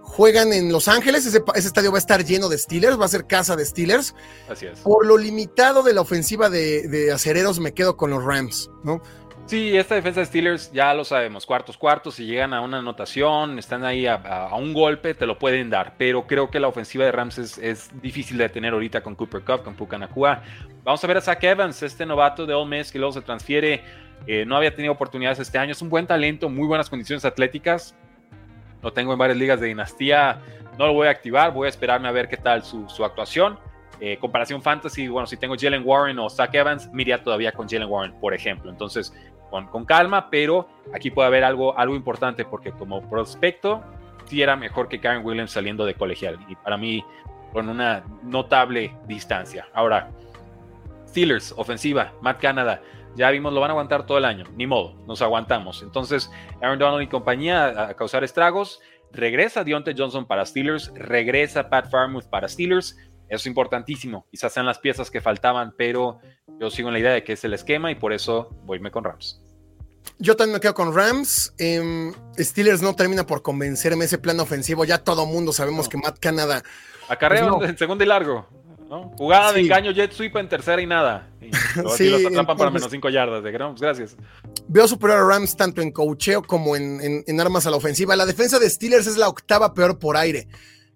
Juegan 0.00 0.52
en 0.52 0.70
Los 0.70 0.86
Ángeles, 0.86 1.26
ese, 1.26 1.42
estadio 1.56 1.90
va 1.90 1.98
a 1.98 1.98
estar 1.98 2.24
lleno 2.24 2.48
de 2.48 2.56
Steelers, 2.56 3.00
va 3.00 3.06
a 3.06 3.08
ser 3.08 3.26
casa 3.26 3.56
de 3.56 3.64
Steelers. 3.64 4.14
Así 4.48 4.66
es. 4.66 4.78
Por 4.78 5.04
lo 5.04 5.18
limitado 5.18 5.82
de 5.82 5.92
la 5.92 6.02
ofensiva 6.02 6.48
de, 6.48 6.86
de 6.86 7.10
acereros, 7.10 7.58
me 7.58 7.74
quedo 7.74 7.96
con 7.96 8.10
los 8.10 8.22
Rams, 8.22 8.70
¿no? 8.84 9.02
Sí, 9.46 9.76
esta 9.76 9.94
defensa 9.94 10.18
de 10.18 10.26
Steelers 10.26 10.72
ya 10.72 10.92
lo 10.92 11.04
sabemos, 11.04 11.46
cuartos, 11.46 11.78
cuartos, 11.78 12.16
si 12.16 12.26
llegan 12.26 12.52
a 12.52 12.60
una 12.60 12.78
anotación, 12.78 13.60
están 13.60 13.84
ahí 13.84 14.04
a, 14.04 14.50
un 14.56 14.74
golpe, 14.74 15.14
te 15.14 15.24
lo 15.24 15.38
pueden 15.38 15.70
dar, 15.70 15.94
pero 15.96 16.26
creo 16.26 16.50
que 16.50 16.58
la 16.58 16.66
ofensiva 16.66 17.04
de 17.04 17.12
Rams 17.12 17.38
es, 17.38 17.90
difícil 18.02 18.38
de 18.38 18.48
tener 18.48 18.72
ahorita 18.72 19.04
con 19.04 19.14
Cooper 19.14 19.42
Cup, 19.42 19.62
con 19.62 19.76
Pucanacua. 19.76 20.42
Vamos 20.82 21.04
a 21.04 21.06
ver 21.06 21.18
a 21.18 21.20
Zach 21.20 21.44
Evans, 21.44 21.80
este 21.84 22.04
novato 22.04 22.44
de 22.44 22.54
Ole 22.54 22.78
Miss 22.78 22.90
que 22.90 22.98
luego 22.98 23.12
se 23.12 23.22
transfiere, 23.22 23.84
eh, 24.26 24.44
no 24.44 24.56
había 24.56 24.74
tenido 24.74 24.92
oportunidades 24.92 25.38
este 25.38 25.58
año, 25.58 25.70
es 25.70 25.80
un 25.80 25.90
buen 25.90 26.08
talento, 26.08 26.48
muy 26.48 26.66
buenas 26.66 26.90
condiciones 26.90 27.24
atléticas, 27.24 27.94
lo 28.82 28.92
tengo 28.92 29.12
en 29.12 29.18
varias 29.20 29.38
ligas 29.38 29.60
de 29.60 29.68
dinastía, 29.68 30.40
no 30.76 30.88
lo 30.88 30.92
voy 30.92 31.06
a 31.06 31.10
activar, 31.10 31.52
voy 31.52 31.66
a 31.66 31.68
esperarme 31.68 32.08
a 32.08 32.10
ver 32.10 32.26
qué 32.28 32.36
tal 32.36 32.64
su, 32.64 32.88
su 32.88 33.04
actuación. 33.04 33.60
Eh, 33.98 34.18
comparación 34.18 34.60
fantasy, 34.60 35.08
bueno, 35.08 35.26
si 35.26 35.38
tengo 35.38 35.54
Jalen 35.58 35.82
Warren 35.82 36.18
o 36.18 36.28
Zach 36.28 36.54
Evans, 36.54 36.90
miría 36.92 37.22
todavía 37.22 37.52
con 37.52 37.66
Jalen 37.66 37.88
Warren, 37.88 38.12
por 38.20 38.34
ejemplo. 38.34 38.70
Entonces, 38.70 39.14
con, 39.50 39.84
calma, 39.84 40.30
pero 40.30 40.68
aquí 40.94 41.10
puede 41.10 41.28
haber 41.28 41.44
algo, 41.44 41.78
algo 41.78 41.94
importante 41.94 42.44
porque 42.44 42.72
como 42.72 43.08
prospecto 43.08 43.82
sí 44.26 44.42
era 44.42 44.56
mejor 44.56 44.88
que 44.88 45.00
Karen 45.00 45.24
Williams 45.24 45.52
saliendo 45.52 45.84
de 45.84 45.94
colegial 45.94 46.38
y 46.48 46.56
para 46.56 46.76
mí 46.76 47.04
con 47.52 47.68
una 47.68 48.04
notable 48.22 48.94
distancia. 49.06 49.68
Ahora, 49.72 50.10
Steelers, 51.08 51.54
ofensiva, 51.56 52.12
Matt 52.20 52.40
Canada, 52.40 52.82
ya 53.14 53.30
vimos, 53.30 53.52
lo 53.52 53.60
van 53.60 53.70
a 53.70 53.72
aguantar 53.72 54.04
todo 54.04 54.18
el 54.18 54.26
año, 54.26 54.44
ni 54.56 54.66
modo, 54.66 54.94
nos 55.06 55.22
aguantamos. 55.22 55.82
Entonces, 55.82 56.30
Aaron 56.60 56.78
Donald 56.78 57.02
y 57.02 57.06
compañía 57.06 57.88
a 57.88 57.94
causar 57.94 58.24
estragos, 58.24 58.80
regresa 59.12 59.64
Deontay 59.64 59.94
Johnson 59.96 60.26
para 60.26 60.44
Steelers, 60.44 60.92
regresa 60.94 61.70
Pat 61.70 61.90
Farmouth 61.90 62.26
para 62.26 62.48
Steelers, 62.48 62.98
eso 63.28 63.40
es 63.40 63.46
importantísimo, 63.46 64.26
quizás 64.30 64.52
sean 64.52 64.66
las 64.66 64.78
piezas 64.78 65.10
que 65.10 65.20
faltaban, 65.20 65.74
pero 65.76 66.20
yo 66.58 66.70
sigo 66.70 66.88
en 66.88 66.94
la 66.94 67.00
idea 67.00 67.12
de 67.12 67.24
que 67.24 67.34
es 67.34 67.44
el 67.44 67.54
esquema 67.54 67.90
y 67.90 67.94
por 67.94 68.12
eso 68.12 68.50
voyme 68.64 68.90
con 68.90 69.04
Rams. 69.04 69.40
Yo 70.18 70.36
también 70.36 70.54
me 70.54 70.60
quedo 70.60 70.74
con 70.74 70.94
Rams. 70.94 71.52
Em, 71.58 72.12
Steelers 72.38 72.80
no 72.80 72.94
termina 72.94 73.26
por 73.26 73.42
convencerme 73.42 74.06
ese 74.06 74.18
plan 74.18 74.40
ofensivo. 74.40 74.84
Ya 74.84 74.98
todo 74.98 75.26
mundo 75.26 75.52
sabemos 75.52 75.88
que 75.88 75.98
Matt 75.98 76.18
Canada. 76.18 76.62
Acarreo 77.08 77.58
pues 77.58 77.70
en 77.70 77.78
segundo 77.78 78.04
y 78.04 78.06
largo. 78.06 78.46
Jugada 78.88 79.52
de 79.52 79.62
engaño, 79.62 79.90
jet 79.90 80.12
sweep 80.12 80.36
en 80.36 80.48
tercera 80.48 80.80
y 80.80 80.86
nada. 80.86 81.28
Y 81.40 81.50
sí, 81.96 82.08
los 82.08 82.24
atrapan 82.24 82.56
para 82.56 82.70
menos 82.70 82.90
cinco 82.90 83.08
yardas 83.08 83.42
de 83.42 83.50
Grams. 83.50 83.80
Gracias. 83.80 84.16
Veo 84.68 84.86
superior 84.86 85.18
a 85.18 85.26
Rams 85.26 85.56
tanto 85.56 85.82
en 85.82 85.90
cocheo 85.90 86.42
como 86.42 86.76
en, 86.76 87.24
en, 87.26 87.40
armas 87.40 87.66
a 87.66 87.70
la 87.70 87.76
ofensiva. 87.76 88.14
La 88.14 88.26
defensa 88.26 88.58
de 88.58 88.70
Steelers 88.70 89.06
es 89.06 89.16
la 89.16 89.28
octava 89.28 89.74
peor 89.74 89.98
por 89.98 90.16
aire. 90.16 90.46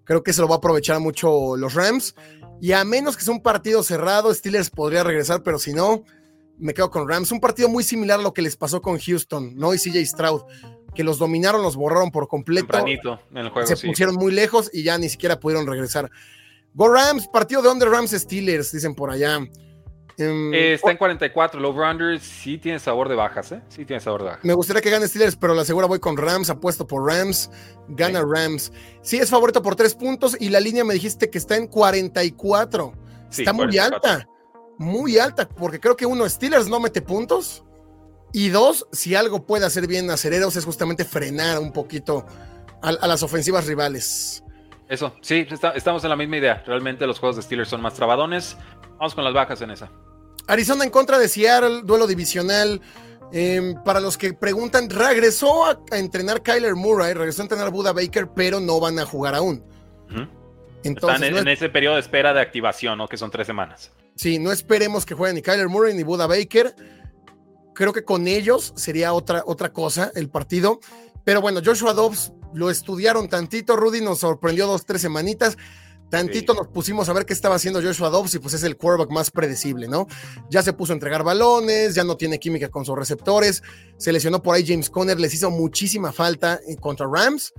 Creo 0.04 0.22
que 0.22 0.32
se 0.32 0.40
lo 0.40 0.48
va 0.48 0.54
a 0.54 0.58
aprovechar 0.58 1.00
mucho 1.00 1.56
los 1.56 1.74
Rams. 1.74 2.14
Y 2.60 2.72
a 2.72 2.84
menos 2.84 3.16
que 3.16 3.24
sea 3.24 3.34
un 3.34 3.42
partido 3.42 3.82
cerrado, 3.82 4.32
Steelers 4.32 4.70
podría 4.70 5.02
regresar, 5.02 5.42
pero 5.42 5.58
si 5.58 5.72
no, 5.72 6.04
me 6.58 6.74
quedo 6.74 6.90
con 6.90 7.08
Rams. 7.08 7.32
Un 7.32 7.40
partido 7.40 7.68
muy 7.68 7.82
similar 7.82 8.20
a 8.20 8.22
lo 8.22 8.34
que 8.34 8.42
les 8.42 8.56
pasó 8.56 8.82
con 8.82 8.98
Houston, 8.98 9.56
¿no? 9.56 9.72
Y 9.72 9.78
CJ 9.78 10.04
Stroud, 10.04 10.42
que 10.94 11.02
los 11.02 11.18
dominaron, 11.18 11.62
los 11.62 11.76
borraron 11.76 12.10
por 12.10 12.28
completo. 12.28 12.78
En 12.78 13.38
el 13.38 13.48
juego, 13.48 13.66
se 13.66 13.86
pusieron 13.86 14.16
muy 14.16 14.32
lejos 14.32 14.70
y 14.72 14.82
ya 14.82 14.98
ni 14.98 15.08
siquiera 15.08 15.40
pudieron 15.40 15.66
regresar. 15.66 16.10
Go 16.74 16.88
Rams, 16.88 17.28
partido 17.28 17.62
de 17.62 17.70
Under 17.70 17.88
Rams 17.88 18.10
Steelers, 18.10 18.72
dicen 18.72 18.94
por 18.94 19.10
allá. 19.10 19.40
Em, 20.20 20.52
eh, 20.52 20.74
está 20.74 20.90
en 20.90 20.96
44. 20.96 21.60
Los 21.60 21.74
Rounders 21.74 22.22
sí 22.22 22.58
tiene 22.58 22.78
sabor 22.78 23.08
de 23.08 23.14
bajas, 23.14 23.52
¿eh? 23.52 23.62
Sí 23.68 23.84
tiene 23.84 24.00
sabor 24.00 24.22
de 24.22 24.28
bajas. 24.28 24.44
Me 24.44 24.54
gustaría 24.54 24.82
que 24.82 24.90
gane 24.90 25.08
Steelers, 25.08 25.36
pero 25.36 25.54
la 25.54 25.64
segura 25.64 25.86
voy 25.86 25.98
con 25.98 26.16
Rams. 26.16 26.50
Apuesto 26.50 26.86
por 26.86 27.06
Rams. 27.06 27.50
Gana 27.88 28.22
Rams. 28.22 28.72
Sí, 29.02 29.18
es 29.18 29.30
favorito 29.30 29.62
por 29.62 29.76
tres 29.76 29.94
puntos 29.94 30.36
y 30.38 30.48
la 30.50 30.60
línea 30.60 30.84
me 30.84 30.94
dijiste 30.94 31.30
que 31.30 31.38
está 31.38 31.56
en 31.56 31.66
44. 31.66 32.92
está 33.30 33.52
muy 33.52 33.78
alta. 33.78 34.28
Muy 34.78 35.18
alta, 35.18 35.46
porque 35.46 35.78
creo 35.78 35.94
que 35.94 36.06
uno, 36.06 36.26
Steelers 36.28 36.68
no 36.68 36.80
mete 36.80 37.02
puntos. 37.02 37.64
Y 38.32 38.48
dos, 38.48 38.86
si 38.92 39.14
algo 39.14 39.44
puede 39.44 39.66
hacer 39.66 39.86
bien 39.86 40.10
a 40.10 40.16
Cereros 40.16 40.56
es 40.56 40.64
justamente 40.64 41.04
frenar 41.04 41.58
un 41.58 41.72
poquito 41.72 42.24
a, 42.80 43.06
las 43.06 43.22
ofensivas 43.22 43.66
rivales. 43.66 44.42
Eso, 44.88 45.14
sí, 45.20 45.46
estamos 45.74 46.02
en 46.04 46.10
la 46.10 46.16
misma 46.16 46.38
idea. 46.38 46.62
Realmente 46.66 47.06
los 47.06 47.18
juegos 47.18 47.36
de 47.36 47.42
Steelers 47.42 47.68
son 47.68 47.80
más 47.82 47.94
trabadones. 47.94 48.56
Vamos 48.98 49.14
con 49.14 49.24
las 49.24 49.34
bajas 49.34 49.60
en 49.62 49.70
esa. 49.70 49.90
Arizona 50.50 50.84
en 50.84 50.90
contra 50.90 51.18
de 51.18 51.28
Seattle, 51.28 51.82
duelo 51.84 52.06
divisional. 52.06 52.80
Em, 53.32 53.80
para 53.84 54.00
los 54.00 54.18
que 54.18 54.32
preguntan, 54.34 54.90
regresó 54.90 55.64
a, 55.64 55.80
entrenar 55.92 56.42
Kyler 56.42 56.74
Murray, 56.74 57.14
regresó 57.14 57.42
a 57.42 57.44
entrenar 57.44 57.70
Buda 57.70 57.92
Baker, 57.92 58.30
pero 58.34 58.58
no 58.58 58.80
van 58.80 58.98
a 58.98 59.06
jugar 59.06 59.36
aún. 59.36 59.64
Entonces, 60.82 61.22
Están 61.22 61.38
en, 61.38 61.48
ese 61.48 61.68
periodo 61.68 61.94
de 61.94 62.00
espera 62.00 62.32
de 62.32 62.40
activación, 62.40 62.98
¿no? 62.98 63.06
Que 63.06 63.16
son 63.16 63.30
tres 63.30 63.46
semanas. 63.46 63.92
Sí, 64.16 64.40
no 64.40 64.50
esperemos 64.50 65.06
que 65.06 65.14
jueguen 65.14 65.36
ni 65.36 65.42
Kyler 65.42 65.68
Murray 65.68 65.94
ni 65.94 66.02
Buda 66.02 66.26
Baker. 66.26 66.74
Creo 67.72 67.92
que 67.92 68.02
con 68.02 68.26
ellos 68.26 68.72
sería 68.74 69.12
otra, 69.12 69.44
otra 69.46 69.72
cosa 69.72 70.10
el 70.16 70.30
partido. 70.30 70.80
Pero 71.22 71.40
bueno, 71.40 71.60
Joshua 71.64 71.92
Dobbs 71.92 72.32
lo 72.54 72.70
estudiaron 72.70 73.28
tantito. 73.28 73.76
Rudy 73.76 74.00
nos 74.00 74.18
sorprendió 74.18 74.66
dos, 74.66 74.84
tres 74.84 75.00
semanitas. 75.02 75.56
Tantito 76.10 76.54
nos 76.54 76.68
pusimos 76.68 77.08
a 77.08 77.12
ver 77.12 77.24
qué 77.24 77.32
estaba 77.32 77.54
haciendo 77.54 77.80
Joshua 77.80 78.10
Dobbs 78.10 78.34
y 78.34 78.40
pues 78.40 78.54
es 78.54 78.64
el 78.64 78.76
quarterback 78.76 79.10
más 79.10 79.30
predecible, 79.30 79.86
¿no? 79.86 80.06
Ya 80.50 80.62
se 80.62 80.72
puso 80.72 80.92
a 80.92 80.94
entregar 80.94 81.22
balones, 81.22 81.94
ya 81.94 82.02
no 82.02 82.16
tiene 82.16 82.40
química 82.40 82.68
con 82.68 82.84
sus 82.84 82.96
receptores, 82.96 83.62
se 83.96 84.12
lesionó 84.12 84.42
por 84.42 84.56
ahí 84.56 84.64
James 84.66 84.90
Conner, 84.90 85.20
les 85.20 85.32
hizo 85.34 85.50
muchísima 85.50 86.12
falta 86.12 86.60
contra 86.80 87.06
Rams. 87.06 87.54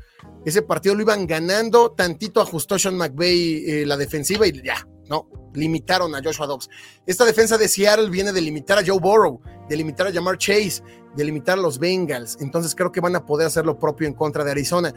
Ese 0.45 0.61
partido 0.61 0.95
lo 0.95 1.01
iban 1.01 1.25
ganando, 1.27 1.91
tantito 1.91 2.41
ajustó 2.41 2.77
Sean 2.77 2.97
McVay 2.97 3.63
eh, 3.65 3.85
la 3.85 3.95
defensiva 3.95 4.45
y 4.45 4.61
ya, 4.61 4.85
no, 5.09 5.29
limitaron 5.53 6.13
a 6.15 6.21
Joshua 6.23 6.47
Dobbs. 6.47 6.69
Esta 7.05 7.25
defensa 7.25 7.57
de 7.57 7.69
Seattle 7.69 8.09
viene 8.09 8.33
de 8.33 8.41
limitar 8.41 8.77
a 8.77 8.83
Joe 8.85 8.99
Burrow, 8.99 9.39
de 9.69 9.77
limitar 9.77 10.07
a 10.07 10.11
Jamar 10.11 10.37
Chase, 10.37 10.83
de 11.15 11.23
limitar 11.23 11.57
a 11.57 11.61
los 11.61 11.79
Bengals. 11.79 12.37
Entonces 12.41 12.75
creo 12.75 12.91
que 12.91 12.99
van 12.99 13.15
a 13.15 13.25
poder 13.25 13.47
hacer 13.47 13.65
lo 13.65 13.79
propio 13.79 14.07
en 14.07 14.13
contra 14.13 14.43
de 14.43 14.51
Arizona. 14.51 14.93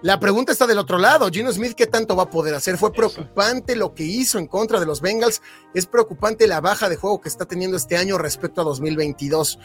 La 0.00 0.20
pregunta 0.20 0.52
está 0.52 0.66
del 0.68 0.78
otro 0.78 0.96
lado. 0.96 1.28
Gino 1.28 1.50
Smith, 1.50 1.74
¿qué 1.74 1.88
tanto 1.88 2.14
va 2.14 2.24
a 2.24 2.30
poder 2.30 2.54
hacer? 2.54 2.78
Fue 2.78 2.92
preocupante 2.92 3.74
lo 3.74 3.94
que 3.94 4.04
hizo 4.04 4.38
en 4.38 4.46
contra 4.46 4.78
de 4.78 4.86
los 4.86 5.00
Bengals. 5.00 5.42
Es 5.74 5.86
preocupante 5.86 6.46
la 6.46 6.60
baja 6.60 6.88
de 6.88 6.94
juego 6.94 7.20
que 7.20 7.28
está 7.28 7.46
teniendo 7.46 7.76
este 7.76 7.96
año 7.96 8.16
respecto 8.16 8.60
a 8.60 8.64
2022. 8.64 9.58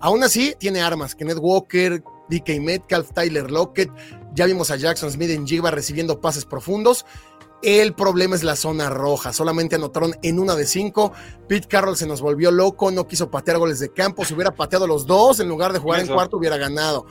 Aún 0.00 0.22
así, 0.22 0.54
tiene 0.58 0.80
armas. 0.80 1.16
Kenneth 1.16 1.38
Walker, 1.40 2.04
DK 2.28 2.60
Metcalf, 2.60 3.10
Tyler 3.12 3.50
Lockett. 3.50 3.90
Ya 4.32 4.46
vimos 4.46 4.70
a 4.70 4.76
Jackson 4.76 5.10
Smith 5.10 5.30
en 5.30 5.44
Jiva 5.44 5.72
recibiendo 5.72 6.20
pases 6.20 6.44
profundos. 6.44 7.04
El 7.62 7.92
problema 7.92 8.36
es 8.36 8.44
la 8.44 8.54
zona 8.54 8.90
roja. 8.90 9.32
Solamente 9.32 9.74
anotaron 9.74 10.16
en 10.22 10.38
una 10.38 10.54
de 10.54 10.66
cinco. 10.66 11.12
Pete 11.48 11.66
Carroll 11.66 11.96
se 11.96 12.06
nos 12.06 12.22
volvió 12.22 12.52
loco, 12.52 12.92
no 12.92 13.08
quiso 13.08 13.28
patear 13.28 13.58
goles 13.58 13.80
de 13.80 13.92
campo. 13.92 14.24
Si 14.24 14.34
hubiera 14.34 14.54
pateado 14.54 14.86
los 14.86 15.04
dos, 15.04 15.40
en 15.40 15.48
lugar 15.48 15.72
de 15.72 15.80
jugar 15.80 16.00
en 16.00 16.06
cuarto, 16.06 16.36
hubiera 16.36 16.56
ganado. 16.56 17.06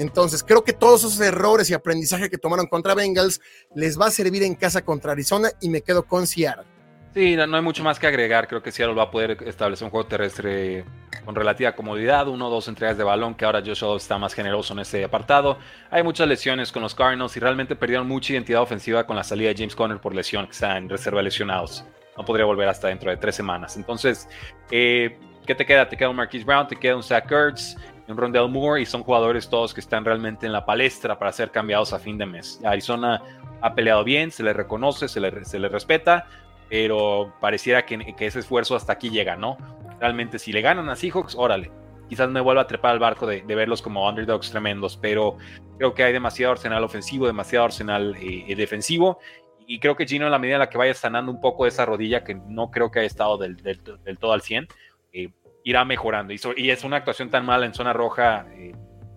Entonces, 0.00 0.42
creo 0.42 0.64
que 0.64 0.72
todos 0.72 1.04
esos 1.04 1.20
errores 1.20 1.68
y 1.68 1.74
aprendizaje 1.74 2.30
que 2.30 2.38
tomaron 2.38 2.66
contra 2.66 2.94
Bengals 2.94 3.38
les 3.74 4.00
va 4.00 4.06
a 4.06 4.10
servir 4.10 4.42
en 4.42 4.54
casa 4.54 4.82
contra 4.82 5.12
Arizona 5.12 5.50
y 5.60 5.68
me 5.68 5.82
quedo 5.82 6.04
con 6.04 6.26
Seattle. 6.26 6.64
Sí, 7.12 7.36
no, 7.36 7.54
hay 7.54 7.62
mucho 7.62 7.84
más 7.84 7.98
que 7.98 8.06
agregar. 8.06 8.48
Creo 8.48 8.62
que 8.62 8.72
Seattle 8.72 8.94
va 8.94 9.04
a 9.04 9.10
poder 9.10 9.36
establecer 9.44 9.84
un 9.84 9.90
juego 9.90 10.06
terrestre 10.06 10.86
con 11.26 11.34
relativa 11.34 11.72
comodidad, 11.72 12.28
uno 12.28 12.48
o 12.48 12.50
dos 12.50 12.66
entregas 12.68 12.96
de 12.96 13.04
balón, 13.04 13.34
que 13.34 13.44
ahora 13.44 13.62
Joshua 13.64 13.94
está 13.96 14.16
más 14.16 14.32
generoso 14.32 14.72
en 14.72 14.78
ese 14.78 15.04
apartado. 15.04 15.58
Hay 15.90 16.02
muchas 16.02 16.26
lesiones 16.26 16.72
con 16.72 16.82
los 16.82 16.94
Cardinals 16.94 17.36
y 17.36 17.40
realmente 17.40 17.76
perdieron 17.76 18.08
mucha 18.08 18.32
identidad 18.32 18.62
ofensiva 18.62 19.04
con 19.04 19.16
la 19.16 19.24
salida 19.24 19.50
de 19.50 19.56
James 19.56 19.76
Conner 19.76 20.00
por 20.00 20.14
lesión, 20.14 20.46
que 20.46 20.52
está 20.52 20.78
en 20.78 20.88
reserva 20.88 21.20
lesionados. 21.20 21.84
No 22.16 22.24
podría 22.24 22.46
volver 22.46 22.68
hasta 22.68 22.88
dentro 22.88 23.10
de 23.10 23.18
tres 23.18 23.34
semanas. 23.34 23.76
Entonces, 23.76 24.28
eh, 24.70 25.18
¿qué 25.50 25.54
te 25.56 25.66
queda? 25.66 25.88
Te 25.88 25.96
queda 25.96 26.10
un 26.10 26.14
Marquise 26.14 26.44
Brown, 26.44 26.68
te 26.68 26.76
queda 26.76 26.94
un 26.94 27.02
Zach 27.02 27.28
Ertz, 27.28 27.76
un 28.06 28.16
Rondell 28.16 28.48
Moore 28.48 28.82
y 28.82 28.86
son 28.86 29.02
jugadores 29.02 29.50
todos 29.50 29.74
que 29.74 29.80
están 29.80 30.04
realmente 30.04 30.46
en 30.46 30.52
la 30.52 30.64
palestra 30.64 31.18
para 31.18 31.32
ser 31.32 31.50
cambiados 31.50 31.92
a 31.92 31.98
fin 31.98 32.16
de 32.16 32.24
mes. 32.24 32.60
Arizona 32.64 33.20
ha 33.60 33.74
peleado 33.74 34.04
bien, 34.04 34.30
se 34.30 34.44
le 34.44 34.52
reconoce, 34.52 35.08
se 35.08 35.18
le, 35.18 35.44
se 35.44 35.58
le 35.58 35.68
respeta, 35.68 36.28
pero 36.68 37.34
pareciera 37.40 37.84
que, 37.84 38.14
que, 38.14 38.26
ese 38.26 38.38
esfuerzo 38.38 38.76
hasta 38.76 38.92
aquí 38.92 39.10
llega, 39.10 39.34
¿no? 39.34 39.56
Realmente 39.98 40.38
si 40.38 40.52
le 40.52 40.60
ganan 40.60 40.88
a 40.88 40.94
Seahawks, 40.94 41.34
órale. 41.34 41.72
Quizás 42.08 42.28
me 42.28 42.40
vuelva 42.40 42.62
a 42.62 42.66
trepar 42.68 42.92
al 42.92 43.00
barco 43.00 43.26
de, 43.26 43.42
verlos 43.42 43.82
como 43.82 44.08
underdogs 44.08 44.52
tremendos, 44.52 44.96
pero 44.98 45.36
creo 45.78 45.94
que 45.94 46.04
hay 46.04 46.12
demasiado 46.12 46.52
arsenal 46.52 46.84
ofensivo, 46.84 47.26
demasiado 47.26 47.64
arsenal 47.64 48.14
eh, 48.20 48.54
defensivo 48.54 49.18
y 49.66 49.80
creo 49.80 49.96
que 49.96 50.06
Gino 50.06 50.26
en 50.26 50.30
la 50.30 50.38
medida 50.38 50.56
en 50.56 50.60
la 50.60 50.70
que 50.70 50.78
vaya 50.78 50.94
sanando 50.94 51.32
un 51.32 51.40
poco 51.40 51.66
esa 51.66 51.84
rodilla 51.84 52.22
que 52.22 52.36
no 52.36 52.70
creo 52.70 52.92
que 52.92 53.00
haya 53.00 53.06
estado 53.08 53.36
del, 53.36 53.56
del, 53.56 53.80
del 54.04 54.18
todo 54.18 54.32
al 54.32 54.42
100, 54.42 54.68
eh, 55.12 55.28
irá 55.64 55.84
mejorando. 55.84 56.32
Y, 56.32 56.70
es 56.70 56.84
una 56.84 56.96
actuación 56.96 57.30
tan 57.30 57.44
mala 57.44 57.66
en 57.66 57.74
zona 57.74 57.92
roja, 57.92 58.46
eh, 58.52 58.72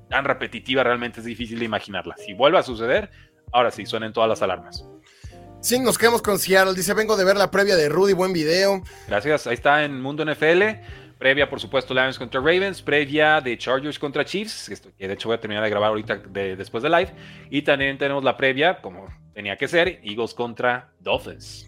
tan 0.09 0.25
repetitiva, 0.25 0.83
realmente 0.83 1.19
es 1.19 1.25
difícil 1.25 1.59
de 1.59 1.65
imaginarla. 1.65 2.15
Si 2.17 2.33
vuelve 2.33 2.57
a 2.57 2.63
suceder, 2.63 3.09
ahora 3.51 3.71
sí, 3.71 3.85
suenen 3.85 4.13
todas 4.13 4.29
las 4.29 4.41
alarmas. 4.41 4.85
Sí, 5.61 5.79
nos 5.79 5.97
quedamos 5.97 6.21
con 6.21 6.37
Seattle. 6.39 6.73
Dice, 6.73 6.93
vengo 6.93 7.15
de 7.15 7.23
ver 7.23 7.37
la 7.37 7.49
previa 7.49 7.75
de 7.75 7.87
Rudy, 7.87 8.13
buen 8.13 8.33
video. 8.33 8.83
Gracias, 9.07 9.47
ahí 9.47 9.53
está 9.53 9.85
en 9.85 10.01
Mundo 10.01 10.25
NFL. 10.25 10.61
Previa, 11.17 11.49
por 11.49 11.61
supuesto, 11.61 11.93
Lions 11.93 12.19
contra 12.19 12.41
Ravens. 12.41 12.81
Previa 12.81 13.39
de 13.39 13.57
Chargers 13.57 13.97
contra 13.97 14.25
Chiefs, 14.25 14.69
que 14.97 15.07
de 15.07 15.13
hecho 15.13 15.29
voy 15.29 15.37
a 15.37 15.39
terminar 15.39 15.63
de 15.63 15.69
grabar 15.69 15.91
ahorita 15.91 16.17
después 16.17 16.83
de 16.83 16.89
live. 16.89 17.13
Y 17.49 17.61
también 17.61 17.97
tenemos 17.97 18.25
la 18.25 18.35
previa, 18.35 18.81
como 18.81 19.07
tenía 19.33 19.55
que 19.55 19.69
ser, 19.69 20.01
Eagles 20.03 20.33
contra 20.33 20.91
Dolphins. 20.99 21.65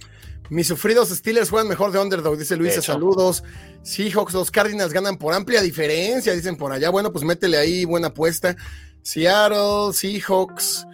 Mis 0.49 0.67
sufridos 0.67 1.09
Steelers 1.09 1.49
juegan 1.49 1.67
mejor 1.67 1.91
de 1.91 1.99
underdog, 1.99 2.37
dice 2.37 2.55
Luisa, 2.55 2.81
saludos. 2.81 3.43
Seahawks, 3.81 4.33
los 4.33 4.51
Cardinals 4.51 4.93
ganan 4.93 5.17
por 5.17 5.33
amplia 5.33 5.61
diferencia, 5.61 6.33
dicen 6.33 6.55
por 6.55 6.71
allá. 6.71 6.89
Bueno, 6.89 7.11
pues 7.11 7.23
métele 7.23 7.57
ahí, 7.57 7.85
buena 7.85 8.07
apuesta. 8.07 8.55
Seattle, 9.01 9.93
Seahawks. 9.93 10.85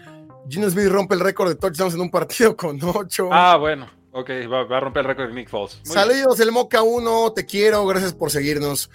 Gino 0.50 0.70
Smith 0.70 0.88
rompe 0.88 1.16
el 1.16 1.22
récord 1.22 1.50
de 1.50 1.56
touchdowns 1.56 1.94
en 1.94 2.02
un 2.02 2.10
partido 2.10 2.56
con 2.58 2.80
ocho. 2.84 3.30
Ah, 3.32 3.58
bueno, 3.58 3.90
ok, 4.12 4.30
va, 4.52 4.78
a 4.78 4.80
romper 4.80 5.02
el 5.02 5.08
récord 5.08 5.28
de 5.30 5.36
Nick 5.36 5.50
Foles. 5.50 5.80
Saludos, 5.84 6.40
el 6.40 6.52
Moca 6.52 6.82
1, 6.82 7.34
te 7.34 7.46
quiero, 7.46 7.86
gracias 7.86 8.14
por 8.14 8.32
seguirnos. 8.32 8.90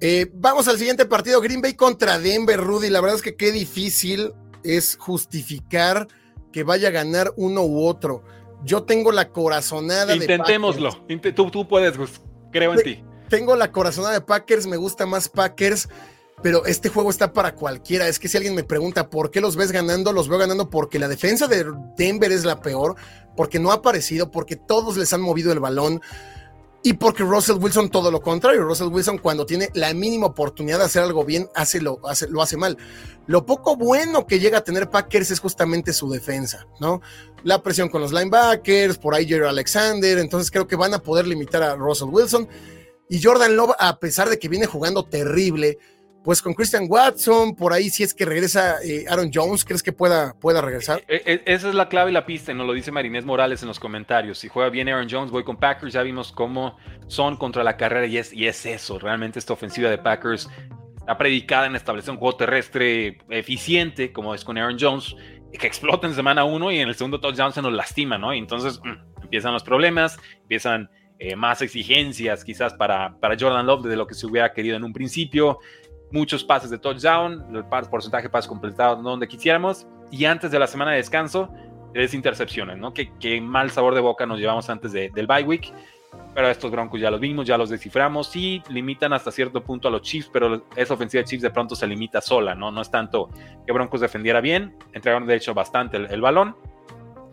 Eh, 0.00 0.30
vamos 0.34 0.66
al 0.68 0.78
siguiente 0.78 1.06
partido, 1.06 1.40
Green 1.40 1.62
Bay 1.62 1.74
contra 1.74 2.18
Denver, 2.18 2.58
Rudy. 2.58 2.90
La 2.90 3.00
verdad 3.00 3.16
es 3.16 3.22
que 3.22 3.36
qué 3.36 3.52
difícil 3.52 4.32
es 4.64 4.96
justificar 4.98 6.08
que 6.52 6.64
vaya 6.64 6.88
a 6.88 6.90
ganar 6.90 7.32
uno 7.36 7.62
u 7.62 7.86
otro. 7.86 8.24
Yo 8.64 8.84
tengo 8.84 9.12
la 9.12 9.30
corazonada 9.30 10.14
Intentémoslo. 10.14 10.90
de 11.08 11.16
Packers. 11.16 11.34
Tú, 11.34 11.50
tú 11.50 11.68
puedes, 11.68 11.94
creo 12.50 12.74
en 12.74 12.82
ti. 12.82 13.04
Tengo 13.28 13.56
la 13.56 13.72
corazonada 13.72 14.14
de 14.14 14.20
Packers, 14.20 14.66
me 14.66 14.76
gusta 14.76 15.06
más 15.06 15.28
Packers, 15.28 15.88
pero 16.42 16.66
este 16.66 16.88
juego 16.90 17.10
está 17.10 17.32
para 17.32 17.54
cualquiera. 17.54 18.06
Es 18.06 18.18
que 18.18 18.28
si 18.28 18.36
alguien 18.36 18.54
me 18.54 18.64
pregunta 18.64 19.08
por 19.08 19.30
qué 19.30 19.40
los 19.40 19.56
ves 19.56 19.72
ganando, 19.72 20.12
los 20.12 20.28
veo 20.28 20.38
ganando 20.38 20.68
porque 20.68 20.98
la 20.98 21.08
defensa 21.08 21.46
de 21.46 21.64
Denver 21.96 22.30
es 22.30 22.44
la 22.44 22.60
peor, 22.60 22.96
porque 23.36 23.58
no 23.58 23.70
ha 23.70 23.76
aparecido, 23.76 24.30
porque 24.30 24.56
todos 24.56 24.96
les 24.96 25.12
han 25.12 25.22
movido 25.22 25.52
el 25.52 25.60
balón. 25.60 26.02
Y 26.84 26.94
porque 26.94 27.22
Russell 27.22 27.58
Wilson 27.58 27.90
todo 27.90 28.10
lo 28.10 28.20
contrario, 28.20 28.64
Russell 28.64 28.88
Wilson 28.88 29.18
cuando 29.18 29.46
tiene 29.46 29.68
la 29.74 29.94
mínima 29.94 30.26
oportunidad 30.26 30.78
de 30.78 30.84
hacer 30.84 31.02
algo 31.02 31.24
bien, 31.24 31.48
hace 31.54 31.80
lo, 31.80 32.00
hace, 32.08 32.28
lo 32.28 32.42
hace 32.42 32.56
mal. 32.56 32.76
Lo 33.26 33.46
poco 33.46 33.76
bueno 33.76 34.26
que 34.26 34.40
llega 34.40 34.58
a 34.58 34.64
tener 34.64 34.90
Packers 34.90 35.30
es 35.30 35.38
justamente 35.38 35.92
su 35.92 36.10
defensa, 36.10 36.66
¿no? 36.80 37.00
La 37.44 37.62
presión 37.62 37.88
con 37.88 38.00
los 38.00 38.12
linebackers, 38.12 38.98
por 38.98 39.14
ahí 39.14 39.26
Jerry 39.28 39.46
Alexander, 39.46 40.18
entonces 40.18 40.50
creo 40.50 40.66
que 40.66 40.74
van 40.74 40.92
a 40.92 40.98
poder 40.98 41.28
limitar 41.28 41.62
a 41.62 41.76
Russell 41.76 42.08
Wilson. 42.08 42.48
Y 43.08 43.22
Jordan 43.22 43.54
Love, 43.56 43.74
a 43.78 44.00
pesar 44.00 44.28
de 44.28 44.40
que 44.40 44.48
viene 44.48 44.66
jugando 44.66 45.04
terrible, 45.04 45.78
pues 46.22 46.40
con 46.40 46.54
Christian 46.54 46.86
Watson, 46.88 47.54
por 47.54 47.72
ahí 47.72 47.90
si 47.90 48.02
es 48.02 48.14
que 48.14 48.24
regresa 48.24 48.76
eh, 48.84 49.04
Aaron 49.08 49.30
Jones, 49.32 49.64
¿crees 49.64 49.82
que 49.82 49.92
pueda, 49.92 50.34
pueda 50.38 50.60
regresar? 50.60 51.02
Eh, 51.08 51.22
eh, 51.26 51.42
esa 51.46 51.68
es 51.68 51.74
la 51.74 51.88
clave 51.88 52.10
y 52.10 52.14
la 52.14 52.24
pista, 52.24 52.52
y 52.52 52.54
nos 52.54 52.66
lo 52.66 52.72
dice 52.72 52.92
Marinés 52.92 53.24
Morales 53.24 53.62
en 53.62 53.68
los 53.68 53.80
comentarios. 53.80 54.38
Si 54.38 54.48
juega 54.48 54.70
bien 54.70 54.88
Aaron 54.88 55.08
Jones, 55.10 55.30
voy 55.30 55.42
con 55.42 55.56
Packers, 55.56 55.92
ya 55.92 56.02
vimos 56.02 56.30
cómo 56.30 56.76
son 57.08 57.36
contra 57.36 57.64
la 57.64 57.76
carrera 57.76 58.06
y 58.06 58.18
es, 58.18 58.32
y 58.32 58.46
es 58.46 58.64
eso, 58.66 58.98
realmente 58.98 59.38
esta 59.38 59.52
ofensiva 59.52 59.90
de 59.90 59.98
Packers 59.98 60.48
está 60.96 61.18
predicada 61.18 61.66
en 61.66 61.74
establecer 61.74 62.12
un 62.12 62.18
juego 62.18 62.36
terrestre 62.36 63.18
eficiente, 63.28 64.12
como 64.12 64.34
es 64.34 64.44
con 64.44 64.56
Aaron 64.56 64.76
Jones, 64.78 65.16
que 65.58 65.66
explota 65.66 66.06
en 66.06 66.14
semana 66.14 66.44
uno 66.44 66.70
y 66.70 66.78
en 66.78 66.88
el 66.88 66.94
segundo 66.94 67.20
touchdown 67.20 67.52
se 67.52 67.60
nos 67.60 67.72
lastima, 67.72 68.16
¿no? 68.16 68.32
Y 68.32 68.38
entonces 68.38 68.80
mm, 68.82 69.22
empiezan 69.22 69.52
los 69.52 69.64
problemas, 69.64 70.18
empiezan 70.42 70.88
más 71.36 71.62
exigencias 71.62 72.42
quizás 72.42 72.74
para, 72.74 73.16
para 73.20 73.36
Jordan 73.38 73.64
Love 73.64 73.86
de 73.86 73.94
lo 73.94 74.08
que 74.08 74.14
se 74.14 74.26
hubiera 74.26 74.52
querido 74.52 74.76
en 74.76 74.82
un 74.82 74.92
principio 74.92 75.60
muchos 76.12 76.44
pases 76.44 76.70
de 76.70 76.78
touchdown, 76.78 77.44
el 77.54 77.64
porcentaje 77.64 78.24
de 78.24 78.30
pases 78.30 78.48
completados 78.48 79.02
donde 79.02 79.26
quisiéramos, 79.26 79.86
y 80.10 80.26
antes 80.26 80.50
de 80.50 80.58
la 80.58 80.66
semana 80.66 80.92
de 80.92 80.98
descanso, 80.98 81.50
tres 81.92 82.14
intercepciones, 82.14 82.78
¿no? 82.78 82.92
Qué, 82.92 83.40
mal 83.40 83.70
sabor 83.70 83.94
de 83.94 84.00
boca 84.00 84.26
nos 84.26 84.38
llevamos 84.38 84.68
antes 84.70 84.92
de, 84.92 85.10
del 85.10 85.26
bye 85.26 85.42
week, 85.42 85.72
pero 86.34 86.48
estos 86.48 86.70
Broncos 86.70 87.00
ya 87.00 87.10
los 87.10 87.20
vimos, 87.20 87.46
ya 87.46 87.56
los 87.56 87.70
desciframos, 87.70 88.28
sí 88.28 88.62
limitan 88.68 89.12
hasta 89.12 89.30
cierto 89.30 89.62
punto 89.62 89.88
a 89.88 89.90
los 89.90 90.02
Chiefs, 90.02 90.30
pero 90.32 90.64
esa 90.76 90.94
ofensiva 90.94 91.22
de 91.22 91.28
Chiefs 91.28 91.42
de 91.42 91.50
pronto 91.50 91.74
se 91.74 91.86
limita 91.86 92.20
sola, 92.20 92.54
¿no? 92.54 92.70
No 92.70 92.80
es 92.82 92.90
tanto 92.90 93.30
que 93.66 93.72
Broncos 93.72 94.00
defendiera 94.00 94.40
bien, 94.40 94.76
entregaron 94.92 95.26
de 95.26 95.36
hecho 95.36 95.54
bastante 95.54 95.96
el, 95.96 96.20
balón. 96.20 96.56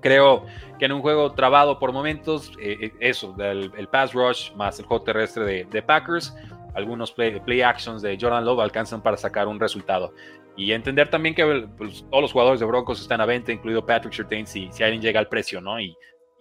Creo 0.01 0.45
que 0.77 0.85
en 0.85 0.93
un 0.93 1.01
juego 1.01 1.33
trabado 1.33 1.77
por 1.79 1.91
momentos, 1.91 2.53
eh, 2.61 2.77
eh, 2.81 2.93
eso, 3.01 3.33
del, 3.33 3.71
el 3.77 3.87
pass 3.89 4.13
rush 4.13 4.53
más 4.55 4.79
el 4.79 4.85
juego 4.85 5.03
terrestre 5.03 5.43
de, 5.43 5.65
de 5.65 5.81
Packers, 5.81 6.33
algunos 6.79 7.11
play, 7.11 7.61
actions 7.61 8.01
de 8.01 8.17
Jordan 8.19 8.43
Love 8.43 8.61
alcanzan 8.61 9.01
para 9.01 9.17
sacar 9.17 9.47
un 9.47 9.59
resultado. 9.59 10.13
Y 10.57 10.71
entender 10.71 11.09
también 11.09 11.35
que 11.35 11.45
pues, 11.77 12.05
todos 12.09 12.21
los 12.21 12.31
jugadores 12.31 12.59
de 12.59 12.65
Broncos 12.65 12.99
están 12.99 13.21
a 13.21 13.25
venta, 13.25 13.51
incluido 13.51 13.85
Patrick 13.85 14.13
Surtain, 14.13 14.45
si, 14.45 14.69
si 14.71 14.83
alguien 14.83 15.01
llega 15.01 15.19
al 15.19 15.29
precio, 15.29 15.61
¿no? 15.61 15.79
Y, 15.79 15.95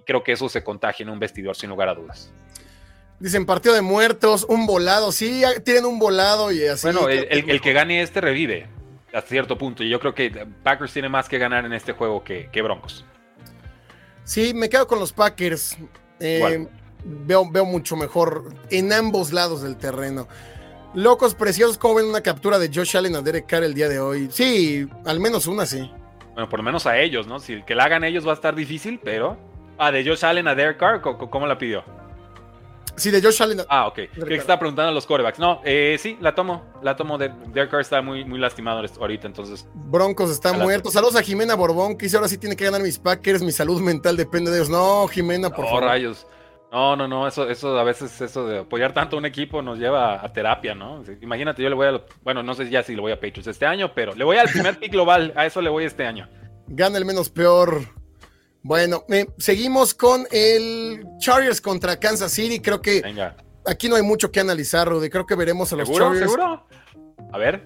creo 0.08 0.24
que 0.24 0.32
eso 0.32 0.48
se 0.48 0.64
contagia 0.64 1.04
en 1.04 1.10
un 1.10 1.18
vestidor, 1.18 1.54
sin 1.54 1.68
lugar 1.68 1.90
a 1.90 1.94
dudas. 1.94 2.32
Dicen 3.20 3.44
partido 3.44 3.74
de 3.74 3.82
muertos, 3.82 4.46
un 4.48 4.66
volado, 4.66 5.12
sí, 5.12 5.42
tienen 5.64 5.84
un 5.84 5.98
volado 5.98 6.50
y 6.50 6.64
así. 6.66 6.86
Bueno, 6.86 7.10
el, 7.10 7.60
que 7.60 7.72
gane 7.74 8.00
este 8.00 8.22
revive 8.22 8.68
a 9.12 9.20
cierto 9.20 9.58
punto. 9.58 9.84
Y 9.84 9.90
yo 9.90 10.00
creo 10.00 10.14
que 10.14 10.30
Packers 10.62 10.94
tiene 10.94 11.10
más 11.10 11.28
que 11.28 11.36
ganar 11.36 11.66
en 11.66 11.74
este 11.74 11.92
juego 11.92 12.24
que, 12.24 12.48
que 12.50 12.62
Broncos. 12.62 13.04
Sí, 14.24 14.54
me 14.54 14.70
quedo 14.70 14.86
con 14.86 14.98
los 14.98 15.12
Packers. 15.12 15.76
Eh, 16.20 16.66
veo, 17.04 17.44
mucho 17.64 17.96
mejor 17.96 18.52
en 18.70 18.92
ambos 18.92 19.32
lados 19.32 19.62
del 19.62 19.76
terreno. 19.76 20.28
Locos 20.94 21.34
preciosos, 21.34 21.78
¿cómo 21.78 21.96
ven 21.96 22.06
una 22.06 22.22
captura 22.22 22.58
de 22.58 22.70
Josh 22.72 22.96
Allen 22.96 23.16
a 23.16 23.22
Derek 23.22 23.46
Carr 23.46 23.64
el 23.64 23.74
día 23.74 23.88
de 23.88 24.00
hoy? 24.00 24.28
Sí, 24.30 24.88
al 25.04 25.20
menos 25.20 25.46
una 25.46 25.66
sí. 25.66 25.90
Bueno, 26.32 26.48
por 26.48 26.60
lo 26.60 26.64
menos 26.64 26.86
a 26.86 26.98
ellos, 26.98 27.26
¿no? 27.26 27.40
Si 27.40 27.62
que 27.62 27.74
la 27.74 27.84
hagan 27.84 28.04
ellos 28.04 28.26
va 28.26 28.30
a 28.30 28.34
estar 28.34 28.54
difícil, 28.54 29.00
pero. 29.02 29.36
Ah, 29.76 29.92
de 29.92 30.04
Josh 30.04 30.24
Allen 30.24 30.48
a 30.48 30.54
Derek 30.54 30.78
Carr, 30.78 31.00
¿cómo 31.00 31.46
la 31.46 31.58
pidió? 31.58 31.84
Sí, 32.98 33.12
de 33.12 33.22
Josh 33.22 33.40
Allen. 33.42 33.60
Ah, 33.68 33.86
ok. 33.86 34.00
Creo 34.12 34.26
que 34.26 34.34
está 34.34 34.58
preguntando 34.58 34.90
a 34.90 34.92
los 34.92 35.06
corebacks. 35.06 35.38
No, 35.38 35.60
eh, 35.64 35.96
sí, 36.00 36.18
la 36.20 36.34
tomo. 36.34 36.64
La 36.82 36.96
tomo. 36.96 37.16
De, 37.16 37.28
Derek 37.52 37.70
Carr 37.70 37.80
está 37.80 38.02
muy, 38.02 38.24
muy 38.24 38.40
lastimado 38.40 38.84
ahorita, 39.00 39.26
entonces. 39.26 39.66
Broncos 39.72 40.30
está 40.30 40.52
muerto. 40.52 40.90
Saludos 40.90 41.14
a 41.14 41.22
Jimena 41.22 41.54
Borbón, 41.54 41.96
que 41.96 42.06
dice 42.06 42.16
ahora 42.16 42.28
sí 42.28 42.38
tiene 42.38 42.56
que 42.56 42.64
ganar 42.64 42.82
mis 42.82 42.98
Packers. 42.98 43.42
Mi 43.42 43.52
salud 43.52 43.80
mental 43.80 44.16
depende 44.16 44.50
de 44.50 44.58
ellos. 44.58 44.68
No, 44.68 45.06
Jimena, 45.06 45.50
por 45.50 45.66
favor. 45.66 45.84
rayos. 45.84 46.26
No, 46.70 46.96
no, 46.96 47.08
no, 47.08 47.26
eso, 47.26 47.48
eso 47.48 47.78
a 47.78 47.82
veces, 47.82 48.20
eso 48.20 48.46
de 48.46 48.58
apoyar 48.58 48.92
tanto 48.92 49.16
a 49.16 49.18
un 49.18 49.24
equipo 49.24 49.62
nos 49.62 49.78
lleva 49.78 50.22
a 50.22 50.32
terapia, 50.32 50.74
¿no? 50.74 51.02
Imagínate, 51.22 51.62
yo 51.62 51.70
le 51.70 51.74
voy 51.74 51.86
a, 51.86 52.02
bueno, 52.22 52.42
no 52.42 52.54
sé 52.54 52.68
ya 52.68 52.82
si 52.82 52.94
le 52.94 53.00
voy 53.00 53.12
a 53.12 53.16
Patriots 53.16 53.46
este 53.46 53.64
año, 53.64 53.92
pero 53.94 54.14
le 54.14 54.22
voy 54.24 54.36
al 54.36 54.48
primer 54.50 54.78
pick 54.78 54.92
global, 54.92 55.32
a 55.34 55.46
eso 55.46 55.62
le 55.62 55.70
voy 55.70 55.84
este 55.84 56.06
año. 56.06 56.28
Gana 56.66 56.98
el 56.98 57.06
menos 57.06 57.30
peor. 57.30 57.80
Bueno, 58.62 59.04
seguimos 59.38 59.94
con 59.94 60.26
el 60.30 61.06
Chargers 61.18 61.60
contra 61.62 61.98
Kansas 61.98 62.32
City, 62.32 62.60
creo 62.60 62.82
que 62.82 63.02
aquí 63.64 63.88
no 63.88 63.96
hay 63.96 64.02
mucho 64.02 64.30
que 64.30 64.40
analizar, 64.40 64.88
Rudy, 64.88 65.08
creo 65.08 65.24
que 65.24 65.36
veremos 65.36 65.72
a 65.72 65.76
los 65.76 65.90
Chargers. 65.90 66.30
¿Seguro? 66.30 66.66
A 67.32 67.38
ver, 67.38 67.62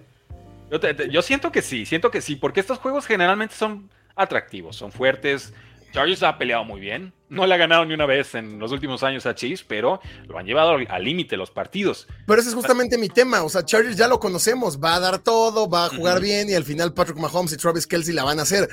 yo, 0.70 0.78
yo 1.10 1.22
siento 1.22 1.50
que 1.50 1.62
sí, 1.62 1.86
siento 1.86 2.12
que 2.12 2.20
sí, 2.20 2.36
porque 2.36 2.60
estos 2.60 2.78
juegos 2.78 3.06
generalmente 3.06 3.56
son 3.56 3.90
atractivos, 4.14 4.76
son 4.76 4.92
fuertes, 4.92 5.52
Chargers 5.92 6.22
ha 6.22 6.38
peleado 6.38 6.64
muy 6.64 6.80
bien. 6.80 7.12
No 7.28 7.46
le 7.46 7.54
ha 7.54 7.58
ganado 7.58 7.84
ni 7.84 7.94
una 7.94 8.06
vez 8.06 8.34
en 8.34 8.58
los 8.58 8.72
últimos 8.72 9.02
años 9.02 9.24
a 9.26 9.34
Chiefs, 9.34 9.64
pero 9.66 10.00
lo 10.26 10.38
han 10.38 10.46
llevado 10.46 10.76
al 10.88 11.04
límite 11.04 11.36
los 11.36 11.50
partidos. 11.50 12.06
Pero 12.26 12.40
ese 12.40 12.50
es 12.50 12.54
justamente 12.54 12.98
mi 12.98 13.08
tema. 13.08 13.42
O 13.42 13.48
sea, 13.48 13.64
Chargers 13.64 13.96
ya 13.96 14.08
lo 14.08 14.20
conocemos. 14.20 14.78
Va 14.78 14.96
a 14.96 15.00
dar 15.00 15.18
todo, 15.18 15.68
va 15.68 15.86
a 15.86 15.88
jugar 15.88 16.20
bien 16.20 16.50
y 16.50 16.54
al 16.54 16.64
final 16.64 16.92
Patrick 16.92 17.18
Mahomes 17.18 17.52
y 17.52 17.56
Travis 17.56 17.86
Kelsey 17.86 18.14
la 18.14 18.24
van 18.24 18.38
a 18.38 18.42
hacer. 18.42 18.68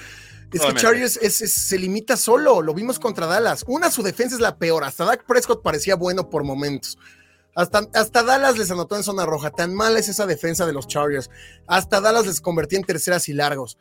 Es 0.51 0.61
que 0.61 0.73
Chargers 0.73 1.13
se 1.13 1.77
limita 1.77 2.17
solo. 2.17 2.61
Lo 2.61 2.73
vimos 2.73 2.99
contra 2.99 3.27
Dallas. 3.27 3.63
Una, 3.67 3.91
su 3.91 4.01
defensa 4.01 4.35
es 4.35 4.41
la 4.41 4.57
peor. 4.57 4.83
Hasta 4.83 5.05
Dak 5.05 5.25
Prescott 5.25 5.61
parecía 5.61 5.95
bueno 5.95 6.29
por 6.29 6.43
momentos. 6.43 6.97
Hasta, 7.55 7.87
hasta, 7.93 8.23
Dallas 8.23 8.57
les 8.57 8.71
anotó 8.71 8.95
en 8.95 9.03
zona 9.03 9.25
roja. 9.25 9.51
Tan 9.51 9.73
mala 9.73 9.99
es 9.99 10.07
esa 10.07 10.25
defensa 10.25 10.65
de 10.65 10.73
los 10.73 10.87
Chargers. 10.87 11.29
Hasta 11.67 12.01
Dallas 12.01 12.25
les 12.25 12.41
convertía 12.41 12.79
en 12.79 12.85
terceras 12.85 13.29
y 13.29 13.33
largos. 13.33 13.77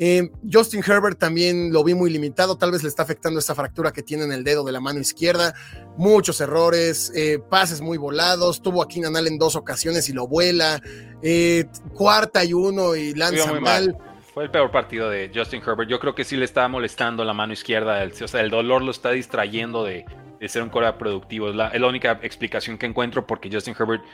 Eh, 0.00 0.30
Justin 0.50 0.82
Herbert 0.86 1.18
también 1.18 1.72
lo 1.72 1.82
vi 1.82 1.92
muy 1.92 2.08
limitado, 2.08 2.56
tal 2.56 2.70
vez 2.70 2.84
le 2.84 2.88
está 2.88 3.02
afectando 3.02 3.40
esta 3.40 3.56
fractura 3.56 3.92
que 3.92 4.04
tiene 4.04 4.24
en 4.24 4.32
el 4.32 4.44
dedo 4.44 4.62
de 4.62 4.70
la 4.70 4.78
mano 4.78 5.00
izquierda, 5.00 5.54
muchos 5.96 6.40
errores, 6.40 7.12
eh, 7.16 7.40
pases 7.50 7.80
muy 7.80 7.98
volados, 7.98 8.62
tuvo 8.62 8.80
a 8.80 8.86
Keenan 8.86 9.26
en 9.26 9.38
dos 9.38 9.56
ocasiones 9.56 10.08
y 10.08 10.12
lo 10.12 10.28
vuela, 10.28 10.80
eh, 11.20 11.64
cuarta 11.94 12.44
y 12.44 12.52
uno 12.52 12.94
y 12.94 13.12
lanza 13.14 13.52
mal. 13.60 13.96
Fue 14.32 14.44
el 14.44 14.50
peor 14.52 14.70
partido 14.70 15.10
de 15.10 15.32
Justin 15.34 15.60
Herbert, 15.66 15.90
yo 15.90 15.98
creo 15.98 16.14
que 16.14 16.22
sí 16.22 16.36
le 16.36 16.44
estaba 16.44 16.68
molestando 16.68 17.24
la 17.24 17.32
mano 17.32 17.52
izquierda, 17.52 18.00
el, 18.04 18.12
o 18.12 18.28
sea, 18.28 18.40
el 18.40 18.50
dolor 18.50 18.82
lo 18.82 18.92
está 18.92 19.10
distrayendo 19.10 19.82
de, 19.82 20.04
ser 20.46 20.62
un 20.62 20.68
core 20.68 20.92
productivo, 20.92 21.48
es 21.48 21.56
la, 21.56 21.68
es 21.68 21.80
la 21.80 21.88
única 21.88 22.20
explicación 22.22 22.78
que 22.78 22.86
encuentro 22.86 23.26
porque 23.26 23.50
Justin 23.52 23.74
Herbert 23.76 24.04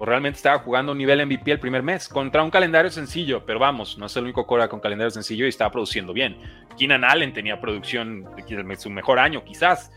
pues, 0.00 0.08
realmente 0.08 0.38
estaba 0.38 0.60
jugando 0.60 0.92
un 0.92 0.98
nivel 0.98 1.26
MVP 1.26 1.52
el 1.52 1.60
primer 1.60 1.82
mes 1.82 2.08
contra 2.08 2.42
un 2.42 2.48
calendario 2.50 2.90
sencillo, 2.90 3.44
pero 3.44 3.58
vamos, 3.58 3.98
no 3.98 4.06
es 4.06 4.16
el 4.16 4.24
único 4.24 4.46
Cora 4.46 4.66
con 4.66 4.80
calendario 4.80 5.10
sencillo 5.10 5.44
y 5.44 5.50
estaba 5.50 5.70
produciendo 5.70 6.14
bien. 6.14 6.38
Keenan 6.78 7.04
Allen 7.04 7.34
tenía 7.34 7.60
producción, 7.60 8.26
su 8.78 8.88
mejor 8.88 9.18
año 9.18 9.44
quizás, 9.44 9.92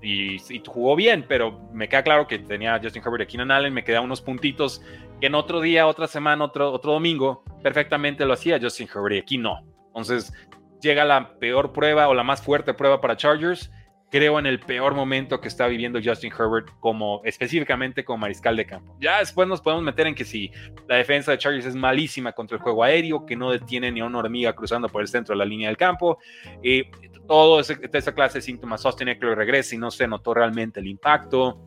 y, 0.00 0.38
jugó 0.64 0.94
bien, 0.94 1.24
pero 1.28 1.68
me 1.72 1.88
queda 1.88 2.04
claro 2.04 2.28
que 2.28 2.38
tenía 2.38 2.78
Justin 2.80 3.02
Herbert 3.04 3.24
y 3.24 3.26
Keenan 3.26 3.50
Allen, 3.50 3.74
me 3.74 3.82
quedan 3.82 4.04
unos 4.04 4.20
puntitos 4.20 4.82
que 5.20 5.26
en 5.26 5.34
otro 5.34 5.60
día, 5.60 5.88
otra 5.88 6.06
semana, 6.06 6.44
otro, 6.44 6.70
otro 6.70 6.92
domingo, 6.92 7.42
perfectamente 7.60 8.24
lo 8.24 8.34
hacía 8.34 8.60
Justin 8.62 8.88
Herbert 8.94 9.16
y 9.16 9.18
aquí 9.18 9.36
no. 9.36 9.64
Entonces 9.88 10.32
llega 10.80 11.04
la 11.04 11.40
peor 11.40 11.72
prueba 11.72 12.06
o 12.06 12.14
la 12.14 12.22
más 12.22 12.40
fuerte 12.40 12.72
prueba 12.72 13.00
para 13.00 13.16
Chargers 13.16 13.72
creo 14.10 14.38
en 14.38 14.46
el 14.46 14.58
peor 14.58 14.94
momento 14.94 15.40
que 15.40 15.48
está 15.48 15.68
viviendo 15.68 16.00
Justin 16.02 16.32
Herbert 16.36 16.68
como 16.80 17.22
específicamente 17.24 18.04
como 18.04 18.18
mariscal 18.18 18.56
de 18.56 18.66
campo. 18.66 18.96
Ya 19.00 19.20
después 19.20 19.46
nos 19.46 19.60
podemos 19.60 19.84
meter 19.84 20.08
en 20.08 20.14
que 20.14 20.24
si 20.24 20.50
la 20.88 20.96
defensa 20.96 21.30
de 21.30 21.38
Chargers 21.38 21.66
es 21.66 21.76
malísima 21.76 22.32
contra 22.32 22.56
el 22.56 22.62
juego 22.62 22.82
aéreo, 22.82 23.24
que 23.24 23.36
no 23.36 23.50
detiene 23.50 23.90
ni 23.92 24.00
a 24.00 24.04
una 24.04 24.18
hormiga 24.18 24.52
cruzando 24.52 24.88
por 24.88 25.00
el 25.00 25.08
centro 25.08 25.34
de 25.34 25.38
la 25.38 25.44
línea 25.44 25.68
del 25.68 25.76
campo, 25.76 26.18
y 26.62 26.84
todo 27.26 27.60
esa 27.60 28.12
clase 28.12 28.38
de 28.38 28.42
síntomas, 28.42 28.84
Austin 28.84 29.08
Eckler 29.08 29.38
regresa 29.38 29.76
y 29.76 29.78
no 29.78 29.90
se 29.92 30.08
notó 30.08 30.34
realmente 30.34 30.80
el 30.80 30.88
impacto. 30.88 31.60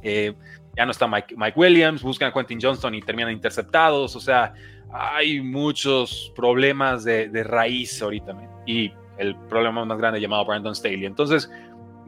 Eh, 0.00 0.32
ya 0.76 0.84
no 0.84 0.92
está 0.92 1.08
Mike, 1.08 1.34
Mike, 1.36 1.58
Williams, 1.58 2.02
buscan 2.02 2.28
a 2.28 2.32
Quentin 2.32 2.60
Johnston 2.62 2.94
y 2.94 3.02
terminan 3.02 3.32
interceptados, 3.32 4.14
o 4.14 4.20
sea, 4.20 4.54
hay 4.92 5.40
muchos 5.40 6.32
problemas 6.36 7.02
de, 7.02 7.28
de 7.28 7.42
raíz 7.42 8.00
ahorita. 8.00 8.36
Y 8.64 8.92
el 9.18 9.34
problema 9.48 9.84
más 9.84 9.98
grande 9.98 10.20
llamado 10.20 10.44
Brandon 10.44 10.74
Staley. 10.74 11.04
Entonces, 11.04 11.50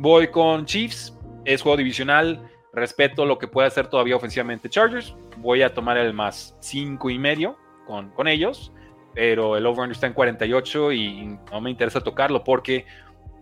voy 0.01 0.28
con 0.28 0.64
Chiefs, 0.64 1.14
es 1.44 1.61
juego 1.61 1.76
divisional, 1.76 2.51
respeto 2.72 3.26
lo 3.26 3.38
que 3.38 3.46
puede 3.46 3.68
hacer 3.68 3.88
todavía 3.88 4.16
ofensivamente 4.16 4.70
Chargers, 4.70 5.14
voy 5.36 5.62
a 5.62 5.74
tomar 5.74 5.98
el 5.98 6.14
más 6.14 6.57
5 6.61 7.11
y 7.11 7.18
medio 7.18 7.57
con, 7.86 8.11
con 8.11 8.26
ellos, 8.26 8.72
pero 9.14 9.57
el 9.59 9.66
over 9.66 9.90
está 9.90 10.07
en 10.07 10.14
48 10.14 10.92
y 10.92 11.38
no 11.53 11.61
me 11.61 11.70
interesa 11.70 12.01
tocarlo 12.01 12.42
porque 12.42 12.86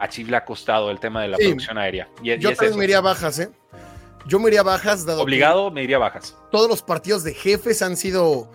a 0.00 0.08
Chiefs 0.08 0.30
le 0.30 0.36
ha 0.36 0.44
costado 0.44 0.90
el 0.90 0.98
tema 0.98 1.22
de 1.22 1.28
la 1.28 1.36
producción 1.36 1.78
aérea. 1.78 2.08
yo 2.22 2.54
también 2.54 2.78
me 2.78 2.84
iría 2.84 3.00
bajas, 3.00 3.38
¿eh? 3.38 3.50
Yo 4.26 4.40
me 4.40 4.48
iría 4.48 4.62
bajas. 4.62 5.06
Dado 5.06 5.22
Obligado, 5.22 5.70
me 5.70 5.82
iría 5.84 5.98
bajas. 5.98 6.36
Todos 6.50 6.68
los 6.68 6.82
partidos 6.82 7.24
de 7.24 7.34
jefes 7.34 7.82
han 7.82 7.96
sido 7.96 8.50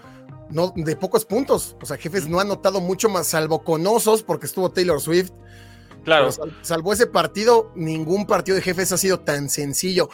no, 0.49 0.73
de 0.75 0.95
pocos 0.95 1.25
puntos. 1.25 1.75
O 1.81 1.85
sea, 1.85 1.97
jefes 1.97 2.27
no 2.27 2.39
han 2.39 2.47
notado 2.47 2.79
mucho 2.79 3.09
más, 3.09 3.27
salvo 3.27 3.63
con 3.63 3.85
osos, 3.87 4.23
porque 4.23 4.45
estuvo 4.45 4.69
Taylor 4.69 5.01
Swift. 5.01 5.31
Claro. 6.03 6.29
salvo 6.61 6.93
ese 6.93 7.07
partido, 7.07 7.71
ningún 7.75 8.25
partido 8.25 8.55
de 8.55 8.61
jefes 8.61 8.91
ha 8.91 8.97
sido 8.97 9.19
tan 9.19 9.49
sencillo. 9.49 10.09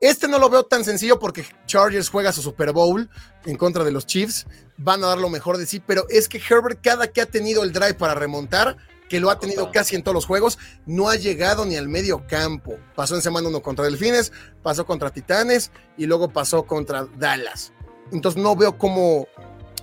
Este 0.00 0.28
no 0.28 0.38
lo 0.38 0.50
veo 0.50 0.62
tan 0.64 0.84
sencillo 0.84 1.18
porque 1.18 1.46
Chargers 1.66 2.10
juega 2.10 2.32
su 2.32 2.42
Super 2.42 2.72
Bowl 2.72 3.08
en 3.46 3.56
contra 3.56 3.82
de 3.82 3.92
los 3.92 4.06
Chiefs. 4.06 4.46
Van 4.76 5.02
a 5.02 5.08
dar 5.08 5.18
lo 5.18 5.30
mejor 5.30 5.56
de 5.56 5.66
sí, 5.66 5.80
pero 5.84 6.04
es 6.10 6.28
que 6.28 6.38
Herbert, 6.38 6.80
cada 6.82 7.08
que 7.08 7.22
ha 7.22 7.26
tenido 7.26 7.62
el 7.62 7.72
drive 7.72 7.94
para 7.94 8.14
remontar, 8.14 8.76
que 9.08 9.20
lo 9.20 9.30
ha 9.30 9.38
tenido 9.38 9.70
casi 9.72 9.96
en 9.96 10.02
todos 10.02 10.14
los 10.14 10.26
juegos, 10.26 10.58
no 10.84 11.08
ha 11.08 11.16
llegado 11.16 11.64
ni 11.64 11.76
al 11.76 11.88
medio 11.88 12.26
campo. 12.26 12.78
Pasó 12.94 13.14
en 13.14 13.22
semana 13.22 13.48
uno 13.48 13.62
contra 13.62 13.86
Delfines, 13.86 14.32
pasó 14.62 14.84
contra 14.84 15.10
Titanes 15.10 15.70
y 15.96 16.06
luego 16.06 16.28
pasó 16.28 16.64
contra 16.66 17.06
Dallas. 17.16 17.72
Entonces 18.12 18.42
no 18.42 18.54
veo 18.54 18.76
como 18.76 19.26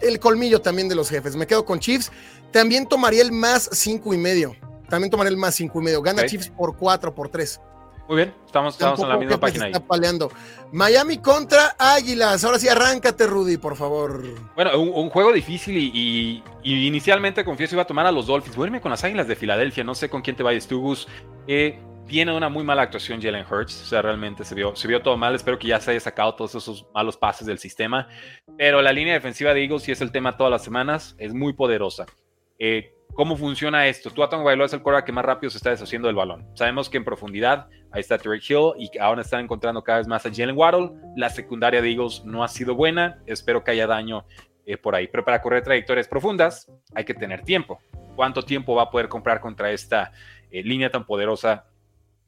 el 0.02 0.20
colmillo 0.20 0.62
también 0.62 0.90
de 0.90 0.96
los 0.96 1.10
jefes. 1.10 1.36
Me 1.36 1.48
quedo 1.48 1.66
con 1.66 1.80
Chiefs. 1.80 2.12
También 2.52 2.88
tomaría 2.88 3.24
el 3.24 3.32
más 3.32 3.70
cinco 3.72 4.14
y 4.14 4.18
medio. 4.18 4.56
También 4.94 5.10
tomaría 5.10 5.32
el 5.32 5.38
más 5.38 5.56
cinco 5.56 5.82
y 5.82 5.86
medio. 5.86 6.04
Gana 6.04 6.24
Chiefs 6.24 6.50
por 6.50 6.78
cuatro, 6.78 7.16
por 7.16 7.28
tres. 7.28 7.60
Muy 8.08 8.18
bien, 8.18 8.34
estamos, 8.46 8.76
estamos 8.76 9.00
en 9.00 9.10
la 9.10 9.18
misma 9.18 9.40
página. 9.40 9.66
Está 9.66 9.80
paleando. 9.80 10.32
Miami 10.72 11.18
contra 11.18 11.76
Águilas. 11.80 12.44
Ahora 12.44 12.60
sí, 12.60 12.68
arráncate, 12.68 13.26
Rudy, 13.26 13.58
por 13.58 13.76
favor. 13.76 14.24
Bueno, 14.54 14.80
un, 14.80 15.10
juego 15.10 15.34
difícil 15.34 15.76
y, 15.76 16.44
inicialmente 16.62 17.44
confieso 17.44 17.74
iba 17.74 17.82
a 17.82 17.88
tomar 17.88 18.06
a 18.06 18.12
los 18.12 18.28
Dolphins. 18.28 18.56
Voy 18.56 18.80
con 18.80 18.92
las 18.92 19.04
Águilas 19.04 19.28
de 19.28 19.36
Filadelfia. 19.36 19.84
No 19.84 19.96
sé 19.96 20.12
con 20.12 20.22
quién 20.22 20.36
te 20.36 20.44
vayas 20.44 20.68
tú, 20.68 20.80
Gus. 20.80 21.08
Eh, 21.48 21.80
tiene 22.06 22.38
una 22.38 22.50
muy 22.50 22.64
mala 22.64 22.84
actuación 22.84 23.20
Jalen 23.20 23.48
Hurts. 23.52 23.82
O 23.82 23.86
sea, 23.86 24.04
realmente 24.04 24.46
se 24.46 24.54
vio, 24.54 24.76
se 24.76 24.88
vio 24.88 25.02
todo 25.02 25.18
mal. 25.18 25.34
Espero 25.34 25.58
que 25.58 25.70
ya 25.70 25.80
se 25.80 25.90
haya 25.90 26.00
sacado 26.00 26.36
todos 26.36 26.54
esos 26.54 26.86
malos 26.94 27.18
pases 27.18 27.48
del 27.48 27.58
sistema. 27.58 28.10
Pero 28.60 28.80
la 28.84 28.94
línea 28.94 29.16
defensiva 29.16 29.56
de 29.56 29.64
Eagles, 29.64 29.90
y 29.90 29.92
es 29.92 30.02
el 30.02 30.12
tema 30.12 30.38
todas 30.38 30.52
las 30.52 30.64
semanas, 30.64 31.16
es 31.18 31.34
muy 31.34 31.54
poderosa. 31.54 32.06
Eh, 32.60 32.94
¿Cómo 33.14 33.38
funciona 33.38 33.86
esto? 33.86 34.10
Tua 34.10 34.28
Tagovailoa 34.28 34.66
es 34.66 34.74
el 34.74 34.82
quarterback 34.82 35.06
que 35.06 35.12
más 35.12 35.24
rápido 35.24 35.52
se 35.52 35.58
está 35.58 35.70
deshaciendo 35.70 36.08
del 36.08 36.16
balón. 36.16 36.48
Sabemos 36.56 36.90
que 36.90 36.98
en 36.98 37.06
profundidad 37.06 37.68
ahí 37.92 38.02
está 38.02 38.18
Terry 38.18 38.40
Hill 38.40 38.74
y 38.80 38.98
ahora 38.98 39.22
están 39.22 39.42
encontrando 39.42 39.84
cada 39.84 40.00
vez 40.00 40.08
más 40.08 40.26
a 40.26 40.32
Jalen 40.34 40.58
Waddle. 40.58 40.92
La 41.16 41.30
secundaria 41.30 41.80
de 41.80 41.92
Eagles 41.92 42.24
no 42.26 42.44
ha 42.44 42.48
sido 42.48 42.74
buena. 42.74 43.22
Espero 43.28 43.64
que 43.64 43.70
haya 43.70 43.86
daño 43.86 44.26
eh, 44.66 44.78
por 44.78 44.96
ahí. 44.96 45.08
Pero 45.08 45.24
para 45.24 45.44
correr 45.44 45.64
trayectorias 45.64 46.08
profundas 46.08 46.72
hay 46.96 47.06
que 47.06 47.14
tener 47.14 47.44
tiempo. 47.44 47.80
¿Cuánto 48.16 48.42
tiempo 48.42 48.74
va 48.74 48.84
a 48.84 48.90
poder 48.90 49.10
comprar 49.10 49.40
contra 49.40 49.72
esta 49.72 50.12
eh, 50.50 50.64
línea 50.64 50.90
tan 50.90 51.06
poderosa 51.06 51.66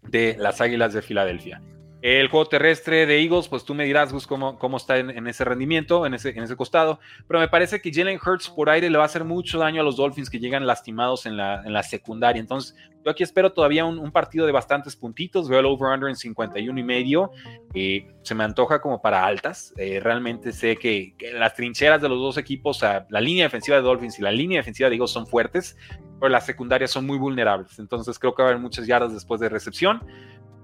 de 0.04 0.36
las 0.38 0.62
Águilas 0.62 0.94
de 0.94 1.02
Filadelfia? 1.02 1.62
El 2.08 2.28
juego 2.28 2.46
terrestre 2.46 3.08
de 3.08 3.20
Eagles, 3.20 3.48
pues 3.48 3.66
tú 3.66 3.74
me 3.74 3.84
dirás, 3.84 4.14
Gus, 4.14 4.28
cómo, 4.28 4.60
cómo 4.60 4.78
está 4.78 5.00
en, 5.00 5.26
ese 5.26 5.44
rendimiento, 5.44 6.06
en 6.06 6.14
ese, 6.14 6.30
en 6.30 6.44
ese 6.44 6.56
costado. 6.56 7.00
Pero 7.28 7.40
me 7.40 7.48
parece 7.48 7.82
que 7.82 7.92
Jalen 7.92 8.20
Hurts 8.24 8.48
por 8.52 8.70
aire 8.70 8.92
le 8.92 8.98
va 9.00 9.06
a 9.06 9.08
hacer 9.08 9.24
mucho 9.24 9.58
daño 9.58 9.82
a 9.82 9.84
los 9.84 9.96
Dolphins 9.96 10.30
que 10.30 10.38
llegan 10.38 10.68
lastimados 10.68 11.26
en 11.26 11.36
la, 11.36 11.64
en 11.66 11.74
la 11.74 11.82
secundaria. 11.82 12.40
Entonces, 12.40 12.76
yo 13.04 13.10
aquí 13.10 13.24
espero 13.24 13.54
todavía 13.54 13.86
un, 13.86 14.12
partido 14.12 14.46
de 14.46 14.52
bastantes 14.52 14.96
puntitos. 14.96 15.50
Veo 15.50 15.62
el 15.62 15.66
over-under 15.66 16.08
en 16.08 16.16
51 16.16 16.80
y 16.80 16.84
medio. 16.84 17.32
Eh, 17.74 18.06
se 18.22 18.36
me 18.36 18.44
antoja 18.44 18.80
como 18.80 19.02
para 19.02 19.26
altas. 19.26 19.74
Eh, 19.76 20.00
realmente 20.00 20.52
sé 20.52 20.76
que, 20.76 21.16
las 21.34 21.56
trincheras 21.56 22.04
de 22.04 22.10
los 22.10 22.20
dos 22.20 22.38
equipos, 22.38 22.84
la 22.84 23.20
línea 23.20 23.46
defensiva 23.46 23.78
de 23.78 23.84
Dolphins 23.84 24.20
y 24.20 24.22
la 24.22 24.32
línea 24.32 24.60
defensiva 24.60 24.90
de 24.90 24.96
Eagles 24.96 25.10
son 25.10 25.26
fuertes, 25.26 25.76
pero 26.20 26.30
las 26.30 26.46
secundarias 26.46 26.92
son 26.92 27.08
muy 27.08 27.18
vulnerables. 27.18 27.80
Entonces, 27.80 28.20
creo 28.20 28.36
que 28.36 28.44
va 28.44 28.50
a 28.50 28.52
haber 28.52 28.62
muchas 28.62 28.86
yardas 28.86 29.12
después 29.12 29.42
de 29.42 29.50
recepción 29.50 30.04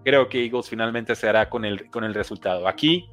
creo 0.04 0.30
que 0.30 0.44
Eagles 0.44 0.70
finalmente 0.70 1.16
se 1.16 1.28
hará 1.28 1.50
con 1.50 1.66
el, 1.66 1.90
con 1.90 2.04
el 2.04 2.14
resultado. 2.14 2.68
Aquí, 2.68 3.10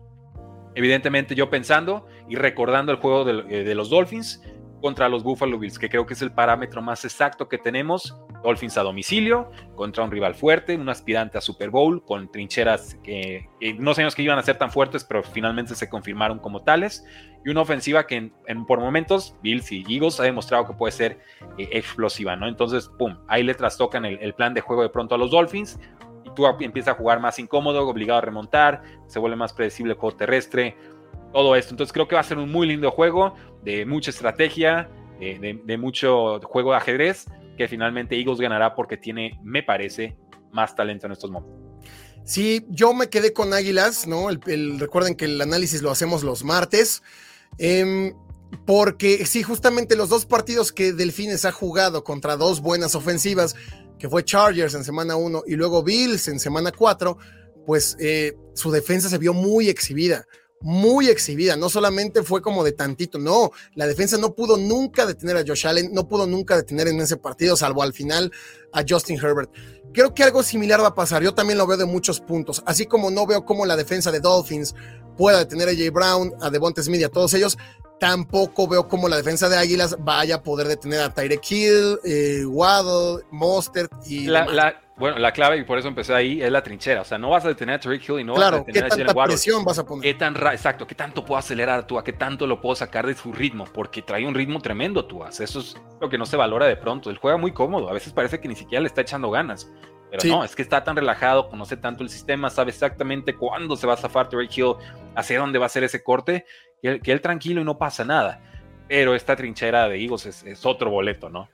evidentemente, 0.75 1.35
yo 1.35 1.51
pensando 1.51 2.07
y 2.29 2.37
recordando 2.37 2.93
el 2.93 2.99
juego 2.99 3.25
de, 3.25 3.71
eh, 3.71 3.75
los 3.75 3.91
Dolphins 3.91 4.43
contra 4.81 5.09
los 5.09 5.25
Buffalo 5.25 5.59
Bills, 5.59 5.79
que 5.79 5.89
creo 5.89 6.07
que 6.07 6.15
es 6.15 6.23
el 6.23 6.31
parámetro 6.31 6.81
más 6.81 7.05
exacto 7.05 7.49
que 7.49 7.59
tenemos. 7.59 8.17
Dolphins 8.45 8.79
a 8.79 8.83
domicilio, 8.83 9.51
contra 9.75 10.05
un 10.05 10.13
rival 10.13 10.37
fuerte, 10.37 10.77
un 10.77 10.89
aspirante 10.89 11.37
a 11.37 11.41
Super 11.41 11.71
Bowl, 11.71 12.05
con 12.05 12.31
trincheras 12.31 12.97
que, 13.03 13.49
no 13.79 13.93
sabíamos 13.93 14.15
que 14.15 14.23
iban 14.23 14.39
a 14.39 14.43
ser 14.43 14.57
tan 14.57 14.71
fuertes, 14.71 15.03
pero 15.03 15.25
finalmente 15.25 15.75
se 15.75 15.89
confirmaron 15.89 16.39
como 16.39 16.63
tales. 16.63 17.05
Y 17.45 17.51
una 17.51 17.63
ofensiva 17.63 18.07
que 18.07 18.31
en, 18.47 18.67
por 18.67 18.79
momentos, 18.79 19.35
Bills 19.43 19.73
y 19.73 19.85
Eagles 19.89 20.21
ha 20.21 20.23
demostrado 20.23 20.67
que 20.69 20.75
puede 20.75 20.93
ser 20.93 21.19
eh, 21.57 21.69
explosiva, 21.73 22.37
¿no? 22.37 22.47
Entonces, 22.47 22.89
pum, 22.97 23.17
ahí 23.27 23.43
le 23.43 23.55
trastocan 23.55 24.05
el 24.05 24.35
plan 24.35 24.55
de 24.55 24.61
juego 24.61 24.83
de 24.83 24.91
pronto 24.91 25.17
a 25.17 25.19
los 25.19 25.33
Dolphins 25.33 25.81
tú 26.35 26.47
empiezas 26.61 26.95
a 26.95 26.99
jugar 26.99 27.21
más 27.21 27.39
incómodo, 27.39 27.87
obligado 27.87 28.19
a 28.19 28.23
remontar, 28.23 28.83
se 29.07 29.19
vuelve 29.19 29.37
más 29.37 29.53
predecible 29.53 29.93
el 29.93 29.99
juego 29.99 30.17
terrestre, 30.17 30.77
todo 31.33 31.57
esto. 31.57 31.73
Entonces 31.73 31.93
creo 31.93 32.09
que 32.09 32.15
va 32.15 32.21
a 32.21 32.25
ser 32.25 32.39
un 32.39 32.51
muy 32.51 32.67
lindo 32.67 32.91
juego, 32.91 33.35
de 33.63 33.85
mucha 33.87 34.11
estrategia, 34.11 34.89
de, 35.19 35.79
mucho 35.79 36.41
juego 36.41 36.71
de 36.71 36.77
ajedrez, 36.77 37.27
que 37.57 37.69
finalmente 37.69 38.17
Eagles 38.19 38.39
ganará 38.39 38.75
porque 38.75 38.97
tiene, 38.97 39.39
me 39.43 39.63
parece, 39.63 40.17
más 40.53 40.75
talento 40.75 41.07
en 41.07 41.13
estos 41.13 41.31
momentos. 41.31 41.59
Sí, 42.25 42.65
yo 42.69 42.93
me 42.93 43.09
quedé 43.09 43.33
con 43.33 43.53
Águilas, 43.53 44.07
¿no? 44.07 44.29
El, 44.31 44.79
recuerden 44.79 45.15
que 45.15 45.25
el 45.25 45.41
análisis 45.41 45.83
lo 45.83 45.91
hacemos 45.91 46.23
los 46.23 46.45
martes. 46.45 47.03
Em, 47.57 48.15
porque 48.67 49.27
sí, 49.27 49.43
justamente 49.43 49.97
los 49.97 50.09
dos 50.09 50.27
partidos 50.27 50.73
que 50.73 50.93
Delfines 50.93 51.45
ha 51.45 51.53
jugado 51.53 52.05
contra 52.05 52.37
dos 52.37 52.61
buenas 52.61 52.95
ofensivas 52.95 53.57
que 53.99 54.09
fue 54.09 54.25
Chargers 54.25 54.75
en 54.75 54.85
semana 54.85 55.17
1 55.17 55.45
y 55.47 55.57
luego 55.57 55.83
Bills 55.83 56.29
en 56.29 56.39
semana 56.39 56.73
4, 56.73 57.19
pues 57.67 57.97
eh, 58.01 58.37
su 58.55 58.71
defensa 58.71 59.09
se 59.09 59.19
vio 59.19 59.35
muy 59.35 59.69
exhibida, 59.69 60.27
muy 60.61 61.09
exhibida. 61.09 61.57
No 61.57 61.69
solamente 61.69 62.23
fue 62.23 62.41
como 62.41 62.65
de 62.65 62.73
tantito, 62.73 63.19
no, 63.19 63.51
la 63.75 63.87
defensa 63.87 64.17
no 64.17 64.35
pudo 64.35 64.57
nunca 64.57 65.07
detener 65.07 65.37
a 65.37 65.45
Josh 65.47 65.67
Allen, 65.67 65.91
no 65.93 66.09
pudo 66.09 66.27
nunca 66.27 66.57
detener 66.57 66.89
en 66.89 67.01
ese 67.01 67.17
partido, 67.17 67.57
salvo 67.57 67.83
al 67.83 67.93
final 67.93 68.33
a 68.73 68.85
Justin 68.89 69.19
Herbert. 69.19 69.51
Creo 69.93 70.15
que 70.15 70.23
algo 70.23 70.43
similar 70.43 70.83
va 70.83 70.89
a 70.89 70.95
pasar. 70.95 71.23
Yo 71.23 71.35
también 71.35 71.59
lo 71.59 71.67
veo 71.67 71.77
de 71.77 71.87
muchos 71.87 72.21
puntos. 72.21 72.63
Así 72.67 72.87
como 72.87 73.11
no 73.11 73.27
veo 73.27 73.45
cómo 73.45 73.67
la 73.67 73.77
defensa 73.77 74.11
de 74.13 74.21
Dolphins 74.21 74.75
pueda 75.17 75.39
detener 75.39 75.69
a 75.69 75.73
Jay 75.73 75.91
Brown, 75.91 76.33
a 76.41 76.51
Devonta 76.51 76.83
Smith 76.83 77.01
y 77.01 77.05
a 77.05 77.09
todos 77.09 77.35
ellos, 77.35 77.59
Tampoco 77.99 78.69
veo 78.69 78.87
cómo 78.87 79.09
la 79.09 79.17
defensa 79.17 79.49
de 79.49 79.57
Águilas 79.57 79.97
vaya 80.01 80.37
a 80.37 80.43
poder 80.43 80.69
detener 80.69 81.01
a 81.01 81.13
Tyreek 81.13 81.51
Hill, 81.51 81.99
eh, 82.05 82.45
Waddle, 82.47 83.25
Mostert 83.31 83.91
y. 84.07 84.27
La, 84.27 84.81
bueno, 84.99 85.19
la 85.19 85.33
clave, 85.33 85.59
y 85.59 85.65
por 85.65 85.79
eso 85.79 85.89
empecé 85.89 86.15
ahí, 86.15 86.43
es 86.43 86.51
la 86.51 86.63
trinchera. 86.63 87.03
O 87.03 87.05
sea, 87.05 87.19
no 87.19 87.31
vas 87.31 87.45
a 87.45 87.49
detener 87.49 87.77
a 87.77 87.81
Tyreek 87.81 88.09
Hill 88.09 88.21
y 88.21 88.25
no 88.25 88.35
vas 88.35 88.53
a 88.53 88.59
detener 88.59 88.85
a 88.85 88.89
Jalen 88.89 89.17
Waddle. 89.17 89.33
presión 89.35 89.65
vas 89.65 89.79
a 89.79 89.85
poner? 89.85 90.03
¿Qué 90.03 90.15
tan 90.15 90.37
exacto, 90.37 90.87
¿qué 90.87 90.95
tanto 90.95 91.25
puedo 91.25 91.39
acelerar 91.39 91.87
tú? 91.87 91.99
¿A 91.99 92.05
qué 92.05 92.13
tanto 92.13 92.47
lo 92.47 92.61
puedo 92.61 92.75
sacar 92.75 93.07
de 93.07 93.15
su 93.15 93.33
ritmo? 93.33 93.65
Porque 93.73 94.03
trae 94.03 94.27
un 94.27 94.35
ritmo 94.35 94.61
tremendo 94.61 95.05
tú. 95.05 95.25
Eso 95.25 95.43
es 95.61 95.77
lo 96.01 96.09
que 96.09 96.19
no 96.19 96.27
se 96.27 96.37
valora 96.37 96.67
de 96.67 96.77
pronto. 96.77 97.11
Él 97.11 97.19
juega 97.19 97.37
muy 97.37 97.53
cómodo. 97.53 97.89
A 97.89 97.93
veces 97.93 98.13
parece 98.13 98.41
que 98.41 98.49
ni 98.49 98.57
siquiera 98.57 98.81
le 98.81 98.89
está 98.89 99.03
echando 99.03 99.31
ganas. 99.31 99.71
Pero 100.11 100.37
no, 100.37 100.45
es 100.45 100.57
que 100.57 100.63
está 100.63 100.83
tan 100.85 100.97
relajado, 100.97 101.51
conoce 101.51 101.77
tanto 101.77 102.03
el 102.03 102.09
sistema, 102.09 102.49
sabe 102.49 102.71
exactamente 102.71 103.35
cuándo 103.35 103.77
se 103.77 103.87
va 103.87 103.93
a 103.93 103.97
zafar 103.99 104.31
Tyreek 104.31 104.57
Hill, 104.57 104.75
hacia 105.15 105.39
dónde 105.39 105.59
va 105.59 105.67
a 105.67 105.69
ser 105.69 105.85
ese 105.85 106.03
corte, 106.03 106.47
que 106.81 107.13
él 107.13 107.21
tranquilo 107.21 107.61
y 107.61 107.65
no 107.65 107.77
pasa 107.77 108.07
nada 108.07 108.41
pero 108.89 109.15
esta 109.15 109.37
trinchera 109.37 109.89
de 109.89 110.03
Eagles 110.03 110.45
es, 110.45 110.67
otro 110.67 110.91
boleto, 110.91 111.29
¿no? 111.29 111.49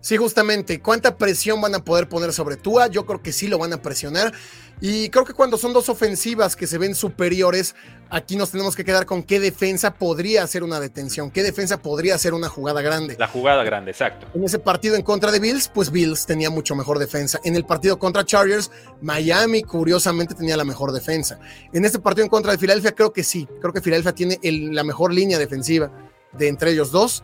Sí, 0.00 0.16
justamente. 0.16 0.80
¿Cuánta 0.80 1.16
presión 1.18 1.60
van 1.60 1.74
a 1.74 1.84
poder 1.84 2.08
poner 2.08 2.32
sobre 2.32 2.56
Tua? 2.56 2.86
Yo 2.86 3.04
creo 3.04 3.22
que 3.22 3.32
sí 3.32 3.48
lo 3.48 3.58
van 3.58 3.72
a 3.72 3.82
presionar. 3.82 4.32
Y 4.80 5.10
creo 5.10 5.26
que 5.26 5.34
cuando 5.34 5.58
son 5.58 5.74
dos 5.74 5.90
ofensivas 5.90 6.56
que 6.56 6.66
se 6.66 6.78
ven 6.78 6.94
superiores, 6.94 7.74
aquí 8.08 8.36
nos 8.36 8.50
tenemos 8.50 8.74
que 8.74 8.82
quedar 8.82 9.04
con 9.04 9.22
qué 9.22 9.38
defensa 9.38 9.92
podría 9.92 10.42
hacer 10.42 10.62
una 10.62 10.80
detención, 10.80 11.30
qué 11.30 11.42
defensa 11.42 11.82
podría 11.82 12.14
hacer 12.14 12.32
una 12.32 12.48
jugada 12.48 12.80
grande. 12.80 13.14
La 13.18 13.28
jugada 13.28 13.62
grande, 13.62 13.90
exacto. 13.90 14.26
En 14.32 14.42
ese 14.42 14.58
partido 14.58 14.96
en 14.96 15.02
contra 15.02 15.30
de 15.32 15.38
Bills, 15.38 15.68
pues 15.68 15.90
Bills 15.90 16.24
tenía 16.24 16.48
mucho 16.48 16.74
mejor 16.74 16.98
defensa. 16.98 17.38
En 17.44 17.56
el 17.56 17.66
partido 17.66 17.98
contra 17.98 18.24
Chargers, 18.24 18.70
Miami 19.02 19.62
curiosamente 19.62 20.34
tenía 20.34 20.56
la 20.56 20.64
mejor 20.64 20.92
defensa. 20.92 21.38
En 21.74 21.84
este 21.84 21.98
partido 21.98 22.24
en 22.24 22.30
contra 22.30 22.52
de 22.52 22.58
Filadelfia, 22.58 22.92
creo 22.92 23.12
que 23.12 23.22
sí. 23.22 23.46
Creo 23.60 23.74
que 23.74 23.82
Filadelfia 23.82 24.14
tiene 24.14 24.38
la 24.42 24.82
mejor 24.82 25.12
línea 25.12 25.38
defensiva 25.38 25.92
de 26.32 26.48
entre 26.48 26.70
ellos 26.70 26.90
dos. 26.90 27.22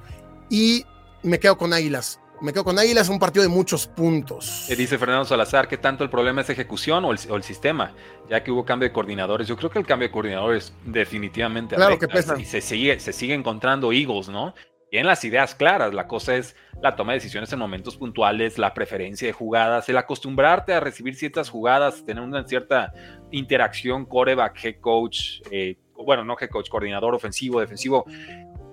Y 0.50 0.84
me 1.22 1.40
quedo 1.40 1.56
con 1.56 1.72
Águilas. 1.72 2.20
Me 2.40 2.52
quedo 2.52 2.64
con 2.64 2.78
Águilas, 2.78 3.08
un 3.08 3.18
partido 3.18 3.42
de 3.42 3.48
muchos 3.48 3.86
puntos. 3.86 4.68
Eh, 4.68 4.76
dice 4.76 4.98
Fernando 4.98 5.24
Salazar 5.24 5.68
que 5.68 5.78
tanto 5.78 6.04
el 6.04 6.10
problema 6.10 6.42
es 6.42 6.50
ejecución 6.50 7.04
o 7.04 7.10
el, 7.12 7.42
sistema, 7.42 7.94
ya 8.28 8.44
que 8.44 8.50
hubo 8.50 8.64
cambio 8.64 8.88
de 8.88 8.92
coordinadores. 8.92 9.48
Yo 9.48 9.56
creo 9.56 9.70
que 9.70 9.78
el 9.78 9.86
cambio 9.86 10.08
de 10.08 10.12
coordinadores 10.12 10.74
definitivamente 10.84 11.76
claro 11.76 11.98
que 11.98 12.08
pesa. 12.08 12.38
Y 12.38 12.44
se 12.44 12.60
sigue, 12.60 13.00
se 13.00 13.12
sigue 13.12 13.32
encontrando 13.32 13.90
Eagles, 13.90 14.28
¿no? 14.28 14.54
Tienen 14.90 15.06
las 15.06 15.24
ideas 15.24 15.54
claras. 15.54 15.94
La 15.94 16.06
cosa 16.06 16.36
es 16.36 16.54
la 16.82 16.94
toma 16.94 17.12
de 17.12 17.18
decisiones 17.18 17.50
en 17.52 17.58
momentos 17.58 17.96
puntuales, 17.96 18.58
la 18.58 18.74
preferencia 18.74 19.26
de 19.26 19.32
jugadas, 19.32 19.88
el 19.88 19.96
acostumbrarte 19.96 20.74
a 20.74 20.80
recibir 20.80 21.14
ciertas 21.16 21.48
jugadas, 21.48 22.04
tener 22.04 22.22
una 22.22 22.46
cierta 22.46 22.92
interacción 23.30 24.04
coreback, 24.04 24.62
head 24.62 24.80
coach, 24.80 25.40
eh, 25.50 25.78
bueno, 25.94 26.22
no 26.22 26.36
head 26.38 26.50
coach, 26.50 26.68
coordinador 26.68 27.14
ofensivo, 27.14 27.60
defensivo 27.60 28.04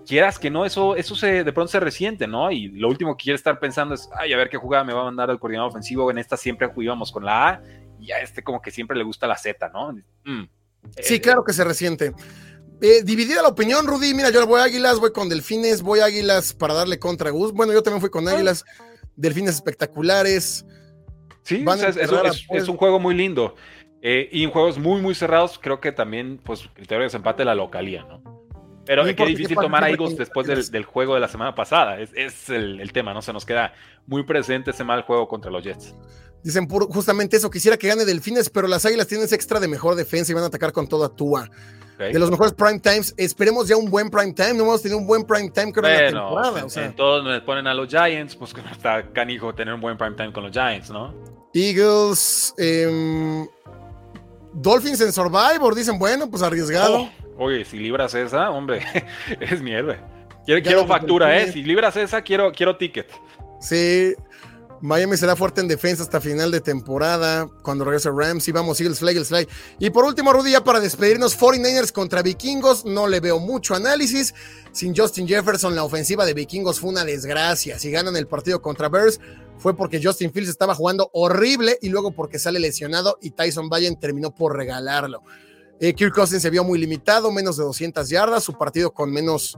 quieras 0.06 0.40
que 0.40 0.50
no, 0.50 0.66
eso, 0.66 0.96
eso 0.96 1.16
se, 1.16 1.44
de 1.44 1.54
pronto 1.54 1.72
se 1.72 1.80
resiente, 1.80 2.28
¿no? 2.28 2.52
Y 2.52 2.68
lo 2.70 2.88
último 2.88 3.16
que 3.16 3.24
quiere 3.24 3.36
estar 3.36 3.60
pensando 3.60 3.96
es, 3.96 4.10
ay, 4.18 4.34
a 4.34 4.38
ver 4.38 4.50
qué 4.50 4.58
jugada 4.58 4.84
me 4.84 4.94
va 4.94 5.02
a 5.02 5.06
mandar 5.06 5.30
el 5.30 5.40
coordinador 5.40 5.70
ofensivo. 5.70 6.10
En 6.12 6.18
esta 6.18 6.38
siempre 6.38 6.68
jugábamos 6.68 7.12
con 7.12 7.26
la 7.26 7.50
A 7.50 7.62
y 8.00 8.12
a 8.12 8.20
este 8.20 8.44
como 8.44 8.62
que 8.62 8.72
siempre 8.72 8.98
le 8.98 9.04
gusta 9.04 9.28
la 9.28 9.38
Z, 9.38 9.70
¿no? 9.70 9.94
Mm. 10.26 10.48
Sí, 11.02 11.20
claro 11.20 11.44
que 11.44 11.54
se 11.54 11.64
resiente. 11.64 12.14
Eh, 12.82 13.02
dividida 13.04 13.42
la 13.42 13.48
opinión, 13.48 13.88
Rudy. 13.88 14.14
Mira, 14.14 14.30
yo 14.30 14.46
voy 14.46 14.60
a 14.60 14.66
Águilas, 14.66 15.00
voy 15.00 15.12
con 15.12 15.30
Delfines, 15.30 15.82
voy 15.82 16.02
a 16.02 16.06
Águilas 16.06 16.54
para 16.54 16.74
darle 16.74 17.00
contra 17.00 17.30
Gus. 17.30 17.54
Bueno, 17.54 17.72
yo 17.72 17.82
también 17.82 18.02
fui 18.02 18.10
con 18.10 18.28
Águilas. 18.28 18.66
Delfines 19.16 19.56
espectaculares. 19.56 20.66
Sí, 21.44 21.64
es, 22.50 22.68
un 22.68 22.78
juego 22.78 23.00
muy 23.00 23.16
lindo. 23.16 23.56
Eh, 24.02 24.30
y 24.32 24.44
en 24.44 24.52
juegos 24.52 24.78
muy, 24.78 25.02
muy 25.02 25.16
cerrados, 25.16 25.60
creo 25.62 25.80
que 25.80 25.94
también, 25.94 26.40
pues, 26.44 26.68
criterio 26.74 27.00
de 27.00 27.06
desempate 27.06 27.46
la 27.46 27.56
localía, 27.56 28.04
¿no? 28.04 28.33
Pero 28.86 29.06
es 29.06 29.16
que 29.16 29.26
difícil 29.26 29.56
tomar 29.56 29.84
a 29.84 29.90
Eagles 29.90 30.18
después 30.18 30.48
del, 30.48 30.86
juego 30.86 31.14
de 31.14 31.22
la 31.22 31.28
semana 31.28 31.56
pasada. 31.56 32.00
Es, 32.00 32.50
el, 32.50 32.92
tema, 32.92 33.14
¿no? 33.14 33.22
Se 33.22 33.32
nos 33.32 33.46
queda 33.46 33.74
muy 34.08 34.24
presente 34.24 34.72
ese 34.72 34.84
mal 34.84 35.04
juego 35.04 35.28
contra 35.28 35.50
los 35.50 35.64
Jets. 35.64 35.96
Dicen 36.44 36.68
justamente 36.68 37.38
eso, 37.38 37.50
quisiera 37.50 37.78
que 37.78 37.88
gane 37.88 38.04
Delfines, 38.04 38.50
pero 38.50 38.68
las 38.68 38.86
Águilas 38.86 39.08
tienen 39.08 39.26
ese 39.26 39.36
extra 39.36 39.62
de 39.62 39.70
mejor 39.70 39.96
defensa 39.96 40.32
y 40.32 40.36
van 40.36 40.44
a 40.44 40.48
atacar 40.48 40.74
con 40.74 40.88
toda 40.88 41.10
Tua. 41.10 41.50
De 41.98 42.20
los 42.20 42.30
mejores 42.30 42.54
prime 42.54 42.80
times, 42.80 43.14
esperemos 43.18 43.68
ya 43.68 43.78
un 43.78 43.90
buen 43.90 44.10
prime 44.10 44.34
time. 44.34 44.56
No 44.56 44.64
hemos 44.64 44.82
tenido 44.82 44.98
un 44.98 45.08
buen 45.08 45.24
prime 45.24 45.50
time 45.52 45.72
creo 45.72 45.88
en 45.88 46.16
la 46.16 46.22
temporada. 46.22 46.66
En, 46.76 46.96
todos 46.96 47.24
me 47.24 47.40
ponen 47.42 47.68
a 47.68 47.74
los 47.74 47.88
Giants, 47.88 48.36
pues 48.36 48.54
está 48.72 49.12
canijo 49.14 49.54
tener 49.54 49.74
un 49.74 49.80
buen 49.80 49.98
prime 49.98 50.16
time 50.16 50.34
con 50.34 50.44
los 50.44 50.52
Giants, 50.52 50.90
¿no? 50.90 51.14
Eagles, 51.54 52.54
em, 52.58 53.48
Dolphins 54.54 55.00
en 55.02 55.14
Survivor, 55.14 55.76
dicen, 55.76 56.00
bueno, 56.00 56.30
pues 56.30 56.42
arriesgado. 56.42 57.04
Oh, 57.04 57.10
Oye, 57.38 57.66
si 57.66 57.78
libras 57.78 58.14
esa, 58.14 58.52
hombre, 58.52 58.82
es 59.40 59.62
mi 59.62 59.72
Quiero, 60.46 60.62
quiero 60.62 60.88
factura, 60.88 61.38
¿eh? 61.38 61.52
Si 61.52 61.64
libras 61.64 61.96
esa, 61.96 62.22
quiero, 62.22 62.52
quiero 62.52 62.76
ticket. 62.78 63.10
Sí, 63.62 64.14
Miami 64.82 65.16
será 65.16 65.38
fuerte 65.38 65.62
en 65.62 65.70
defensa 65.70 66.04
hasta 66.04 66.20
final 66.20 66.52
de 66.52 66.60
temporada. 66.60 67.48
Cuando 67.62 67.86
regrese 67.86 68.10
Rams, 68.14 68.46
y 68.50 68.52
vamos, 68.52 68.82
Eagles 68.82 69.00
Fly, 69.00 69.12
Eagles 69.12 69.30
Fly. 69.30 69.48
Y 69.80 69.90
por 69.92 70.04
último, 70.04 70.34
Rudy, 70.34 70.52
ya 70.52 70.62
para 70.62 70.82
despedirnos, 70.82 71.40
49ers 71.40 71.94
contra 71.94 72.22
Vikingos. 72.22 72.84
No 72.84 73.08
le 73.08 73.22
veo 73.22 73.40
mucho 73.40 73.76
análisis. 73.76 74.36
Sin 74.74 74.94
Justin 74.94 75.26
Jefferson, 75.26 75.74
la 75.74 75.86
ofensiva 75.86 76.26
de 76.26 76.34
Vikingos 76.34 76.82
fue 76.82 76.90
una 76.90 77.06
desgracia. 77.06 77.80
Si 77.80 77.92
ganan 77.92 78.18
el 78.18 78.28
partido 78.28 78.62
contra 78.62 78.90
Bears, 78.90 79.22
fue 79.58 79.74
porque 79.74 80.02
Justin 80.04 80.34
Fields 80.34 80.50
estaba 80.50 80.76
jugando 80.76 81.10
horrible 81.14 81.78
y 81.82 81.88
luego 81.88 82.12
porque 82.12 82.38
sale 82.38 82.60
lesionado 82.60 83.18
y 83.22 83.32
Tyson 83.32 83.70
Bayern 83.70 83.98
terminó 83.98 84.36
por 84.36 84.58
regalarlo. 84.58 85.24
Eh, 85.80 85.94
Kirk 85.94 86.14
Cousins 86.14 86.42
se 86.42 86.50
vio 86.50 86.64
muy 86.64 86.80
limitado, 86.80 87.32
menos 87.32 87.58
de 87.58 87.64
200 87.64 88.08
yardas, 88.10 88.44
su 88.44 88.54
partido 88.54 88.94
con 88.94 89.12
menos, 89.12 89.58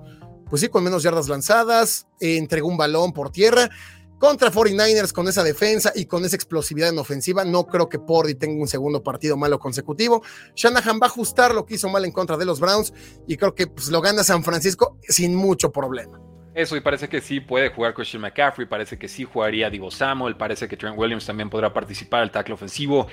pues 0.50 0.62
sí, 0.62 0.70
con 0.70 0.84
menos 0.84 1.04
yardas 1.04 1.28
lanzadas, 1.28 2.08
eh, 2.20 2.38
entregó 2.38 2.68
un 2.68 2.78
balón 2.78 3.14
por 3.14 3.32
tierra. 3.32 3.70
Contra 4.18 4.50
49ers 4.50 5.12
con 5.12 5.28
esa 5.28 5.44
defensa 5.44 5.92
y 5.94 6.06
con 6.06 6.24
esa 6.24 6.38
explosividad 6.38 6.90
en 6.90 6.98
ofensiva, 6.98 7.44
no 7.44 7.68
creo 7.68 7.90
que 7.90 8.00
Pordy 8.00 8.36
tenga 8.36 8.62
un 8.62 8.68
segundo 8.68 9.04
partido 9.04 9.36
malo 9.36 9.60
consecutivo. 9.60 10.24
Shanahan 10.56 11.00
va 11.02 11.08
a 11.08 11.10
ajustar 11.10 11.54
lo 11.54 11.66
que 11.66 11.76
hizo 11.76 11.90
mal 11.90 12.06
en 12.06 12.12
contra 12.12 12.38
de 12.38 12.46
los 12.46 12.62
Browns 12.62 12.94
y 13.28 13.36
creo 13.36 13.54
que 13.54 13.68
pues, 13.68 13.90
lo 13.90 14.00
gana 14.00 14.24
San 14.24 14.42
Francisco 14.44 14.98
sin 15.08 15.36
mucho 15.36 15.70
problema. 15.70 16.20
Eso, 16.56 16.78
y 16.78 16.80
parece 16.80 17.10
que 17.10 17.20
sí 17.20 17.42
puede 17.42 17.68
jugar 17.68 17.94
Christian 17.94 18.22
McCaffrey, 18.22 18.66
parece 18.66 18.98
que 18.98 19.10
sí 19.10 19.26
jugaría 19.26 19.70
Divo 19.70 19.92
Samuel, 19.92 20.38
parece 20.38 20.70
que 20.70 20.78
Trent 20.78 20.98
Williams 20.98 21.26
también 21.26 21.50
podrá 21.50 21.74
participar 21.74 22.24
el 22.24 22.32
tackle 22.32 22.54
ofensivo. 22.54 23.08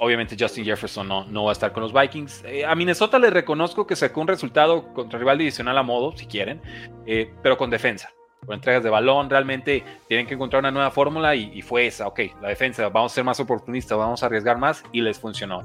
Obviamente 0.00 0.36
Justin 0.36 0.64
Jefferson 0.64 1.06
no, 1.06 1.24
no 1.26 1.44
va 1.44 1.50
a 1.50 1.52
estar 1.52 1.72
con 1.72 1.84
los 1.84 1.92
Vikings. 1.92 2.42
Eh, 2.44 2.66
a 2.66 2.74
Minnesota 2.74 3.20
le 3.20 3.30
reconozco 3.30 3.86
que 3.86 3.94
sacó 3.94 4.20
un 4.20 4.26
resultado 4.26 4.92
contra 4.94 5.16
rival 5.16 5.38
divisional 5.38 5.78
a 5.78 5.84
modo, 5.84 6.16
si 6.16 6.26
quieren, 6.26 6.60
eh, 7.06 7.32
pero 7.40 7.56
con 7.56 7.70
defensa. 7.70 8.12
Con 8.44 8.56
entregas 8.56 8.82
de 8.82 8.90
balón, 8.90 9.30
realmente 9.30 9.84
tienen 10.08 10.26
que 10.26 10.34
encontrar 10.34 10.60
una 10.60 10.72
nueva 10.72 10.90
fórmula 10.90 11.36
y, 11.36 11.62
fue 11.62 11.86
esa, 11.86 12.08
ok, 12.08 12.20
la 12.42 12.48
defensa, 12.48 12.88
vamos 12.88 13.12
a 13.12 13.14
ser 13.14 13.22
más 13.22 13.38
oportunistas, 13.38 13.96
vamos 13.96 14.24
a 14.24 14.26
arriesgar 14.26 14.58
más 14.58 14.82
y 14.90 15.02
les 15.02 15.20
funcionó. 15.20 15.62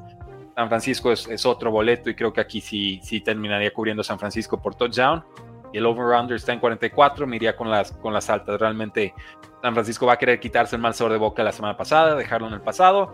San 0.55 0.69
Francisco 0.69 1.11
es, 1.11 1.27
es 1.27 1.47
otro 1.47 1.71
boleto 1.71 2.11
y 2.11 2.15
creo 2.15 2.31
que 2.31 2.41
aquí 2.41 2.61
sí, 2.61 2.99
sí 3.01 3.21
terminaría 3.21 3.73
cubriendo 3.73 4.03
San 4.03 4.19
Francisco 4.19 4.61
por 4.61 4.75
touchdown 4.75 5.23
y 5.73 5.79
el 5.79 5.85
over-under 5.85 6.37
está 6.37 6.53
en 6.53 6.59
44, 6.59 7.27
me 7.27 7.35
iría 7.35 7.57
con 7.57 7.69
las, 7.69 7.91
con 7.91 8.13
las 8.13 8.29
altas. 8.29 8.59
Realmente 8.59 9.13
San 9.61 9.73
Francisco 9.73 10.05
va 10.05 10.13
a 10.13 10.17
querer 10.17 10.39
quitarse 10.39 10.75
el 10.75 10.81
mal 10.81 10.93
sabor 10.93 11.11
de 11.11 11.17
boca 11.17 11.43
la 11.43 11.51
semana 11.51 11.75
pasada, 11.75 12.15
dejarlo 12.15 12.47
en 12.47 12.53
el 12.53 12.61
pasado 12.61 13.13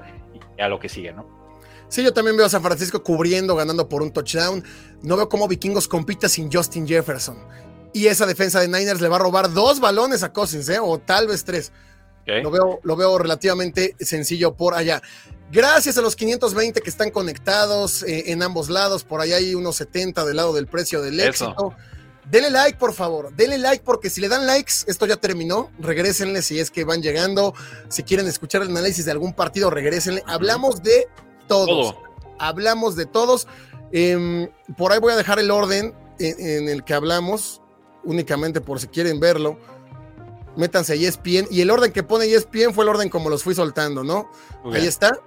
y 0.58 0.62
a 0.62 0.68
lo 0.68 0.80
que 0.80 0.90
sigue, 0.90 1.14
¿no? 1.14 1.40
Sí, 1.88 2.04
yo 2.04 2.14
también 2.14 2.38
veo 2.38 2.46
a 2.46 2.50
San 2.50 2.62
Francisco 2.62 3.02
cubriendo, 3.02 3.56
ganando 3.56 3.90
por 3.90 4.04
un 4.04 4.12
touchdown. 4.12 4.64
No 5.02 5.18
veo 5.18 5.28
cómo 5.28 5.48
Vikingos 5.48 5.88
compita 5.88 6.30
sin 6.30 6.52
Justin 6.52 6.88
Jefferson. 6.88 7.38
Y 7.94 8.06
esa 8.08 8.28
defensa 8.28 8.60
de 8.60 8.68
Niners 8.68 9.02
le 9.02 9.08
va 9.08 9.16
a 9.16 9.20
robar 9.20 9.52
dos 9.52 9.80
balones 9.80 10.22
a 10.22 10.32
Cousins, 10.32 10.70
¿eh? 10.70 10.78
o 10.80 11.00
tal 11.00 11.28
vez 11.28 11.44
tres. 11.44 11.72
Lo, 12.28 12.52
veo, 12.52 12.80
lo 12.84 12.96
veo 12.96 13.18
relativamente 13.18 13.96
sencillo 14.00 14.54
por 14.54 14.76
allá. 14.76 15.02
Gracias 15.52 15.98
a 15.98 16.02
los 16.02 16.16
520 16.16 16.82
que 16.82 16.90
están 16.90 17.10
conectados 17.10 18.04
eh, 18.04 18.32
en 18.32 18.44
ambos 18.44 18.70
lados. 18.70 19.04
Por 19.04 19.22
allá 19.22 19.38
hay 19.38 19.56
unos 19.56 19.78
70 19.78 20.26
del 20.26 20.36
lado 20.36 20.54
del 20.54 20.68
precio 20.68 21.02
del 21.02 21.20
éxito. 21.20 21.76
Denle 22.26 22.50
like, 22.52 22.78
por 22.78 22.94
favor. 22.94 23.34
Denle 23.36 23.58
like 23.58 23.84
porque 23.84 24.10
si 24.10 24.22
le 24.22 24.30
dan 24.30 24.46
likes, 24.46 24.74
esto 24.88 25.06
ya 25.06 25.18
terminó. 25.18 25.72
Regrésenle 25.80 26.42
si 26.42 26.60
es 26.60 26.72
que 26.72 26.84
van 26.84 27.02
llegando. 27.02 27.54
Si 27.90 28.04
quieren 28.04 28.28
escuchar 28.28 28.62
el 28.62 28.70
análisis 28.70 29.06
de 29.06 29.12
algún 29.12 29.34
partido, 29.34 29.70
regrésenle. 29.70 30.24
Hablamos 30.28 30.84
de 30.84 31.08
todos. 31.48 31.96
Hablamos 32.38 32.96
de 32.96 33.06
todos. 33.06 33.48
Em, 33.92 34.50
por 34.78 34.92
ahí 34.92 35.00
voy 35.00 35.14
a 35.14 35.16
dejar 35.16 35.40
el 35.40 35.50
orden 35.50 35.96
en, 36.20 36.70
el 36.70 36.84
que 36.84 36.94
hablamos, 36.94 37.62
únicamente 38.04 38.62
por 38.62 38.80
si 38.80 38.88
quieren 38.88 39.20
verlo. 39.20 39.58
Métanse 40.56 40.94
a 40.94 40.96
ESPN. 40.96 41.48
Y 41.50 41.62
el 41.62 41.72
orden 41.72 41.92
que 41.92 42.04
pone 42.04 42.26
ESPN 42.26 42.74
fue 42.74 42.84
el 42.84 42.90
orden 42.90 43.10
como 43.10 43.30
los 43.30 43.44
fui 43.44 43.56
soltando, 43.56 44.04
¿no? 44.04 44.30
Ahí 44.72 44.86
está 44.86 45.20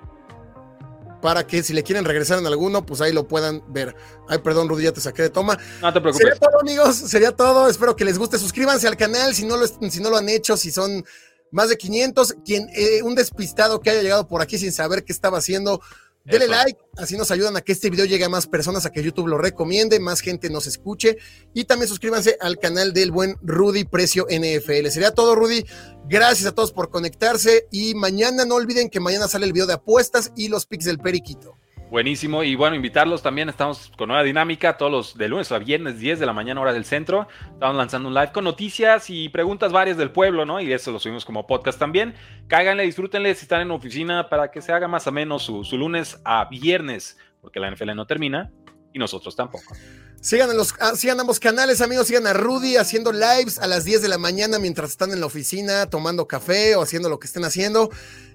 para 1.22 1.46
que 1.46 1.62
si 1.62 1.72
le 1.72 1.84
quieren 1.84 2.04
regresar 2.04 2.38
en 2.38 2.46
alguno, 2.46 2.84
pues 2.84 3.00
ahí 3.00 3.12
lo 3.12 3.28
puedan 3.28 3.62
ver. 3.72 3.94
Ay, 4.28 4.38
perdón, 4.38 4.68
Rudy, 4.68 4.84
ya 4.84 4.92
te 4.92 5.00
saqué 5.00 5.22
de 5.22 5.30
toma. 5.30 5.56
No 5.80 5.92
te 5.92 6.00
preocupes. 6.00 6.26
Sería 6.26 6.38
todo, 6.38 6.60
amigos, 6.60 6.96
sería 6.96 7.32
todo. 7.32 7.68
Espero 7.68 7.94
que 7.94 8.04
les 8.04 8.18
guste. 8.18 8.38
Suscríbanse 8.38 8.88
al 8.88 8.96
canal 8.96 9.32
si 9.34 9.46
no 9.46 9.56
lo, 9.56 9.66
si 9.66 10.00
no 10.00 10.10
lo 10.10 10.16
han 10.16 10.28
hecho, 10.28 10.56
si 10.56 10.72
son 10.72 11.04
más 11.52 11.68
de 11.68 11.78
500. 11.78 12.34
Quien, 12.44 12.68
eh, 12.74 13.02
un 13.04 13.14
despistado 13.14 13.80
que 13.80 13.90
haya 13.90 14.02
llegado 14.02 14.26
por 14.26 14.42
aquí 14.42 14.58
sin 14.58 14.72
saber 14.72 15.04
qué 15.04 15.12
estaba 15.12 15.38
haciendo, 15.38 15.80
Dele 16.24 16.46
like, 16.46 16.78
así 16.96 17.16
nos 17.16 17.30
ayudan 17.32 17.56
a 17.56 17.62
que 17.62 17.72
este 17.72 17.90
video 17.90 18.04
llegue 18.04 18.24
a 18.24 18.28
más 18.28 18.46
personas, 18.46 18.86
a 18.86 18.90
que 18.90 19.02
YouTube 19.02 19.26
lo 19.26 19.38
recomiende, 19.38 19.98
más 19.98 20.20
gente 20.20 20.50
nos 20.50 20.68
escuche 20.68 21.18
y 21.52 21.64
también 21.64 21.88
suscríbanse 21.88 22.36
al 22.40 22.58
canal 22.58 22.92
del 22.92 23.10
buen 23.10 23.36
Rudy 23.42 23.84
Precio 23.84 24.26
NFL. 24.30 24.88
Sería 24.88 25.12
todo, 25.12 25.34
Rudy. 25.34 25.64
Gracias 26.08 26.46
a 26.46 26.54
todos 26.54 26.72
por 26.72 26.90
conectarse 26.90 27.66
y 27.72 27.94
mañana 27.94 28.44
no 28.44 28.54
olviden 28.54 28.88
que 28.88 29.00
mañana 29.00 29.26
sale 29.26 29.46
el 29.46 29.52
video 29.52 29.66
de 29.66 29.74
apuestas 29.74 30.32
y 30.36 30.48
los 30.48 30.66
pics 30.66 30.84
del 30.84 30.98
Periquito. 30.98 31.56
Buenísimo. 31.92 32.42
Y 32.42 32.54
bueno, 32.54 32.74
invitarlos 32.74 33.20
también. 33.20 33.50
Estamos 33.50 33.92
con 33.98 34.08
nueva 34.08 34.22
dinámica 34.22 34.78
todos 34.78 34.90
los 34.90 35.18
de 35.18 35.28
lunes 35.28 35.52
a 35.52 35.58
viernes, 35.58 35.98
10 35.98 36.20
de 36.20 36.24
la 36.24 36.32
mañana, 36.32 36.58
hora 36.58 36.72
del 36.72 36.86
centro. 36.86 37.28
Estamos 37.52 37.76
lanzando 37.76 38.08
un 38.08 38.14
live 38.14 38.32
con 38.32 38.44
noticias 38.44 39.10
y 39.10 39.28
preguntas 39.28 39.72
varias 39.72 39.98
del 39.98 40.10
pueblo, 40.10 40.46
¿no? 40.46 40.58
Y 40.58 40.72
eso 40.72 40.90
lo 40.90 40.98
subimos 40.98 41.26
como 41.26 41.46
podcast 41.46 41.78
también. 41.78 42.14
Cáiganle, 42.46 42.84
disfrútenle 42.84 43.34
si 43.34 43.42
están 43.42 43.60
en 43.60 43.70
oficina 43.72 44.30
para 44.30 44.50
que 44.50 44.62
se 44.62 44.72
haga 44.72 44.88
más 44.88 45.06
o 45.06 45.12
menos 45.12 45.42
su, 45.42 45.64
su 45.64 45.76
lunes 45.76 46.18
a 46.24 46.46
viernes, 46.46 47.18
porque 47.42 47.60
la 47.60 47.70
NFL 47.70 47.94
no 47.94 48.06
termina 48.06 48.50
y 48.94 48.98
nosotros 48.98 49.36
tampoco. 49.36 49.74
Sigan, 50.22 50.56
los, 50.56 50.74
ah, 50.78 50.94
sigan 50.94 51.18
ambos 51.18 51.40
canales, 51.40 51.80
amigos. 51.80 52.06
Sigan 52.06 52.28
a 52.28 52.32
Rudy 52.32 52.76
haciendo 52.76 53.10
lives 53.10 53.58
a 53.58 53.66
las 53.66 53.82
10 53.84 54.02
de 54.02 54.08
la 54.08 54.18
mañana 54.18 54.60
mientras 54.60 54.90
están 54.90 55.10
en 55.10 55.18
la 55.18 55.26
oficina 55.26 55.90
tomando 55.90 56.28
café 56.28 56.76
o 56.76 56.82
haciendo 56.82 57.08
lo 57.08 57.18
que 57.18 57.26
estén 57.26 57.44
haciendo. 57.44 57.90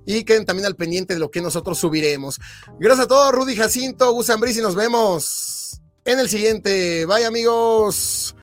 Y 0.05 0.25
queden 0.25 0.45
también 0.45 0.65
al 0.65 0.75
pendiente 0.75 1.13
de 1.13 1.19
lo 1.21 1.31
que 1.31 1.41
nosotros 1.41 1.77
subiremos. 1.79 2.41
Gracias 2.77 3.05
a 3.05 3.07
todos, 3.07 3.31
Rudy 3.31 3.55
Jacinto, 3.55 4.11
Gus 4.11 4.29
y 4.29 4.61
nos 4.61 4.75
vemos 4.75 5.79
en 6.03 6.19
el 6.19 6.27
siguiente. 6.27 7.05
Bye, 7.05 7.25
amigos. 7.25 8.35